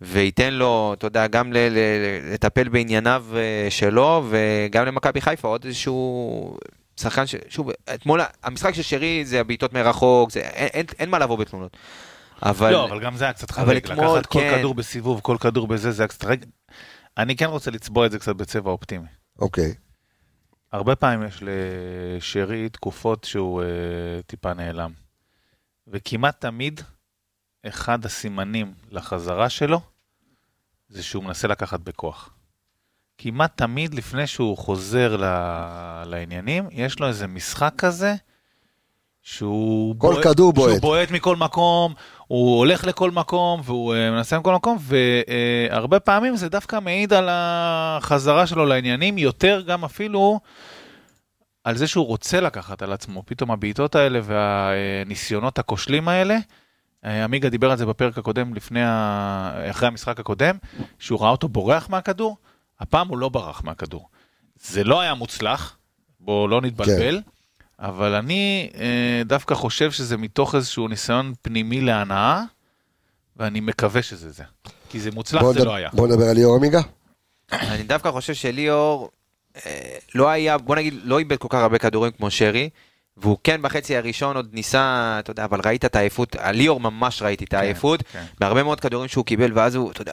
[0.00, 5.64] וייתן לו, אתה יודע, גם ל- ל- לטפל בענייניו אה, שלו, וגם למכבי חיפה עוד
[5.64, 6.56] איזשהו
[6.96, 7.34] שחקן ש...
[7.48, 11.76] שוב, אתמול, המשחק של שרי זה הבעיטות מרחוק, זה, אין, אין, אין מה לבוא בתלונות.
[12.42, 12.72] אבל...
[12.72, 13.84] לא, אבל גם זה היה קצת אבל חריג.
[13.84, 14.58] אתמול, לקחת כל כן.
[14.58, 16.44] כדור בסיבוב, כל כדור בזה, זה היה קצת חריג.
[17.18, 19.06] אני כן רוצה לצבוע את זה קצת בצבע אופטימי.
[19.38, 19.74] אוקיי.
[20.72, 23.66] הרבה פעמים יש לשרי תקופות שהוא אה,
[24.26, 24.92] טיפה נעלם.
[25.88, 26.80] וכמעט תמיד,
[27.66, 29.80] אחד הסימנים לחזרה שלו,
[30.88, 32.30] זה שהוא מנסה לקחת בכוח.
[33.18, 35.24] כמעט תמיד לפני שהוא חוזר ל...
[36.06, 38.14] לעניינים, יש לו איזה משחק כזה,
[39.22, 39.94] שהוא...
[39.98, 40.70] כל כדור בועט.
[40.70, 41.94] שהוא בועט מכל מקום,
[42.32, 47.28] הוא הולך לכל מקום, והוא אה, מנסה מכל מקום, והרבה פעמים זה דווקא מעיד על
[47.30, 50.40] החזרה שלו לעניינים, יותר גם אפילו
[51.64, 53.22] על זה שהוא רוצה לקחת על עצמו.
[53.26, 56.38] פתאום הבעיטות האלה והניסיונות הכושלים האלה,
[57.04, 58.80] אה, עמיגה דיבר על זה בפרק הקודם, לפני.
[59.70, 60.56] אחרי המשחק הקודם,
[60.98, 62.36] שהוא ראה אותו בורח מהכדור,
[62.80, 64.08] הפעם הוא לא ברח מהכדור.
[64.56, 65.76] זה לא היה מוצלח,
[66.20, 67.30] בואו לא נתבלבל, כן.
[67.82, 72.42] אבל אני אה, דווקא חושב שזה מתוך איזשהו ניסיון פנימי להנאה,
[73.36, 74.42] ואני מקווה שזה זה.
[74.88, 75.88] כי זה מוצלח, זה נדבר- לא היה.
[75.92, 76.80] בוא נדבר על ליאור עמיגה.
[77.52, 79.10] אני דווקא חושב שליאור
[79.66, 82.68] אה, לא היה, בוא נגיד, לא איבד כל כך הרבה כדורים כמו שרי,
[83.16, 87.22] והוא כן בחצי הראשון עוד ניסה, אתה יודע, אבל ראית את העייפות, על ליאור ממש
[87.22, 88.24] ראיתי את העייפות, כן.
[88.40, 90.12] בהרבה מאוד כדורים שהוא קיבל, ואז הוא, אתה יודע,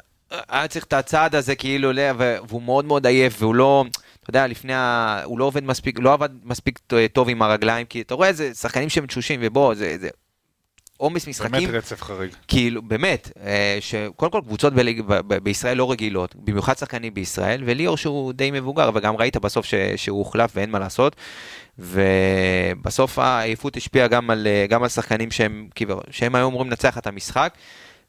[0.49, 3.85] היה צריך את הצעד הזה כאילו, והוא מאוד מאוד עייף, והוא לא,
[4.29, 5.21] אתה יודע, לפני ה...
[5.23, 6.79] הוא לא עובד מספיק, לא עבד מספיק
[7.13, 9.97] טוב עם הרגליים, כי אתה רואה, זה שחקנים שהם תשושים, ובוא, זה...
[9.99, 10.09] זה...
[10.97, 12.31] עומס משחקים, באמת רצף חריג.
[12.47, 17.63] כאילו, באמת, אה, שקודם כל קבוצות בליג, ב- ב- בישראל לא רגילות, במיוחד שחקנים בישראל,
[17.65, 21.15] וליאור שהוא די מבוגר, וגם ראית בסוף ש, שהוא הוחלף ואין מה לעשות,
[21.79, 26.97] ובסוף העייפות השפיעה גם על, אה, גם על שחקנים שהם, כאילו, שהם היו אמורים לנצח
[26.97, 27.53] את המשחק,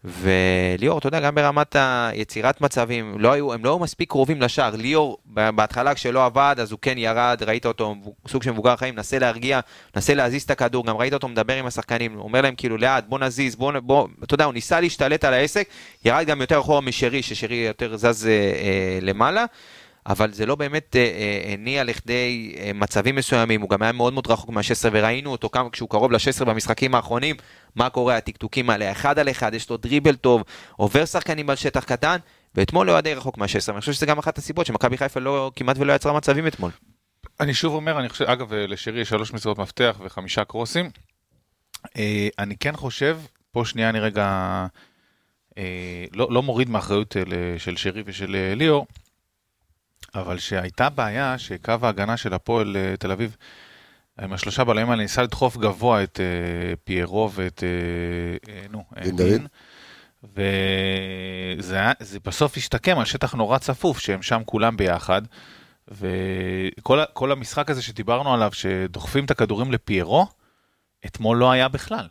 [0.05, 4.77] וליאור, אתה יודע, גם ברמת היצירת מצבים, לא היו, הם לא היו מספיק קרובים לשער.
[4.77, 7.95] ליאור, בהתחלה כשלא עבד, אז הוא כן ירד, ראית אותו,
[8.29, 9.61] סוג של מבוגר חיים, מנסה להרגיע,
[9.97, 13.19] מנסה להזיז את הכדור, גם ראית אותו מדבר עם השחקנים, אומר להם כאילו לאט, בוא
[13.19, 15.69] נזיז, בוא, בוא, אתה יודע, הוא ניסה להשתלט על העסק,
[16.05, 19.45] ירד גם יותר אחורה משרי, ששרי יותר זז אה, אה, למעלה.
[20.07, 24.13] אבל זה לא באמת אה, אה, הניע לכדי אה, מצבים מסוימים, הוא גם היה מאוד
[24.13, 27.37] מאוד רחוק מה-16, וראינו אותו כמה כשהוא קרוב ל-16 במשחקים האחרונים,
[27.77, 30.43] מה קורה, הטקטוקים האלה, אחד על אחד, יש לו דריבל טוב,
[30.77, 32.17] עובר שחקנים על שטח קטן,
[32.55, 35.51] ואתמול הוא היה די רחוק מה-16, ואני חושב שזה גם אחת הסיבות שמכבי חיפה לא,
[35.57, 36.71] כמעט ולא יצרה מצבים אתמול.
[37.41, 40.91] אני שוב אומר, אני חושב, אגב, לשרי יש שלוש מסירות מפתח וחמישה קרוסים.
[41.97, 43.19] אה, אני כן חושב,
[43.53, 44.67] פה שנייה אני רגע
[45.59, 47.23] אה, לא, לא מוריד מאחריות אה,
[47.59, 48.87] של שרי ושל אה, ליאור,
[50.15, 53.37] אבל שהייתה בעיה שקו ההגנה של הפועל אה, תל אביב,
[54.21, 59.17] עם השלושה בלמים האלה ניסה לדחוף גבוה את אה, פיירו ואת, אה, אה, נו, דין
[59.17, 59.43] דוד.
[60.35, 61.79] וזה
[62.25, 65.23] בסוף השתקם על שטח נורא צפוף, שהם שם כולם ביחד.
[65.89, 70.27] וכל המשחק הזה שדיברנו עליו, שדוחפים את הכדורים לפיירו,
[71.07, 72.09] אתמול לא היה בכלל.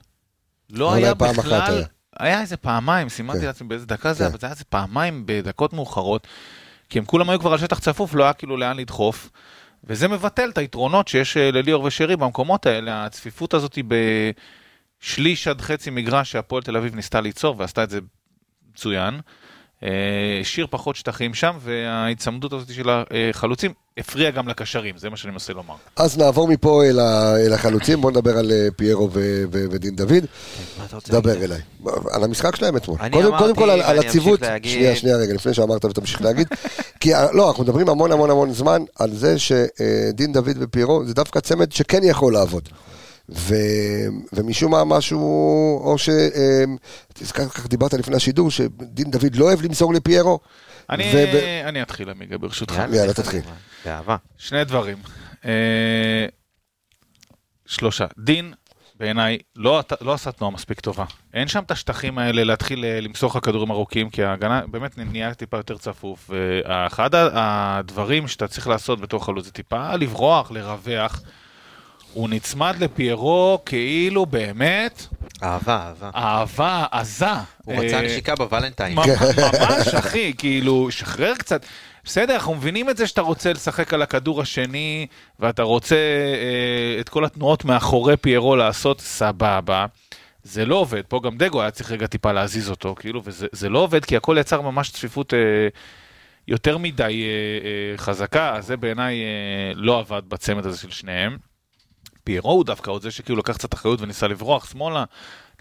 [0.70, 1.86] לא היה בכלל, היה.
[2.20, 3.46] היה איזה פעמיים, סימנתי כן.
[3.46, 4.30] לעצמי באיזה דקה זה, כן.
[4.30, 6.28] אבל זה היה איזה פעמיים בדקות מאוחרות,
[6.90, 9.30] כי הם כולם היו כבר על שטח צפוף, לא היה כאילו לאן לדחוף,
[9.84, 13.84] וזה מבטל את היתרונות שיש אה, לליאור ושרי במקומות האלה, הצפיפות הזאת היא
[15.02, 18.00] בשליש עד חצי מגרש שהפועל תל אביב ניסתה ליצור, ועשתה את זה
[18.72, 19.20] מצוין.
[19.84, 25.32] אה, השאיר פחות שטחים שם, וההיצמדות הזאת של החלוצים הפריעה גם לקשרים, זה מה שאני
[25.32, 25.76] מנסה לומר.
[25.96, 29.96] אז נעבור מפה אל, ה, אל החלוצים, בוא נדבר על אה, פיירו ו, ו, ודין
[29.96, 30.26] דוד.
[30.80, 31.44] מה אתה רוצה דבר?
[31.44, 31.60] אליי.
[32.12, 32.98] על המשחק שלהם אתמול.
[33.02, 34.40] אני קודם, אמרתי, קודם כל על, על הציוות.
[34.64, 36.48] שנייה, שנייה רגע, לפני שאמרת ותמשיך להגיד.
[37.00, 41.14] כי אה, לא, אנחנו מדברים המון המון המון זמן על זה שדין דוד ופיירו זה
[41.14, 42.70] דווקא צמד שכן יכול לעבוד.
[43.30, 43.56] ו,
[44.34, 45.20] ומשום מה משהו,
[45.84, 46.10] או ש...
[46.10, 46.64] אה,
[47.14, 50.40] תזכר, כך דיברת לפני השידור, שדין דוד לא אוהב למסור לפיירו.
[50.90, 51.36] אני, וב-
[51.68, 52.82] אני אתחיל, עמיגה, ברשותך.
[52.94, 53.42] יאללה, תתחיל.
[53.86, 54.16] באהבה.
[54.38, 54.98] שני דברים.
[55.46, 56.26] אה,
[57.66, 58.06] שלושה.
[58.18, 58.54] דין,
[58.96, 61.06] בעיניי, לא, לא עשה תנועה מספיק טובה.
[61.34, 65.34] אין שם את השטחים האלה להתחיל אה, למסור לך כדורים ארוכים, כי ההגנה באמת נהיה
[65.34, 66.30] טיפה יותר צפוף.
[66.30, 67.30] ואחד ה-
[67.78, 71.22] הדברים שאתה צריך לעשות בתור חלוץ זה טיפה לברוח, לרווח.
[72.14, 75.06] הוא נצמד לפיירו כאילו באמת
[75.44, 76.10] אהבה, אהבה.
[76.16, 77.26] אהבה עזה.
[77.66, 78.96] הוא רצה אה, נשיקה בוולנטיין.
[78.98, 81.66] ממש, אחי, כאילו, שחרר קצת.
[82.04, 85.08] בסדר, אנחנו מבינים את זה שאתה רוצה לשחק על הכדור השני,
[85.40, 89.86] ואתה רוצה אה, את כל התנועות מאחורי פיירו לעשות, סבבה.
[90.44, 93.70] זה לא עובד, פה גם דגו היה צריך רגע טיפה להזיז אותו, כאילו, וזה זה
[93.70, 95.40] לא עובד, כי הכל יצר ממש צפיפות אה,
[96.48, 101.38] יותר מדי אה, אה, חזקה, אז זה בעיניי אה, לא עבד בצמד הזה של שניהם.
[102.30, 105.04] פיירו הוא דווקא עוד זה שכאילו לקח קצת אחריות וניסה לברוח שמאלה,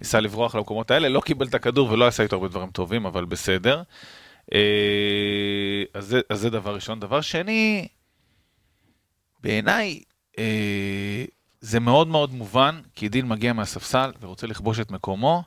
[0.00, 3.24] ניסה לברוח למקומות האלה, לא קיבל את הכדור ולא עשה איתו הרבה דברים טובים, אבל
[3.24, 3.82] בסדר.
[4.54, 4.60] אה,
[5.94, 7.00] אז זה, אז זה דבר ראשון.
[7.00, 7.88] דבר שני,
[9.42, 10.00] בעיניי,
[10.38, 11.24] אה,
[11.60, 15.42] זה מאוד מאוד מובן, כי דין מגיע מהספסל ורוצה לכבוש את מקומו,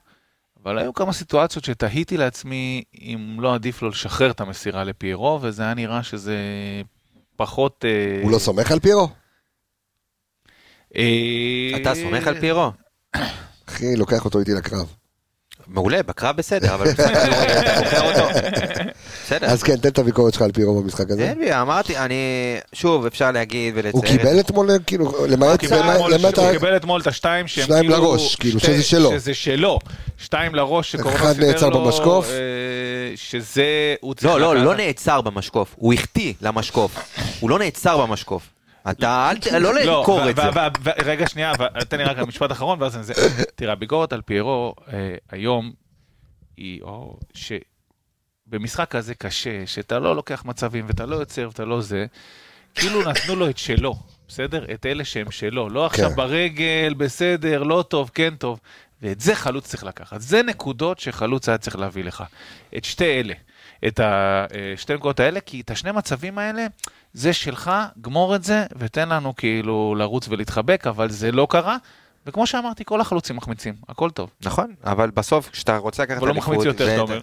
[0.63, 5.63] אבל היו כמה סיטואציות שתהיתי לעצמי אם לא עדיף לו לשחרר את המסירה לפיירו, וזה
[5.63, 6.37] היה נראה שזה
[7.35, 7.85] פחות...
[7.85, 9.20] אה, הוא לא סומך על פיירו?
[10.97, 11.01] אה,
[11.81, 12.71] אתה סומך על פיירו?
[13.69, 14.85] אחי, לוקח אותו איתי לקרב.
[15.67, 17.13] מעולה, בקרב בסדר, אבל כדורגל
[17.61, 18.39] אתה בוחר אותו.
[19.25, 19.47] בסדר.
[19.47, 21.29] אז כן, תן את הביקורת שלך על פיירו במשחק הזה.
[21.29, 22.15] אין לי, אמרתי, אני,
[22.73, 23.93] שוב, אפשר להגיד ולציין.
[23.93, 25.63] הוא קיבל אתמול, כאילו, למעט
[26.37, 27.95] הוא קיבל אתמול את השתיים שהם שניים כאילו...
[27.97, 29.11] לראש, כאילו, שזה שלו.
[29.11, 29.79] שזה שלו.
[30.17, 32.29] שתיים לראש אחד סידר נעצר לו, במשקוף.
[32.29, 32.35] אה,
[33.15, 33.95] שזה...
[34.23, 36.91] לא, לא, לקחת- לא נעצר במשקוף, הוא החטיא למשקוף.
[37.39, 38.49] הוא לא נעצר במשקוף.
[38.89, 39.47] אתה, אל ת...
[39.47, 40.41] לא למכור ו- את זה.
[41.05, 41.53] רגע, שנייה,
[41.87, 43.13] תן לי רק משפט אחרון, ואז אני זה.
[43.55, 45.71] תראה, הביקורת על פיירו אה, היום
[46.57, 46.81] היא,
[47.33, 52.05] שבמשחק כזה קשה, שאתה לא לוקח מצבים ואתה לא יוצר ואתה לא זה,
[52.75, 53.95] כאילו נתנו לו את שלו,
[54.27, 54.65] בסדר?
[54.73, 55.69] את אלה שהם שלו.
[55.69, 56.15] לא עכשיו כן.
[56.15, 58.59] ברגל, בסדר, לא טוב, כן טוב.
[59.01, 60.21] ואת זה חלוץ צריך לקחת.
[60.21, 62.23] זה נקודות שחלוץ היה צריך להביא לך.
[62.77, 63.33] את שתי אלה.
[63.87, 66.67] את השתי נקודות האלה, כי את השני מצבים האלה,
[67.13, 71.77] זה שלך, גמור את זה, ותן לנו כאילו לרוץ ולהתחבק, אבל זה לא קרה.
[72.25, 74.29] וכמו שאמרתי, כל החלוצים מחמיצים, הכל טוב.
[74.41, 77.19] נכון, אבל בסוף, כשאתה רוצה לקחת אבל לא מחמיץ יותר, אתה אומר.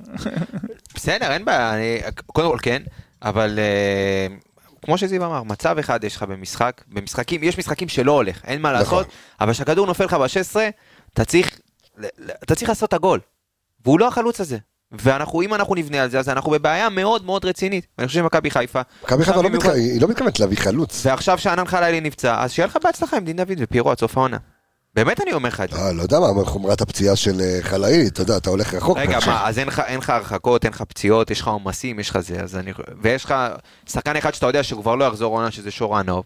[0.94, 2.82] בסדר, אין בעיה, אני, קודם כל כן,
[3.22, 4.36] אבל אה,
[4.82, 8.72] כמו שזיו אמר, מצב אחד יש לך במשחק, במשחקים, יש משחקים שלא הולך, אין מה
[8.72, 9.06] לעשות,
[9.40, 10.56] אבל כשהכדור נופל לך ב-16,
[11.12, 11.58] אתה צריך,
[12.42, 13.20] אתה צריך לעשות את הגול,
[13.84, 14.58] והוא לא החלוץ הזה.
[14.92, 17.86] ואנחנו, אם אנחנו נבנה על זה, אז אנחנו בבעיה מאוד מאוד רצינית.
[17.98, 21.06] אני חושב שמכבי חיפה, מכבי חיפה לא מתכ- היא לא מתכוונת להביא חלוץ.
[21.06, 24.36] ועכשיו שאנן חלילי נפצע, אז שיהיה לך בהצלחה עם דין דוד ופיירו עד סוף העונה.
[24.94, 25.76] באמת אני אומר לך את זה.
[25.76, 28.98] אה, לא יודע מה, חומרת הפציעה של אה, חלאי, אתה יודע, אתה הולך רחוק.
[28.98, 29.18] רגע.
[29.26, 32.56] מה, אז אין לך, הרחקות, אין לך פציעות, יש לך עומסים, יש לך זה, אז
[32.56, 32.72] אני...
[33.02, 33.34] ויש לך
[33.90, 36.24] שחקן אחד שאתה יודע שהוא כבר לא יחזור עונה, שזה שורנוב.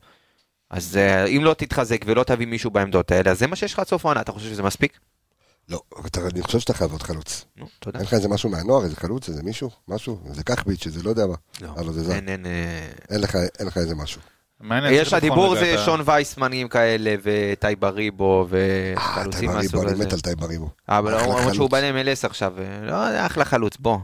[0.70, 3.78] אז uh, אם לא תתחזק ולא תביא מישהו בעמדות האלה, אז זה מה שיש לך
[3.78, 4.98] עד סוף העונה, אתה חושב שזה מספיק?
[5.72, 7.44] לא, אתה- אני חושב שאתה חייב עוד חלוץ.
[7.56, 7.98] נו, תודה.
[7.98, 11.26] אין לך איזה משהו מהנוער, איזה חלוץ, איזה מישהו, משהו, איזה כחביץ', איזה לא יודע
[11.26, 11.34] מה.
[11.60, 12.14] לא, אבל זה זה.
[12.14, 14.20] אין, אין, אה, אין לך- אין לך איזה משהו.
[14.90, 20.06] יש הדיבור זה שון וייסמנים כאלה, וטי בריבו, אה, וחלוצים מהסוג אני הזה.
[20.06, 20.68] מת על טייבריבו.
[20.88, 21.70] אבל אחלה למרות שהוא חלוץ.
[21.70, 23.98] בן MLS עכשיו, אה, לא, אחלה חלוץ, בוא.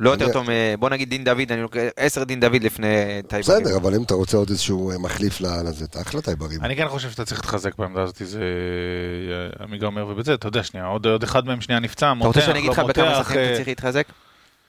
[0.00, 0.46] לא יותר טוב,
[0.78, 2.86] בוא נגיד דין דוד, אני לוקח עשר דין דוד לפני
[3.28, 3.76] טי בסדר.
[3.76, 6.64] אבל אם אתה רוצה עוד איזשהו אה, מחליף לזה, אתה אחלה טייבריבו.
[6.64, 10.62] אני כן חושב שאתה צריך להתחזק בעמדה הזאת, זה אה, עמיגה אומר ובצדק, אתה יודע,
[10.62, 13.18] שנייה, עוד אחד מהם שנייה נפצע, אתה מותח, רוצה שאני אגיד לא לך בכמה מותח,
[13.18, 14.06] שחקנים אה, אתה צריך להתחזק?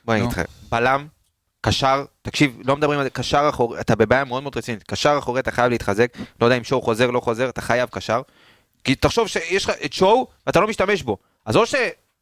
[0.05, 0.23] בוא אני.
[0.23, 0.41] אגיד לך.
[0.71, 1.07] בלם,
[1.61, 4.83] קשר, תקשיב, לא מדברים על זה, קשר אחורי, אתה בבעיה מאוד מאוד רצינית.
[4.83, 8.21] קשר אחורי אתה חייב להתחזק, לא יודע אם שואו חוזר, לא חוזר, אתה חייב קשר.
[8.83, 11.17] כי תחשוב שיש לך את שואו ואתה לא משתמש בו.
[11.45, 11.63] אז או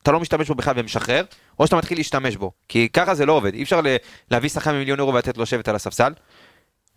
[0.06, 1.24] שאתה לא משתמש בו בכלל ומשחרר,
[1.60, 2.51] או שאתה מתחיל להשתמש בו.
[2.70, 3.95] כי ככה זה לא עובד, אי אפשר ל-
[4.32, 6.14] להביא שחקן במיליון יורו ולתת לו לשבת על הספסל.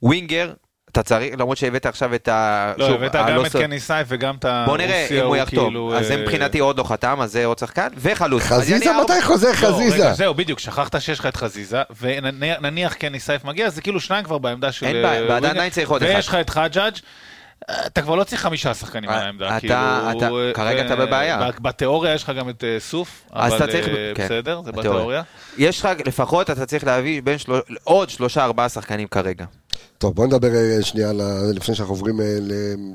[0.02, 0.52] winger,
[0.92, 2.72] אתה צריך, למרות שהבאת עכשיו את ה...
[2.76, 5.64] לא, שוב, הבאת גם את קני סייף וגם את הרוסיה, בוא נראה אם הוא יחתום.
[5.64, 8.42] כאילו, אז זה אה, מבחינתי עוד לא חתם, אז זה עוד שחקן, וחלוץ.
[8.42, 9.94] אז חזיזה, מתי חוזר לא, חזיזה?
[9.96, 14.24] רגע, זהו, בדיוק, שכחת שיש לך את חזיזה, ונניח קני סייף מגיע, זה כאילו שניים
[14.24, 14.86] כבר בעמדה של...
[14.86, 16.14] אין אה, בעיה, ועדיין winger, עדיין צריך עוד אחד.
[16.14, 17.00] ויש לך את חג'אג', אה,
[17.86, 19.74] אתה כבר לא צריך חמישה שחקנים על אה, העמדה, אתה- כאילו...
[20.18, 21.50] אתה- אה, כרגע אתה בבעיה.
[21.60, 25.22] בתיאוריה יש לך גם את אה, סוף, אבל אה, כן, בסדר, זה בתיאוריה.
[25.58, 27.22] יש לך, לפחות אתה צריך להביא.
[27.84, 29.44] עוד שלושה ארבעה שחקנים כרגע.
[29.98, 31.12] טוב, בוא נדבר אה, שנייה
[31.54, 32.26] לפני שאנחנו עוברים אה,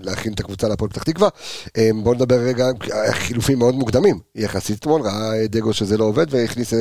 [0.02, 1.30] להכין את הקבוצה להפועל פתח תקווה.
[1.78, 2.66] אה, בוא נדבר רגע,
[3.12, 6.74] חילופים מאוד מוקדמים, יחסית אתמול, ראה אה, דגו שזה לא עובד, והכניס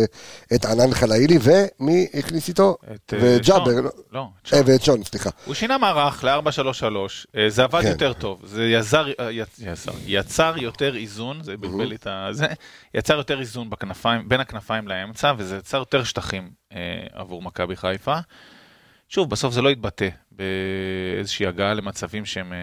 [0.54, 2.76] את ענן חלאילי, ומי הכניס איתו?
[2.94, 3.84] את, וג'אבר, שון.
[3.84, 4.58] לא- לא, את שון.
[4.66, 5.30] ואת שון, סליחה.
[5.44, 6.84] הוא שינה מערך ל-4-3-3,
[7.36, 7.88] אה, זה עבד כן.
[7.88, 12.06] יותר טוב, זה יזר, יצ- יצר, יצר יותר איזון, זה בלבל לי את.
[12.30, 12.46] זה,
[12.94, 16.50] יצר יותר איזון בכנפיים, בין הכנפיים לאמצע, וזה יצר יותר שטחים
[17.12, 18.16] עבור מכבי חיפה.
[19.14, 22.58] שוב, בסוף זה לא התבטא באיזושהי הגעה למצבים שהם אה,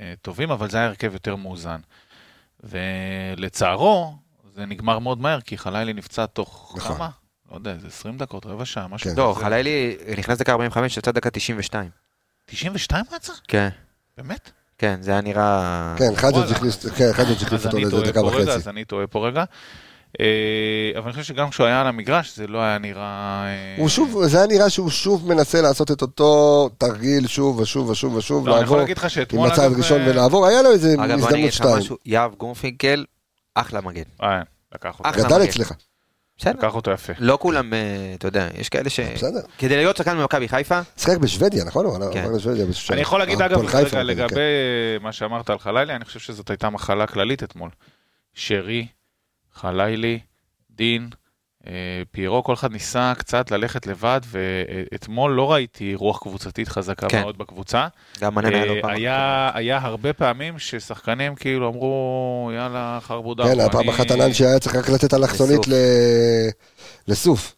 [0.00, 1.80] אה, טובים, אבל זה היה הרכב יותר מאוזן.
[2.64, 4.16] ולצערו,
[4.54, 6.96] זה נגמר מאוד מהר, כי חלילי נפצע תוך נכון.
[6.96, 7.08] כמה?
[7.50, 9.16] לא יודע, איזה 20 דקות, רבע שעה, משהו כן.
[9.16, 9.44] לא, כזה.
[9.44, 11.90] חלילי נכנס דקה 45, יצא דקה 92.
[12.44, 13.32] 92 הוא יצא?
[13.48, 13.68] כן,
[14.16, 14.50] באמת?
[14.78, 15.94] כן, זה היה נראה...
[15.98, 16.52] כן, חג'ג'.
[16.52, 17.10] הכניס כן,
[17.66, 18.50] אותו לאיזה דקה וחצי.
[18.50, 19.44] אז אני טועה פה רגע.
[20.20, 23.44] אה, אבל אני חושב שגם כשהוא היה על המגרש זה לא היה נראה...
[23.46, 27.90] אה, הוא שוב, זה היה נראה שהוא שוב מנסה לעשות את אותו תרגיל שוב ושוב
[27.90, 29.48] ושוב ושוב, לא, אני יכול לעבור להגיד לך עם שאתמול...
[29.48, 31.78] מצב אגב, ראשון אה, ולעבור, היה לו איזה אגב, בוא אני הזדמנות אגיד לך שתיים.
[31.78, 33.04] משהו, יהב גורפינקל,
[33.54, 34.02] אחלה מגן.
[34.22, 34.40] אה,
[34.74, 35.10] לקח אותו.
[35.12, 35.44] גדל.
[35.44, 35.72] אצלך,
[36.38, 37.12] בסדר, לקח אותו יפה.
[37.18, 37.72] לא כולם,
[38.14, 39.00] אתה יודע, יש כאלה ש...
[39.00, 39.40] בסדר.
[39.58, 42.12] כדי להיות שחקן במכבי חיפה, שיחק בשוודיה, נכון?
[42.12, 42.24] כן.
[42.90, 43.00] אני.
[43.00, 45.02] יכול להגיד אגב, רגע, כן, לגבי כן.
[45.02, 47.70] מה שאמרת על חלילי, אני חושב שזאת הייתה מחלה כללית אתמול.
[48.34, 48.86] שרי,
[49.58, 50.18] חלילי,
[50.70, 51.08] דין,
[51.66, 51.72] אה,
[52.10, 57.20] פיירו, כל אחד ניסה קצת ללכת לבד, ואתמול לא ראיתי רוח קבוצתית חזקה כן.
[57.20, 57.86] מאוד בקבוצה.
[58.20, 58.90] גם מנן היה לו אה, פעם.
[58.90, 63.44] היה, היה הרבה פעמים ששחקנים כאילו אמרו, יאללה, חרבודה.
[63.44, 65.60] כן, היה פעם אחת ענן שהיה צריך רק לתת אלכסונית
[67.08, 67.57] לסוף.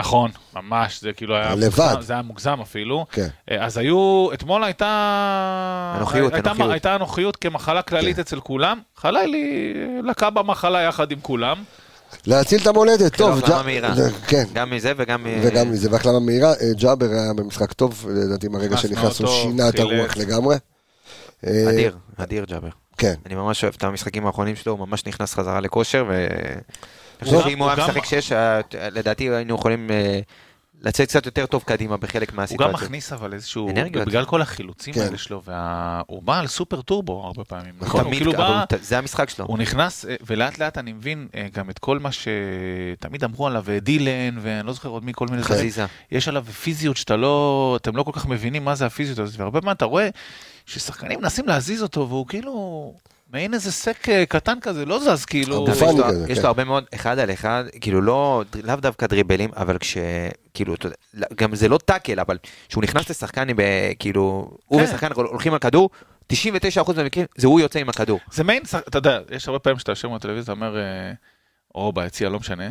[0.00, 1.84] נכון, ממש, זה כאילו היה לבד.
[1.84, 3.06] מוגזם, זה היה מוגזם אפילו.
[3.12, 3.28] כן.
[3.50, 5.94] אה, אז היו, אתמול הייתה...
[5.98, 6.70] אנוכיות, הייתה, אנוכיות.
[6.72, 8.22] הייתה אנוכיות כמחלה כללית כן.
[8.22, 8.80] אצל כולם.
[8.96, 9.74] חלילי
[10.08, 11.62] לקה במחלה יחד עם כולם.
[12.26, 13.38] להציל את המולדת, טוב.
[13.38, 13.94] החלמה ג'א- מהירה.
[13.94, 14.44] זה- כן.
[14.52, 15.26] גם מזה וגם...
[15.26, 19.28] אה, וגם מזה, והחלמה מהירה, אה, ג'אבר היה במשחק טוב, לדעתי מהרגע נכנס שנכנס הוא
[19.28, 19.78] שינה את.
[19.78, 20.56] הרוח לגמרי.
[21.44, 22.68] אדיר, אדיר ג'אבר.
[22.98, 23.14] כן.
[23.26, 26.26] אני ממש אוהב את המשחקים האחרונים שלו, הוא ממש נכנס חזרה לכושר, ו...
[27.22, 28.60] אני הוא חושב שאם הוא היה הוא משחק שש, היה-
[28.90, 30.20] לדעתי היינו יכולים אה,
[30.82, 32.74] לצאת קצת יותר טוב קדימה בחלק הוא גם מהסיטואציות.
[32.82, 34.06] מכניס אבל איזשהו, אנרגיות.
[34.08, 35.00] בגלל כל החילוצים כן.
[35.00, 37.74] האלה שלו, והוא בא על סופר טורבו הרבה פעמים.
[37.80, 39.44] נכון, הוא תמיד, כאילו אבל בא, הוא ת- זה המשחק שלו.
[39.46, 43.64] הוא נכנס, אה, ולאט לאט אני מבין אה, גם את כל מה שתמיד אמרו עליו,
[43.68, 45.58] אה, דילן, ואני לא זוכר עוד מי, כל מיני דברים.
[45.58, 45.86] חזיזה.
[46.12, 49.60] יש עליו פיזיות שאתה לא, אתם לא כל כך מבינים מה זה הפיזיות הזאת, והרבה
[49.60, 50.08] פעמים אתה רואה
[50.66, 52.94] ששחקנים מנסים להזיז אותו, והוא כאילו,
[53.32, 55.66] מעין איזה סק אה, קטן כזה, לא זז, כאילו...
[55.70, 56.42] יש לו- כזה, יש כן.
[56.42, 59.96] לו הרבה מאוד אחד על אחד, כאילו לא, לאו דווקא דריבלים, אבל כש...
[60.54, 60.96] כאילו, אתה יודע,
[61.34, 63.62] גם זה לא טאקל, אבל כשהוא נכנס לשחקן, ב-
[63.98, 64.84] כאילו, הוא כן.
[64.86, 65.90] ושחקן הולכים על כדור,
[66.32, 66.36] 99%
[66.96, 68.20] מהמקרים זה הוא יוצא עם הכדור.
[68.32, 71.12] זה מעין, שח- אתה יודע, יש הרבה פעמים שאתה יושב בטלוויזיה, אתה אומר, אה,
[71.74, 72.68] או ביציע, לא משנה,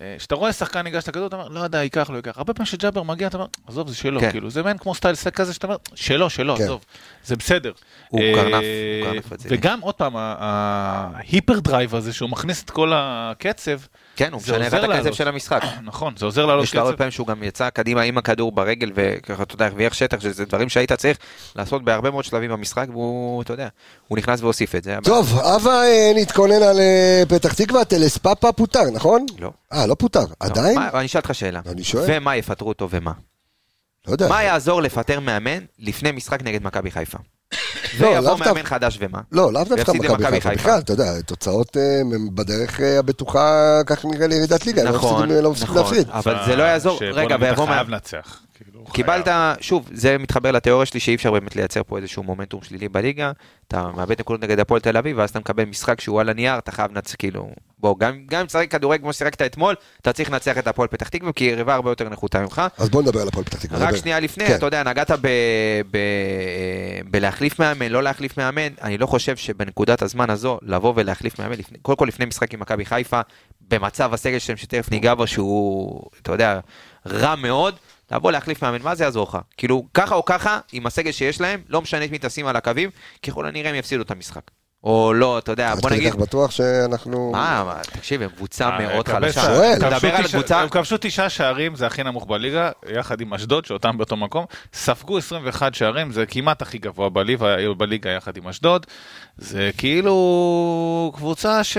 [0.00, 2.38] אה, שאתה רואה שחקן ניגש לכדור, אתה אומר, לא יודע, ייקח, לא ייקח.
[2.38, 4.30] הרבה פעמים שג'אבר מגיע, אתה אומר, עזוב, זה שלו, כן.
[4.30, 6.62] כאילו, זה מעין כמו style סק כזה, שאתה אומר, שלו, שלו, כן.
[6.64, 6.84] עזוב,
[7.24, 7.72] זה בסדר.
[8.08, 8.64] הוא אה, קרנף,
[9.02, 9.56] הוא קרנף רציני.
[9.56, 13.78] וגם, עוד פעם, ה hyper drive הזה, שהוא מכניס את כל הקצב,
[14.16, 15.14] כן, הוא משנה את הקצב לעלות.
[15.14, 15.60] של המשחק.
[15.84, 16.98] נכון, זה עוזר לעלות יש לו הרבה קצב.
[16.98, 20.68] פעמים שהוא גם יצא קדימה עם הכדור ברגל וככה, אתה יודע, הרוויח שטח, שזה דברים
[20.68, 21.18] שהיית צריך
[21.56, 23.68] לעשות בהרבה מאוד שלבים במשחק, והוא, אתה יודע,
[24.08, 24.96] הוא נכנס והוסיף את זה.
[25.04, 29.26] טוב, אבה אה, נתכונן על אה, פתח תקווה, טלספאפה פוטר, נכון?
[29.38, 29.50] לא.
[29.72, 30.78] אה, לא פוטר, עדיין?
[30.78, 31.60] מה- אני אשאל אותך שאלה.
[31.66, 32.04] אני שואל.
[32.08, 33.12] ומה יפטרו אותו ומה?
[34.06, 34.28] לא יודע.
[34.28, 37.18] מה יעזור לפטר מאמן לפני משחק נגד מכבי חיפה?
[38.00, 39.20] לא, ויבוא מאמן חדש ומה?
[39.32, 40.50] לא, לאו דווקא מכבי חיפה.
[40.50, 42.00] בכלל, אתה יודע, תוצאות אה,
[42.34, 44.82] בדרך אה, הבטוחה, כך נראה לי ירידת ליגה.
[44.84, 45.50] לא נכון, מפסידים- לא
[45.80, 45.96] נכון.
[46.10, 48.40] אבל זה לא יעזור, רגע, ויבוא לנצח.
[48.54, 49.28] כאילו, קיבלת.
[49.60, 53.32] שוב, זה מתחבר לתיאוריה שלי שאי אפשר באמת לייצר פה איזשהו מומנטום שלילי בליגה,
[53.68, 56.72] אתה מאבד נקודות נגד הפועל תל אביב, ואז אתה מקבל משחק שהוא על הנייר, אתה
[56.72, 57.50] חייב לנצח, כאילו,
[57.82, 61.08] בוא, גם גם אם תשחק כדורגל כמו ששיחקת אתמול, אתה צריך לנצח את הפועל פתח
[61.08, 62.62] תקווה, כי היא יריבה הרבה יותר נחותה ממך.
[62.78, 63.78] אז בוא נדבר על הפועל פתח תקווה.
[63.78, 63.98] רק נדבר.
[64.00, 64.54] שנייה לפני, כן.
[64.54, 65.26] אתה יודע, נגעת ב-
[65.90, 65.98] ב-
[67.10, 71.78] בלהחליף מאמן, לא להחליף מאמן, אני לא חושב שבנקודת הזמן הזו, לבוא ולהחליף מאמן, לפני-
[71.82, 73.20] קודם כל לפני משחק עם מכבי חיפה,
[73.68, 76.60] במצב הסגל שלהם, שתכף ניגע בו, שהוא, אתה יודע,
[77.06, 77.74] רע מאוד,
[78.12, 79.38] לבוא להחליף מאמן, מה זה יעזור לך?
[79.56, 82.90] כאילו, ככה או ככה, עם הסגל שיש להם, לא משנה את מי תשים על הקווים,
[83.26, 84.42] ככל הנראה הם יפסידו את המשחק.
[84.84, 87.30] או לא, אתה יודע, עד בוא כדי נגיד, כך בטוח שאנחנו...
[87.32, 89.40] מה, מה, תקשיב, הם קבוצה אה, מאוד חלשה.
[89.40, 89.74] שואל.
[89.78, 93.64] אתה מדבר על קבוצה, הם כבשו תשעה שערים, זה הכי נמוך בליגה, יחד עם אשדוד,
[93.64, 94.44] שאותם באותו מקום.
[94.74, 98.86] ספגו 21 שערים, זה כמעט הכי גבוה בליגה, בליגה יחד עם אשדוד.
[99.38, 101.76] זה כאילו קבוצה ש...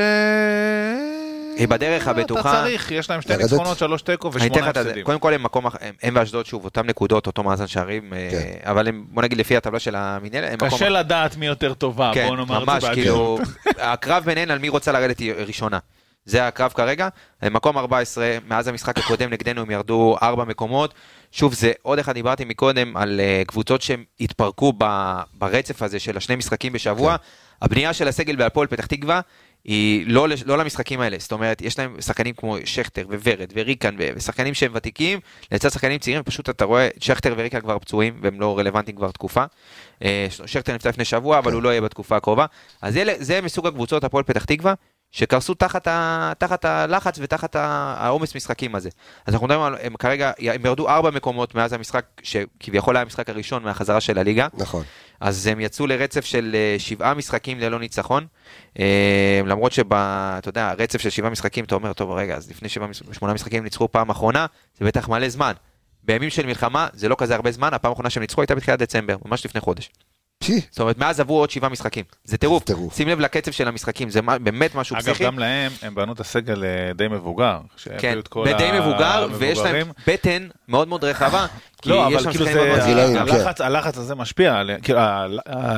[1.57, 2.41] היא בדרך הבטוחה.
[2.41, 3.37] אתה צריך, יש להם שתי.
[3.37, 4.69] ניצחונות, שלוש תיקו ושמונה.
[4.69, 5.03] הפסדים.
[5.03, 5.65] קודם כל הם מקום,
[6.01, 8.69] הם- ואשדוד שוב, אותם נקודות, אותו מאזן שערים, אה, כן.
[8.69, 10.69] אבל הם, בוא נגיד לפי הטבלה של המינהלת, הם מקום...
[10.69, 13.39] קשה לדעת מי יותר טובה, כן, בוא נאמר את ממש, זה בעדינות.
[13.41, 15.79] כאילו, הקרב ביניהן על מי רוצה לרדת היא ראשונה.
[16.25, 17.07] זה הקרב כרגע,
[17.43, 20.93] מקום 14, מאז המשחק הקודם נגדנו הם ירדו ארבע מקומות.
[21.31, 24.73] שוב, זה עוד אחד, דיברתי מקודם על אה, קבוצות שהם התפרקו
[25.33, 27.15] ברצף הזה של השני משחקים בשבוע.
[27.61, 29.21] הבנייה של הסגל בהפועל פתח תקווה
[29.66, 34.53] היא לא, לא למשחקים האלה, זאת אומרת, יש להם שחקנים כמו שכטר וורד וריקן ושחקנים
[34.53, 35.20] שהם ותיקים,
[35.51, 39.43] לצד שחקנים צעירים, פשוט אתה רואה, שכטר וריקן כבר פצועים והם לא רלוונטיים כבר תקופה.
[40.03, 42.45] אה, שכטר נפצע לפני שבוע, אבל הוא לא יהיה בתקופה הקרובה.
[42.82, 44.74] אז אלה, זה מסוג הקבוצות הפועל פתח תקווה,
[45.14, 48.89] שקרסו תחת, ה, תחת הלחץ ותחת העומס משחקים הזה.
[49.26, 53.30] אז אנחנו מדברים על, הם כרגע, הם ירדו ארבע מקומות מאז המשחק, שכביכול היה המשחק
[53.30, 54.47] הראשון מהחזרה של הליגה.
[54.53, 54.84] נכון.
[55.20, 58.26] אז הם יצאו לרצף של אה, שבעה משחקים ללא ניצחון.
[58.80, 62.88] אה, למרות שאתה יודע, רצף של שבעה משחקים, אתה אומר, טוב, רגע, אז לפני שבעה,
[63.11, 64.45] שמונה משחקים ניצחו פעם אחרונה,
[64.80, 65.53] זה בטח מלא זמן.
[66.03, 69.16] בימים של מלחמה זה לא כזה הרבה זמן, הפעם האחרונה שהם ניצחו הייתה בתחילת דצמבר,
[69.26, 69.89] ממש לפני חודש.
[70.71, 72.05] זאת אומרת, מאז עברו עוד שבעה משחקים.
[72.23, 72.63] זה טירוף.
[72.95, 75.23] שים לב לקצב של המשחקים, זה באמת משהו אגב, פסיכי.
[75.23, 77.59] גם להם, הם בנו את הסגל אה, די מבוגר.
[77.97, 79.91] כן, ודי מבוגר, ויש להם.
[80.07, 81.45] בטן מאוד מאוד רחבה.
[81.86, 82.53] לא, אבל כאילו זה.
[82.53, 83.17] כן.
[83.17, 84.99] הלחץ, הלחץ הזה משפיע עליהם, כאילו,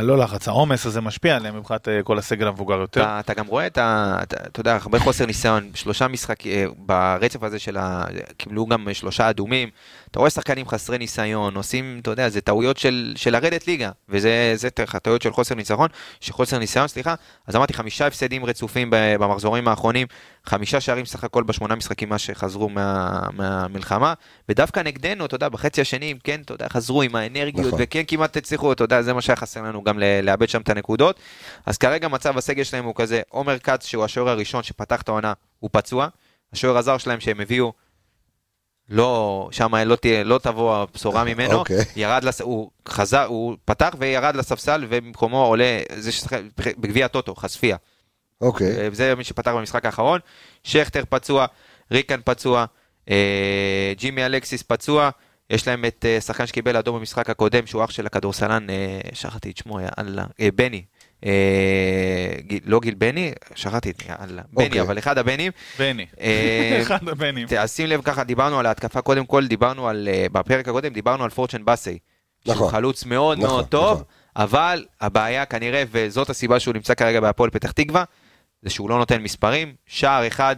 [0.01, 3.01] לא לחץ, העומס הזה משפיע עליהם מבחינת אה, כל הסגל המבוגר יותר.
[3.01, 4.18] אתה, אתה גם רואה את ה...
[4.24, 8.03] אתה, יודע, הרבה חוסר ניסיון, שלושה משחקים, ברצף הזה של ה...
[8.38, 9.70] קיבלו גם שלושה אדומים.
[10.12, 14.70] אתה רואה שחקנים חסרי ניסיון, עושים, אתה יודע, זה טעויות של, של לרדת ליגה, וזה
[15.01, 15.89] טעויות של חוסר ניצחון,
[16.22, 17.16] של חוסר ניסיון, סליחה.
[17.47, 20.08] אז אמרתי, חמישה הפסדים רצופים ב- במחזורים האחרונים,
[20.46, 24.14] חמישה שערים סך הכל בשמונה משחקים מה שחזרו מה, מהמלחמה,
[24.50, 27.80] ודווקא נגדנו, אתה יודע, בחצי השני, כן, אתה יודע, חזרו עם האנרגיות, נכון.
[27.82, 31.20] וכן כמעט הצליחו, אתה יודע, זה מה שהיה חסר לנו גם לאבד שם את הנקודות.
[31.66, 35.34] אז כרגע מצב הסגל שלהם הוא כזה, עומר כץ, שהוא השוער הראשון שפתח את העונה,
[35.60, 36.08] הוא פצוע.
[36.54, 37.74] השוער הזר שלהם שהם הביאו,
[38.89, 41.54] לא, שם לא, תהיה, לא תבוא הבשורה ממנו.
[41.54, 41.78] אוקיי.
[41.96, 42.41] ירד, לס...
[42.41, 46.41] הוא חזר, הוא פתח וירד לספסל, ובמקומו עולה, זה ששחק
[46.78, 47.78] בגביע הטוטו, חשפיה.
[48.42, 48.92] אוקיי.
[48.92, 50.20] זה מי שפתח במשחק האחרון.
[50.64, 51.46] שכטר פצוע,
[51.92, 52.66] ריקן פצוע,
[53.10, 55.10] אה, ג'ימי אלקסיס פצוע.
[55.50, 59.52] יש להם את אה, שחקן שקיבל אדום במשחק הקודם, שהוא אח של הכדורסלן, אה, שכחתי
[59.52, 60.84] את שמו, יאללה, אה, בני.
[61.26, 61.32] אה,
[62.40, 64.82] גיל, לא גיל בני, שכחתי את יאללה, בני, אוקיי.
[64.82, 65.52] אבל אחד הבנים.
[65.80, 66.06] בני.
[66.22, 67.48] אה, אחד הבנים.
[67.60, 71.24] אז שים לב ככה, דיברנו על ההתקפה, קודם כל דיברנו על, אה, בפרק הקודם דיברנו
[71.24, 71.98] על פורצ'ן באסי.
[72.44, 72.72] שהוא נכון.
[72.72, 74.04] חלוץ מאוד נכון, מאוד טוב, נכון.
[74.36, 78.04] אבל הבעיה כנראה, וזאת הסיבה שהוא נמצא כרגע בהפועל פתח תקווה,
[78.66, 80.55] זה שהוא לא נותן מספרים, שער אחד,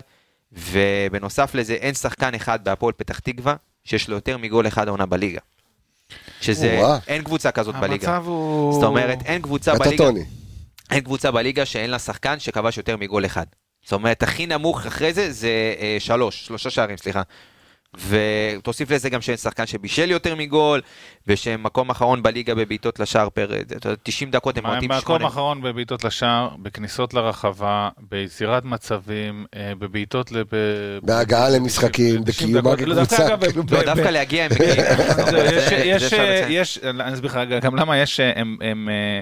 [0.51, 5.39] ובנוסף לזה אין שחקן אחד בהפועל פתח תקווה שיש לו יותר מגול אחד העונה בליגה.
[6.41, 6.97] שזה, או-אה.
[7.07, 8.15] אין קבוצה כזאת בליגה.
[8.15, 8.73] המצב הוא...
[8.73, 10.23] זאת אומרת, אין קבוצה אתה בליגה, טוני.
[10.91, 13.45] אין קבוצה בליגה שאין לה שחקן שכבש יותר מגול אחד.
[13.83, 17.21] זאת אומרת, הכי נמוך אחרי זה זה אה, שלוש, שלושה שערים, סליחה.
[18.09, 20.81] ותוסיף לזה גם שאין שחקן שבישל יותר מגול,
[21.27, 25.25] ושהם מקום אחרון בליגה בבעיטות לשער פר אתה יודע, 90 דקות הם מועטים במקום שמונה.
[25.25, 30.31] האחרון בבעיטות לשער, בכניסות לרחבה, ביצירת מצבים, אה, בבעיטות...
[30.31, 30.45] לב-
[31.03, 32.87] בהגעה למשחקים, 90 בקיומה דקות.
[32.87, 34.75] לא, דווקא, כקבוצה, לא, דווקא להגיע הם מגיעים.
[36.49, 39.19] יש- אני אסביר לך גם למה יש, הם, הם אה,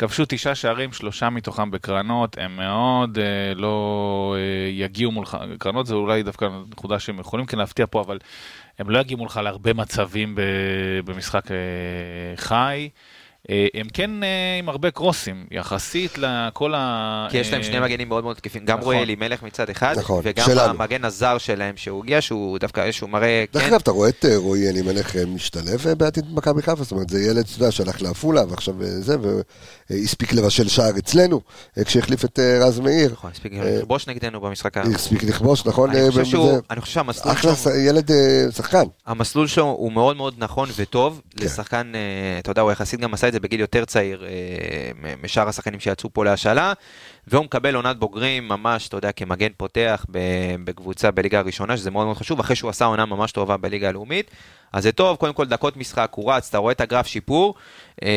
[0.00, 5.94] כבשו תשעה שערים, שלושה מתוכם בקרנות, הם מאוד אה, לא אה, יגיעו מולך, קרנות זה
[5.94, 8.18] אולי דווקא נקודה שהם יכולים כן להפתיע פה, אבל
[8.78, 10.40] הם לא יגיעו מולך להרבה מצבים ב-
[11.04, 11.56] במשחק אה,
[12.36, 12.88] חי.
[12.94, 17.28] אה, הם כן אה, עם הרבה קרוסים, יחסית לכל ה...
[17.30, 18.84] כי יש להם אה, שני מגנים מאוד מאוד תקפים, גם נכון.
[18.86, 20.70] רועי אלימלך מצד אחד, נכון, וגם שלנו.
[20.70, 24.24] המגן הזר שלהם שהוא הגיע, שהוא דווקא איזשהו מראה, דרך כן, אגב, אתה רואה את
[24.24, 27.70] אה, רועי אלימלך אה, משתלב אה, בעתיד במכבי חיפה, זאת אומרת, זה ילד, אתה יודע,
[27.72, 29.16] שהלך לעפולה, ועכשיו אה, זה,
[29.90, 31.40] והספיק לבשל שער אצלנו,
[31.78, 33.12] אה, כשהחליף את אה, רז מאיר.
[33.12, 34.82] נכון, הספיק אה, לכבוש נגדנו במשחק ה...
[34.82, 35.90] הספיק לכבוש, נכון?
[35.90, 36.24] אני אה, חושב
[36.84, 37.72] שהמסלול אחלה שלו...
[37.72, 38.16] ש- ילד אה,
[38.56, 38.84] שחקן.
[39.06, 41.44] המסלול שלו הוא מאוד מאוד נכון וטוב כן.
[41.44, 45.48] לשחקן, אה, אתה יודע, הוא יחסית גם עשה את זה בגיל יותר צעיר אה, משאר
[45.48, 46.72] השחקנים שיצאו פה להשאלה,
[47.26, 50.06] והוא מקבל עונת בוגרים ממש, אתה יודע, כמגן פותח
[50.64, 54.30] בקבוצה בליגה הראשונה, שזה מאוד מאוד חשוב, אחרי שהוא עשה עונה ממש טובה בליגה הלאומית.
[54.72, 57.54] אז זה טוב, קודם כל דקות משחק, הוא רץ, אתה רואה את הגרף שיפור.
[58.02, 58.08] אה,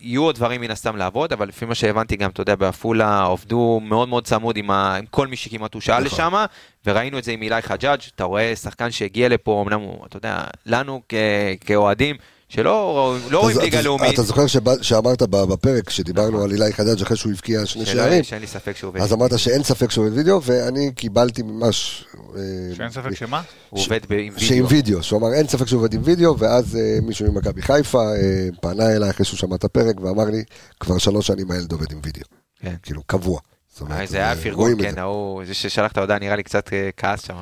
[0.00, 3.80] יהיו עוד דברים מן הסתם לעבוד, אבל לפי מה שהבנתי גם, אתה יודע, בעפולה עובדו
[3.82, 4.96] מאוד מאוד צמוד עם, ה...
[4.96, 6.06] עם כל מי שכמעט הוא שאל נכון.
[6.06, 6.44] לשם,
[6.86, 10.44] וראינו את זה עם אילי חג'אג', אתה רואה שחקן שהגיע לפה, אמנם הוא, אתה יודע,
[10.66, 11.14] לנו כ...
[11.60, 12.16] כאוהדים,
[12.48, 16.42] שלא לא רואים ליגה לאומית, אתה זוכר שבא- שאמרת בפרק, כשדיברנו נכון.
[16.42, 19.38] על אילי חדד אחרי שהוא הבקיע שני שערים, שאין לי ספק שהוא עובד, אז אמרת
[19.38, 22.04] שאין ספק שהוא עובד וידאו, ואני קיבלתי ממש...
[22.36, 22.40] אה,
[22.76, 23.42] שאין ספק שמה?
[23.70, 24.68] הוא עובד עם שעם וידאו.
[24.68, 28.48] וידאו, שהוא אמר אין ספק שהוא עובד עם וידאו, ואז אה, מישהו ממכבי חיפה אה,
[28.60, 30.44] פנה אליי אחרי שהוא שמע את הפרק ואמר לי,
[30.80, 32.24] כבר שלוש שנים הילד עובד עם וידאו,
[32.60, 32.74] כן.
[32.82, 33.40] כאילו קבוע.
[33.78, 34.98] זאת אומרת, אה, זה היה אה, פרגון, כן.
[34.98, 37.34] ההוא, זה ששלח את ההודעה נראה לי קצת אה, כעס שם.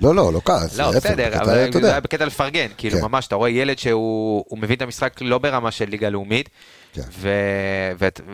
[0.00, 1.90] לא, לא, לא כעס, לא, בסדר, אבל זה.
[1.90, 3.04] היה בקטע לפרגן, כאילו כן.
[3.04, 6.48] ממש, אתה רואה ילד שהוא הוא מבין את המשחק לא ברמה של ליגה לאומית,
[6.92, 7.02] כן.
[7.12, 7.28] ו...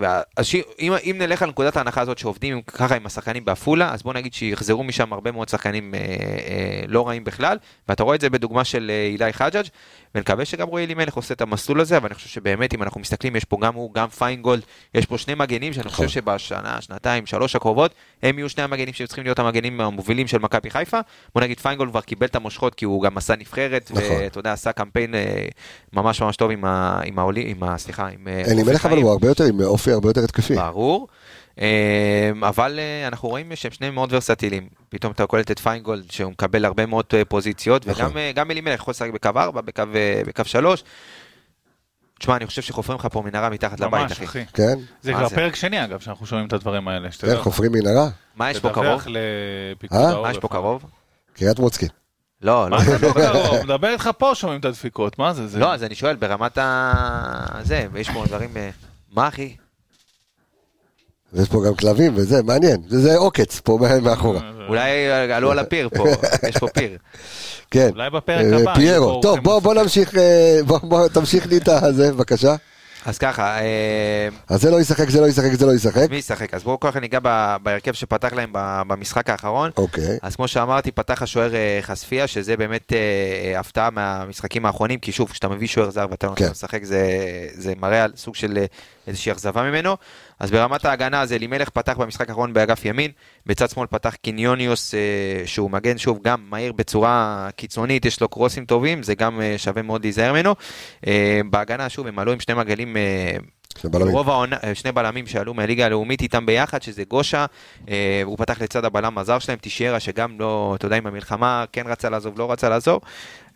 [0.00, 0.06] ו...
[0.36, 0.56] אז ש...
[0.80, 4.34] אם, אם נלך על נקודת ההנחה הזאת שעובדים ככה עם השחקנים בעפולה, אז בוא נגיד
[4.34, 7.58] שיחזרו משם הרבה מאוד שחקנים אה, אה, לא רעים בכלל,
[7.88, 9.66] ואתה רואה את זה בדוגמה של אה, אילי חג'אג',
[10.14, 13.36] ונקווה שגם רועי אלימלך עושה את המסלול הזה, אבל אני חושב שבאמת אם אנחנו מסתכלים,
[13.36, 14.62] יש פה גם הוא, גם פיינגולד,
[14.94, 16.06] יש פה שני מגנים שאני נכון.
[16.06, 20.70] חושב שבשנה, שנתיים, שלוש הקרובות, הם יהיו שני המגנים שצריכים להיות המגנים המובילים של מכבי
[20.70, 21.00] חיפה.
[21.34, 24.02] בוא נגיד פיינגולד כבר קיבל את המושכות כי הוא גם עשה נבחרת, נכון.
[24.02, 25.46] ואתה יודע, עשה קמפיין אה,
[25.92, 27.00] ממש ממש טוב עם ה...
[27.04, 27.78] עם ה...
[27.78, 28.28] סליחה, עם...
[28.48, 28.96] אה, אלימלך אבל.
[28.96, 30.54] הוא הרבה יותר, עם אופי הרבה יותר התקפי.
[30.54, 31.08] ברור.
[31.60, 34.68] אה, אבל אה, אנחנו רואים שהם שניהם מאוד ורסטיליים.
[34.88, 38.06] פתאום אתה קולט את פיינגולד שהוא מקבל הרבה מאוד אה, פוזיציות, נכון.
[38.06, 40.84] וגם אה, גם אלימלך יכול לשחק בקו 4, בקו, אה, בקו 3.
[42.18, 44.24] תשמע, אני חושב שחופרים לך פה מנהרה מתחת לבית, ממש, אחי.
[44.24, 44.44] אחי.
[44.52, 44.78] כן?
[45.02, 45.28] זה כבר?
[45.28, 47.08] פרק שני, אגב, שאנחנו שומעים את הדברים האלה.
[47.20, 47.36] כן.
[47.36, 48.08] חופרים מנהרה?
[48.36, 49.16] מה יש פה תדווח קרוב?
[49.16, 50.08] לפיקוד אה?
[50.08, 50.26] העורף.
[50.26, 50.84] מה יש פה קרוב?
[51.34, 51.88] קריית מוצקין.
[52.42, 52.76] לא, לא.
[52.78, 53.56] מה זה פה קרוב?
[53.64, 55.46] מדבר איתך פה, שומעים את הדפיקות, מה זה?
[55.48, 56.92] זה- לא, אז אני שואל, ברמת ה...
[57.62, 58.56] זה, ויש פה דברים...
[58.56, 58.70] אה,
[59.12, 59.56] מה אחי?
[61.32, 62.82] ויש פה גם כלבים וזה, מעניין.
[62.88, 64.40] זה זה עוקץ פה מאחורה.
[64.68, 64.90] אולי
[65.32, 66.04] עלו על הפיר פה,
[66.48, 66.98] יש פה פיר.
[67.70, 67.88] כן.
[67.92, 68.74] אולי בפרק אה, הבא.
[68.74, 69.20] פיירו.
[69.22, 69.74] טוב, אורחים בוא.
[69.74, 72.54] נמשיך, אה, בוא- בוא תמשיך לי את הזה, בבקשה.
[73.08, 76.10] אז ככה, אה, אז זה לא ישחק, זה לא ישחק, זה לא ישחק.
[76.10, 76.54] מי ישחק?
[76.54, 77.18] אז בואו ככה ניגע
[77.62, 78.50] בהרכב שפתח להם
[78.86, 79.70] במשחק האחרון.
[79.76, 80.18] אוקיי.
[80.22, 85.12] אז כמו שאמרתי, פתח השוער אה, חשפיה, שזה באמת אה, אה, הפתעה מהמשחקים האחרונים, כי
[85.12, 86.44] שוב, כשאתה מביא שוער זר ואתה לא כן.
[86.44, 87.06] לו לשחק, זה,
[87.54, 88.64] זה מראה על סוג של אה,
[89.06, 89.96] איזושהי אכזבה ממנו.
[90.40, 93.10] אז ברמת ההגנה, אז אלימלך פתח במשחק האחרון באגף ימין,
[93.46, 95.00] בצד שמאל פתח קיניוניוס, אה,
[95.46, 99.82] שהוא מגן, שוב, גם מהיר בצורה קיצונית, יש לו קרוסים טובים, זה גם אה, שווה
[99.82, 100.54] מאוד להיזהר ממנו.
[101.06, 102.96] אה, בהגנה, שוב, הם עלו עם שני מגנים.
[104.10, 107.46] רוב העונה, אה, שני בלמים שעלו מהליגה הלאומית איתם ביחד, שזה גושה,
[107.88, 111.86] אה, הוא פתח לצד הבלם הזר שלהם, תישיירה, שגם לא, אתה יודע, עם המלחמה, כן
[111.86, 113.00] רצה לעזוב, לא רצה לעזוב.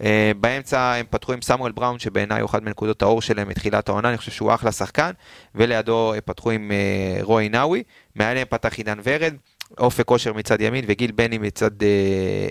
[0.03, 4.09] אה, באמצע הם פתחו עם סמואל בראון, שבעיניי הוא אחד מנקודות האור שלהם מתחילת העונה,
[4.09, 5.11] אני חושב שהוא אחלה שחקן,
[5.55, 7.83] ולידו פתחו עם אה, רועי נאווי,
[8.15, 9.35] מעליהם פתח עידן ורד,
[9.79, 11.89] אופק כושר מצד ימין וגיל בני מצד, אה,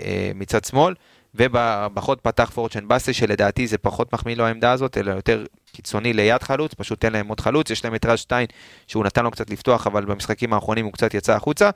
[0.05, 0.93] אה, מצד שמאל.
[1.35, 6.43] ובחוד פתח פורצ'ן באסי, שלדעתי זה פחות מחמיא לו העמדה הזאת, אלא יותר קיצוני ליד
[6.43, 8.47] חלוץ, פשוט תן להם עוד חלוץ, יש להם את רז שטיין,
[8.87, 11.69] שהוא נתן לו קצת לפתוח, אבל במשחקים האחרונים הוא קצת יצא החוצה.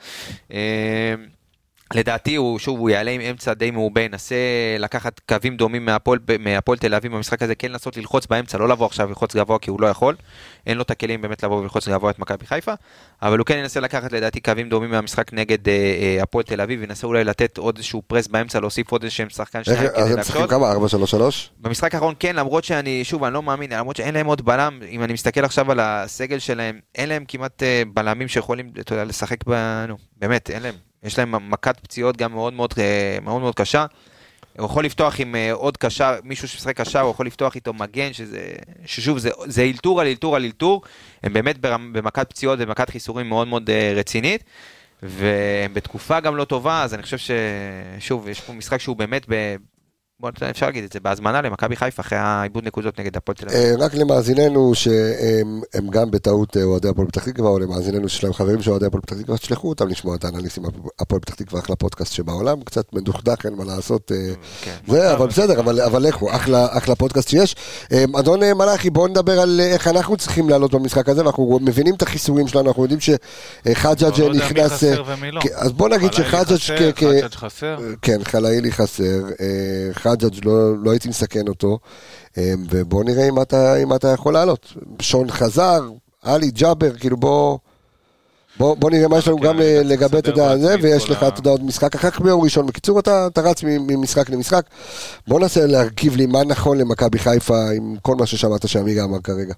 [1.93, 4.35] לדעתי הוא, שוב, הוא יעלה עם אמצע די מעובה, ינסה
[4.79, 8.85] לקחת קווים דומים מהפועל, מהפועל תל אביב במשחק הזה, כן לנסות ללחוץ באמצע, לא לבוא
[8.85, 10.15] עכשיו ללחוץ גבוה כי הוא לא יכול,
[10.67, 12.73] אין לו את הכלים באמת לבוא וללחוץ גבוה את מכבי חיפה,
[13.21, 16.83] אבל הוא כן ינסה לקחת לדעתי קווים דומים מהמשחק נגד אה, אה, הפועל תל אביב,
[16.83, 20.19] ינסה אולי לתת עוד איזשהו פרס באמצע, להוסיף עוד איזשהם שחקן שניים אז כדי הם
[20.19, 20.49] משחקים להקשות.
[20.49, 20.73] כמה?
[20.73, 21.49] 4-3-3?
[21.59, 25.03] במשחק האחרון כן, למרות שאני, שוב, אני לא מאמין, למרות שאין להם עוד בלם, אם
[25.03, 29.37] אני מסתכל עכשיו על הסגל שלהם, אין להם כמעט אה, בלמים שיכולים, אתה יודע, לשחק
[29.47, 29.85] ב...
[29.87, 30.75] נו, באמת, אין להם.
[31.05, 33.85] יש להם מכת פציעות גם מאוד מאוד, אה, מאוד, מאוד קשה.
[34.57, 38.13] הוא יכול לפתוח עם אה, עוד קשר, מישהו שמשחק קשר, הוא יכול לפתוח איתו מגן,
[38.13, 38.53] שזה,
[38.85, 40.81] ששוב, זה, זה אלתור על אלתור על אלתור.
[41.23, 41.57] הם באמת
[41.91, 44.43] במכת פציעות ומכת חיסורים מאוד מאוד אה, רצינית.
[45.03, 49.25] והם בתקופה גם לא טובה, אז אני חושב ששוב, יש פה משחק שהוא באמת.
[50.19, 53.59] בוא, אפשר להגיד את זה, בהזמנה למכבי חיפה אחרי העיבוד נקודות נגד הפועל תל אביב.
[53.59, 58.23] אה, רק למאזיננו שהם הם גם בטעות אה, אוהדי הפועל פתח תקווה, או למאזיננו שיש
[58.23, 60.63] להם חברים של אוהדי הפועל פתח תקווה, תשלחו אותם לשמוע את האנליסטים
[60.99, 64.11] הפועל פתח תקווה, אחלה פודקאסט שבעולם, קצת מדוכדך, אין מה לעשות.
[64.11, 64.75] אה, כן.
[64.87, 67.55] זה, אבל בסדר, אבל, אבל לכו, אחלה, אחלה פודקאסט שיש.
[68.19, 72.47] אדון מלאכי, בואו נדבר על איך אנחנו צריכים לעלות במשחק הזה, ואנחנו מבינים את החיסורים
[72.47, 74.83] שלנו, אנחנו יודעים שחג'אג' לא מי נכנס...
[74.83, 75.41] לא.
[75.41, 76.91] כן, אז בוא נגיד שחג'אג'.
[78.01, 81.79] כן, חלאילי חסר, אה, חג'אג' לא, לא הייתי מסכן אותו,
[82.37, 84.73] אה, ובוא נראה אם אתה, אם אתה יכול לעלות.
[85.01, 85.89] שון חזר,
[86.21, 87.57] עלי ג'אבר, כאילו בוא...
[88.57, 91.09] בוא, בוא נראה מה יש לנו כן, גם לגבי, אתה לסדר יודע, זה, את ויש
[91.09, 92.67] לך, אתה יודע, עוד משחק אחר כך ביום ראשון.
[92.67, 94.65] בקיצור, אתה, אתה רץ ממשחק למשחק.
[95.27, 99.53] בוא ננסה להרכיב לי מה נכון למכבי חיפה עם כל מה ששמעת שעמיגה אמר כרגע.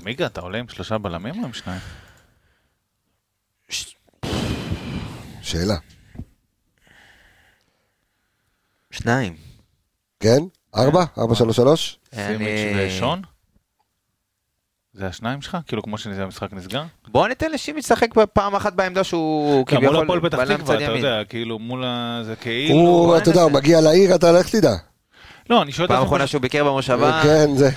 [0.00, 1.80] עמיגה, אתה עולה עם שלושה בלמים או עם שניים?
[5.42, 5.76] שאלה.
[9.02, 9.34] שניים.
[10.20, 10.38] כן?
[10.76, 11.04] ארבע?
[11.18, 11.98] ארבע, שלוש, שלוש?
[12.14, 13.22] סימיץ' ושון?
[14.92, 15.56] זה השניים שלך?
[15.66, 16.82] כאילו כמו שהמשחק נסגר?
[17.08, 20.82] בוא ניתן לשימי לשחק פעם אחת בעמדה שהוא מול כביכול הפועל פתח בלם תקווה, צד
[20.82, 20.96] אתה ימין.
[21.04, 22.20] יודע, כאילו מול ה...
[22.24, 22.74] זה כאילו...
[22.74, 23.52] הוא, אתה יודע, הוא.
[23.52, 24.72] מגיע לעיר, אתה לך תדע.
[25.50, 26.02] לא, אני שואל פעם.
[26.02, 27.70] אחרונה שהוא ביקר במושבה, כן, זה...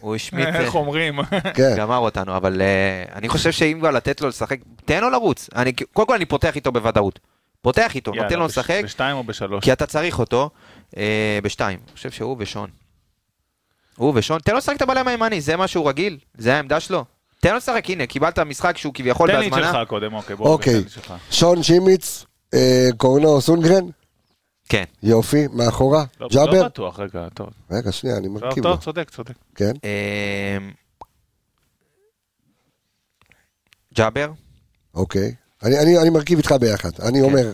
[0.00, 1.22] הוא השמיט, איך אומרים?
[1.54, 1.74] כן.
[1.78, 5.48] גמר אותנו, אבל אה, אני חושב שאם כבר לתת לו לשחק, תן לו לרוץ.
[5.56, 7.18] אני- קודם כל אני פותח איתו בוודאות.
[7.62, 9.64] פותח איתו, נותן לו יאללה, בש- לשחק, בשתיים או בשלוש?
[9.64, 10.50] כי אתה צריך אותו
[10.96, 11.78] אה, בשתיים.
[11.86, 12.70] אני חושב שהוא ושון.
[13.96, 17.04] הוא ושון, תן לו לשחק את הבלם הימני, זה מה שהוא רגיל, זה העמדה שלו.
[17.40, 19.72] תן לו לשחק, הנה, קיבלת משחק שהוא כביכול תן לי את בהזמנה.
[19.72, 20.48] שלך קודם, אוקיי, בוא.
[20.48, 20.74] אוקיי.
[20.74, 21.14] תן לי שלך.
[21.30, 22.24] שון שימיץ,
[22.54, 23.84] אה, קורנו סונגרן,
[24.68, 24.84] כן.
[25.02, 26.52] יופי, מאחורה, לא- ג'אבר.
[26.62, 27.48] לא בטוח, רגע, טוב.
[27.70, 28.70] רגע, שנייה, אני טוב, מרכיב לו.
[28.72, 29.32] טוב, צודק, צודק.
[29.54, 30.58] כן, אה,
[33.94, 34.30] ג'אבר,
[34.94, 35.34] אוקיי.
[35.62, 36.90] אני- אני אני מרכיב איתך ביחד.
[37.08, 37.52] אני אומר,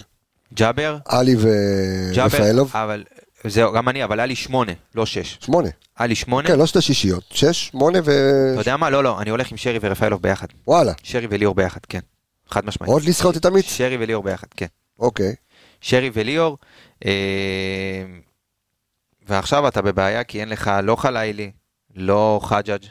[0.55, 2.70] ג'אבר, עלי ורפאלוב.
[2.74, 3.05] אבל,
[3.45, 5.39] זהו, גם אני, אבל היה לי שמונה, לא שש.
[5.41, 5.69] שמונה.
[5.99, 7.24] היה לי שמונה, כן, לא שתי שישיות.
[7.31, 8.11] שש, שמונה ו...
[8.53, 8.91] אתה יודע מה?
[8.91, 10.47] לא, לא, אני הולך עם שרי ורפאלוב ביחד.
[10.66, 10.93] וואלה.
[11.03, 12.01] שרי וליאור ביחד, כן.
[12.49, 12.93] חד משמעית.
[12.93, 13.65] עוד לסחוט את עמית?
[13.69, 14.66] שרי וליאור ביחד, כן.
[14.99, 15.35] אוקיי.
[15.81, 16.59] שרי וליאור,
[17.05, 17.11] אה,
[19.28, 21.51] ועכשיו אתה בבעיה כי אין לך לא חלילי,
[21.97, 22.83] לא חג'אג',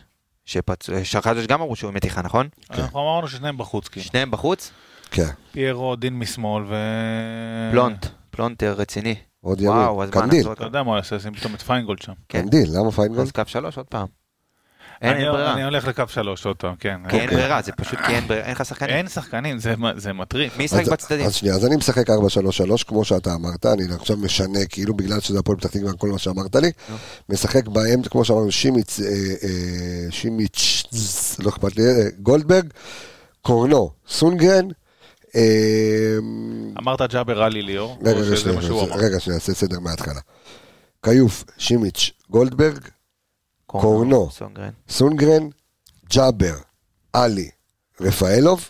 [0.46, 2.48] שפצוע, שחג'אג' גם אמרו שהוא מתיחה, נכון?
[2.72, 4.06] אנחנו אמרנו ששניהם בחוץ, כאילו.
[4.06, 4.72] שניהם בחוץ,
[5.16, 5.28] כן.
[5.52, 6.76] פיירו, דין משמאל ו...
[7.72, 9.16] פלונט, פלונטר רציני.
[9.42, 10.10] עוד וואו, ימין.
[10.10, 10.52] אז מה קנדיל.
[10.52, 12.14] אתה יודע מה הוא יעשה, שים פתאום את פיינגולד שם.
[12.30, 12.42] כן.
[12.42, 13.22] קנדיל, למה פיינגולד?
[13.22, 14.08] אז קו שלוש עוד פעם.
[15.02, 15.54] אין אני- ברירה.
[15.54, 16.98] אני הולך לקו שלוש עוד פעם, כן.
[17.10, 17.38] כי אין אוקיי.
[17.38, 18.96] ברירה, זה פשוט כי אין ברירה, אין לך שחקנים.
[18.96, 20.58] אין שחקנים, זה- זה מטריף.
[20.58, 21.26] מי ישחק אז- בצדדים?
[21.26, 25.40] אז שנייה, אז אני משחק 4-3-3, כמו שאתה אמרת, אני עכשיו משנה, כאילו בגלל שזה
[25.40, 26.96] הפועל פתח תקווה, כל מה שאמרת לי, נו.
[27.30, 29.06] משחק בהם, כמו שאמרנו, שימיץ, אה,
[29.44, 29.50] אה,
[30.12, 30.84] שימיץ',
[31.40, 32.66] לא אכפת לי, אה, גולדברג,
[33.42, 34.72] קורנו, סונגרן, אה,
[36.80, 38.96] אמרת ג'אבר עלי ליאור, רגע, או שזה שנייה, מה שהוא אמר.
[38.96, 40.22] רגע, שנייה, נעשה סדר מההתחלה.
[41.06, 42.80] כיוף, שימיץ', גולדברג,
[43.66, 44.30] קורנו.
[44.90, 45.50] סונגרן.
[46.14, 46.56] ג'אבר,
[47.14, 47.50] עלי,
[48.02, 48.70] רפאלוב,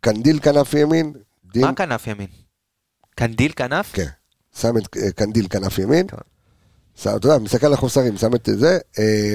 [0.00, 1.12] קנדיל כנף ימין,
[1.52, 2.26] דין, מה כנף ימין?
[3.14, 3.92] קנדיל כנף?
[3.92, 4.06] כן,
[4.54, 6.06] שם את אה, קנדיל כנף ימין.
[6.94, 9.34] שם, אתה יודע, מסתכל על החוסרים, שם את זה, אה.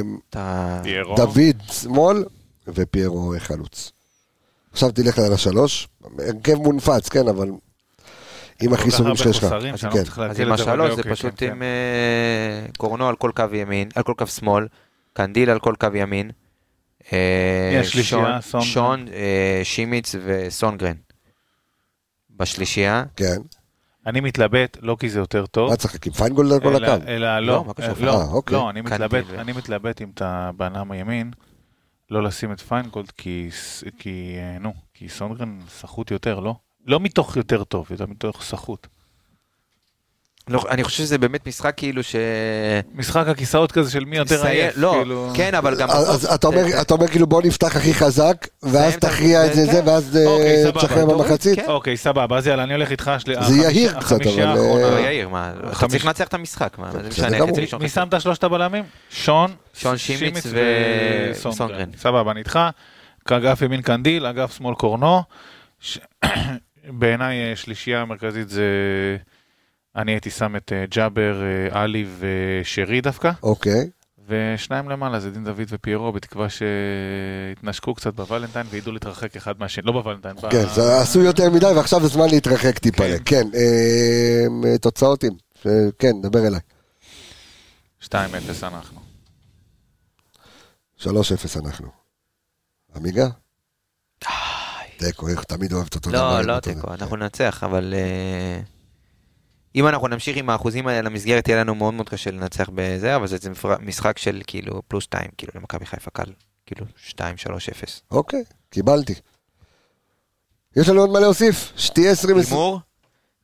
[1.15, 2.25] דוד שמאל
[2.67, 3.91] ופיירו חלוץ.
[4.75, 5.87] עכשיו תלך על השלוש,
[6.19, 7.49] הרכב מונפץ, כן, אבל
[8.61, 9.43] עם החיסורים שיש לך.
[9.73, 10.21] אז כן.
[10.21, 13.89] אז עם זה, השלוש זה אוקיי, פשוט כן, עם אה, קורנו על כל קו ימין,
[13.95, 14.67] על כל קו שמאל,
[15.13, 16.31] קנדיל על כל קו ימין.
[17.13, 17.81] אה,
[18.61, 20.95] שון- אה, שימיץ וסונגרן.
[22.37, 23.37] בשלישייה, כן,
[24.07, 27.05] אני מתלבט, לא כי זה יותר טוב, מה צריך, עם פיינגולד על כל הקו?
[27.07, 27.63] אלא לא, לא?
[27.99, 28.55] לא, אוקיי.
[28.57, 28.69] לא,
[29.39, 31.31] אני מתלבט אם אתה בלם הימין,
[32.09, 33.49] לא לשים את פיינגולד, כי,
[33.99, 36.55] כי, אה, נו, כי סונגרן סחוט יותר, לא?
[36.85, 38.87] לא מתוך יותר טוב, אלא מתוך סחוט.
[40.47, 42.15] לא, אני חושב שזה באמת משחק כאילו ש...
[42.95, 45.31] משחק הכיסאות כזה של מי יותר עייף, לא, כאילו...
[45.33, 45.89] כן, אבל גם...
[45.89, 49.53] אז אז אתה אומר- אתה אומר כאילו בוא נפתח הכי חזק, ואז את תכריע את
[49.53, 49.71] זה, כן.
[49.71, 51.55] זה, ואז אה, אוקיי, תשחרר תוריד, במחצית?
[51.59, 51.65] כן.
[51.67, 53.11] אוקיי, סבבה, אז יאללה, אני הולך איתך.
[53.17, 54.83] של- זה יהיר קצת, אבל, האחרונה.
[54.85, 57.49] אה, לא, יאיר, מה, אתה צריך לנצח את המשחק, מה, זה משנה, גמור.
[57.51, 58.83] חצי ראשון, מי חצי- שמת שלושת הבלמים?
[59.09, 60.43] שון, שון שימיץ
[61.31, 61.89] וסונגרן.
[61.97, 62.59] סבבה, אני איתך.
[63.31, 65.21] אגף ימין קנדיל, אגף שמאל קורנו.
[66.99, 68.61] בעיניי אה, שלישייה מרכזית זה...
[69.95, 73.89] אני הייתי שם את אה, ג'אבר, אה, עלי ושרי דווקא, אוקיי,
[74.27, 79.91] ושניים למעלה זה דין דוד ופיירו, בתקווה שיתנשקו קצת בוולנטיין וידעו להתרחק אחד מהשני, לא
[79.91, 83.47] בוולנטיין, כן, זה עשו יותר מדי ועכשיו זה זמן להתרחק טיפה, כן.
[83.51, 85.33] כן, תוצאות עם,
[85.65, 86.59] אה, כן, דבר אליי,
[88.03, 88.11] 2-0
[88.63, 88.99] אנחנו.
[90.99, 91.07] 3-0
[91.65, 91.87] אנחנו.
[92.95, 93.27] עמיגה?
[94.97, 96.19] תיקו, איך תמיד אוהבת אותו דבר.
[96.19, 96.93] לא, עם לא אותו תיקו, דבר.
[96.93, 97.93] אנחנו ננצח, אבל...
[99.75, 103.15] אה, אם אנחנו נמשיך עם האחוזים האלה למסגרת, יהיה לנו מאוד מאוד קשה לנצח בזה,
[103.15, 103.49] אבל זה זה
[103.79, 106.31] משחק של כאילו פלוס 2, כאילו למכבי חיפה קל,
[106.65, 108.01] כאילו 2, 3, 0.
[108.11, 109.13] אוקיי, קיבלתי.
[110.75, 111.73] יש לנו עוד מה להוסיף?
[111.77, 112.37] שתהיה 20...
[112.37, 112.79] הימור,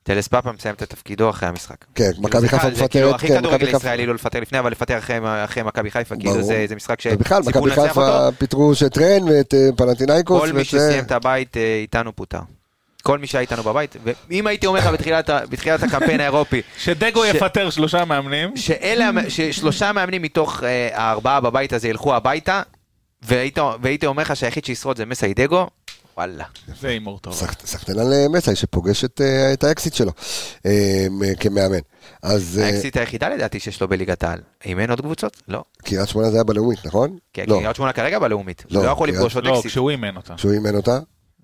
[0.03, 1.85] טלס פאפה מסיים את תפקידו אחרי המשחק.
[1.95, 3.77] כן, כאילו, מכבי זה חיפה קל, זה כאילו מפטרת, הכי כן, כדורגל מכבי חיפה.
[3.77, 6.43] ישראלי לא לפטר לפני, אבל לפטר אחרי- מכבי חיפה, כאילו.
[6.43, 7.87] זה משחק ובכלל, שציפו מכבי.
[7.87, 10.41] חיפה פיטרו שטרן ואת אה, פנטינאיקוס.
[10.41, 12.39] כל מי ואת, שסיים את הבית אה, איתנו פוטר.
[13.01, 13.95] כל מי שהיה איתנו בבית,
[14.29, 18.57] ואם הייתי אומר לך בתחילת בתחילת הקמפיין האירופי, שדגו ש- יפטר שלושה מאמנים.
[18.57, 22.61] שאלה, ששלושה מאמנים מתוך אה, הארבעה בבית הזה ילכו הביתה,
[23.21, 25.67] והיית, והייתי אומר לך שהיחיד שישרוד זה מסאי דגו,
[26.17, 26.45] וואלה.
[26.81, 27.33] זה הימור טוב.
[27.33, 30.11] סחט- סחטיין על אה, מסאי שפוגש את, אה, את האקסית שלו
[31.11, 31.79] מ- כמאמן.
[32.23, 34.39] אז האקסית היחידה לדעתי שיש לו בליגת העל.
[34.65, 35.37] אם אין עוד קבוצות?
[35.47, 35.63] לא.
[35.83, 37.17] קריית שמונה זה היה בלאומית, נכון?
[37.33, 38.65] כי לא, קריית שמונה כרגע בלאומית.
[38.69, 39.71] לא, לא יכול לפגוש עוד לא, אקסית.
[39.71, 40.33] כשהוא אימן אותה.
[40.37, 40.99] שהוא אימן אותה.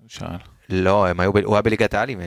[0.08, 0.26] שאל.
[0.70, 2.26] לא, הם היו הוא היה בליגת העל עם אה,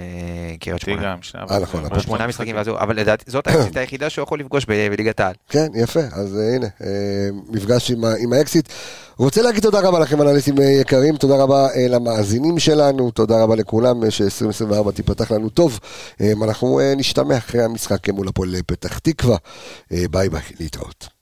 [0.60, 1.16] קריית שמונה.
[1.52, 4.40] אה, נכון, אבל- אבל שמונה משחקים ואז הוא, אבל לדעתי זאת האקסית היחידה שהוא יכול
[4.40, 5.34] לפגוש בליגת העל.
[5.50, 6.90] כן, יפה, אז אה, הנה, אה,
[7.50, 8.04] מפגש עם,
[8.34, 8.70] האקסיט.
[9.18, 14.12] רוצה להגיד תודה רבה לכם, אנליסטים יקרים, תודה רבה למאזינים שלנו, תודה רבה לכולם, אה,
[14.12, 15.80] ש-2024 תיפתח לנו טוב.
[16.44, 19.38] אנחנו נשתמע אחרי המשחק מול הפועל פתח תקווה.
[19.92, 21.08] ביי ביי, להתראות.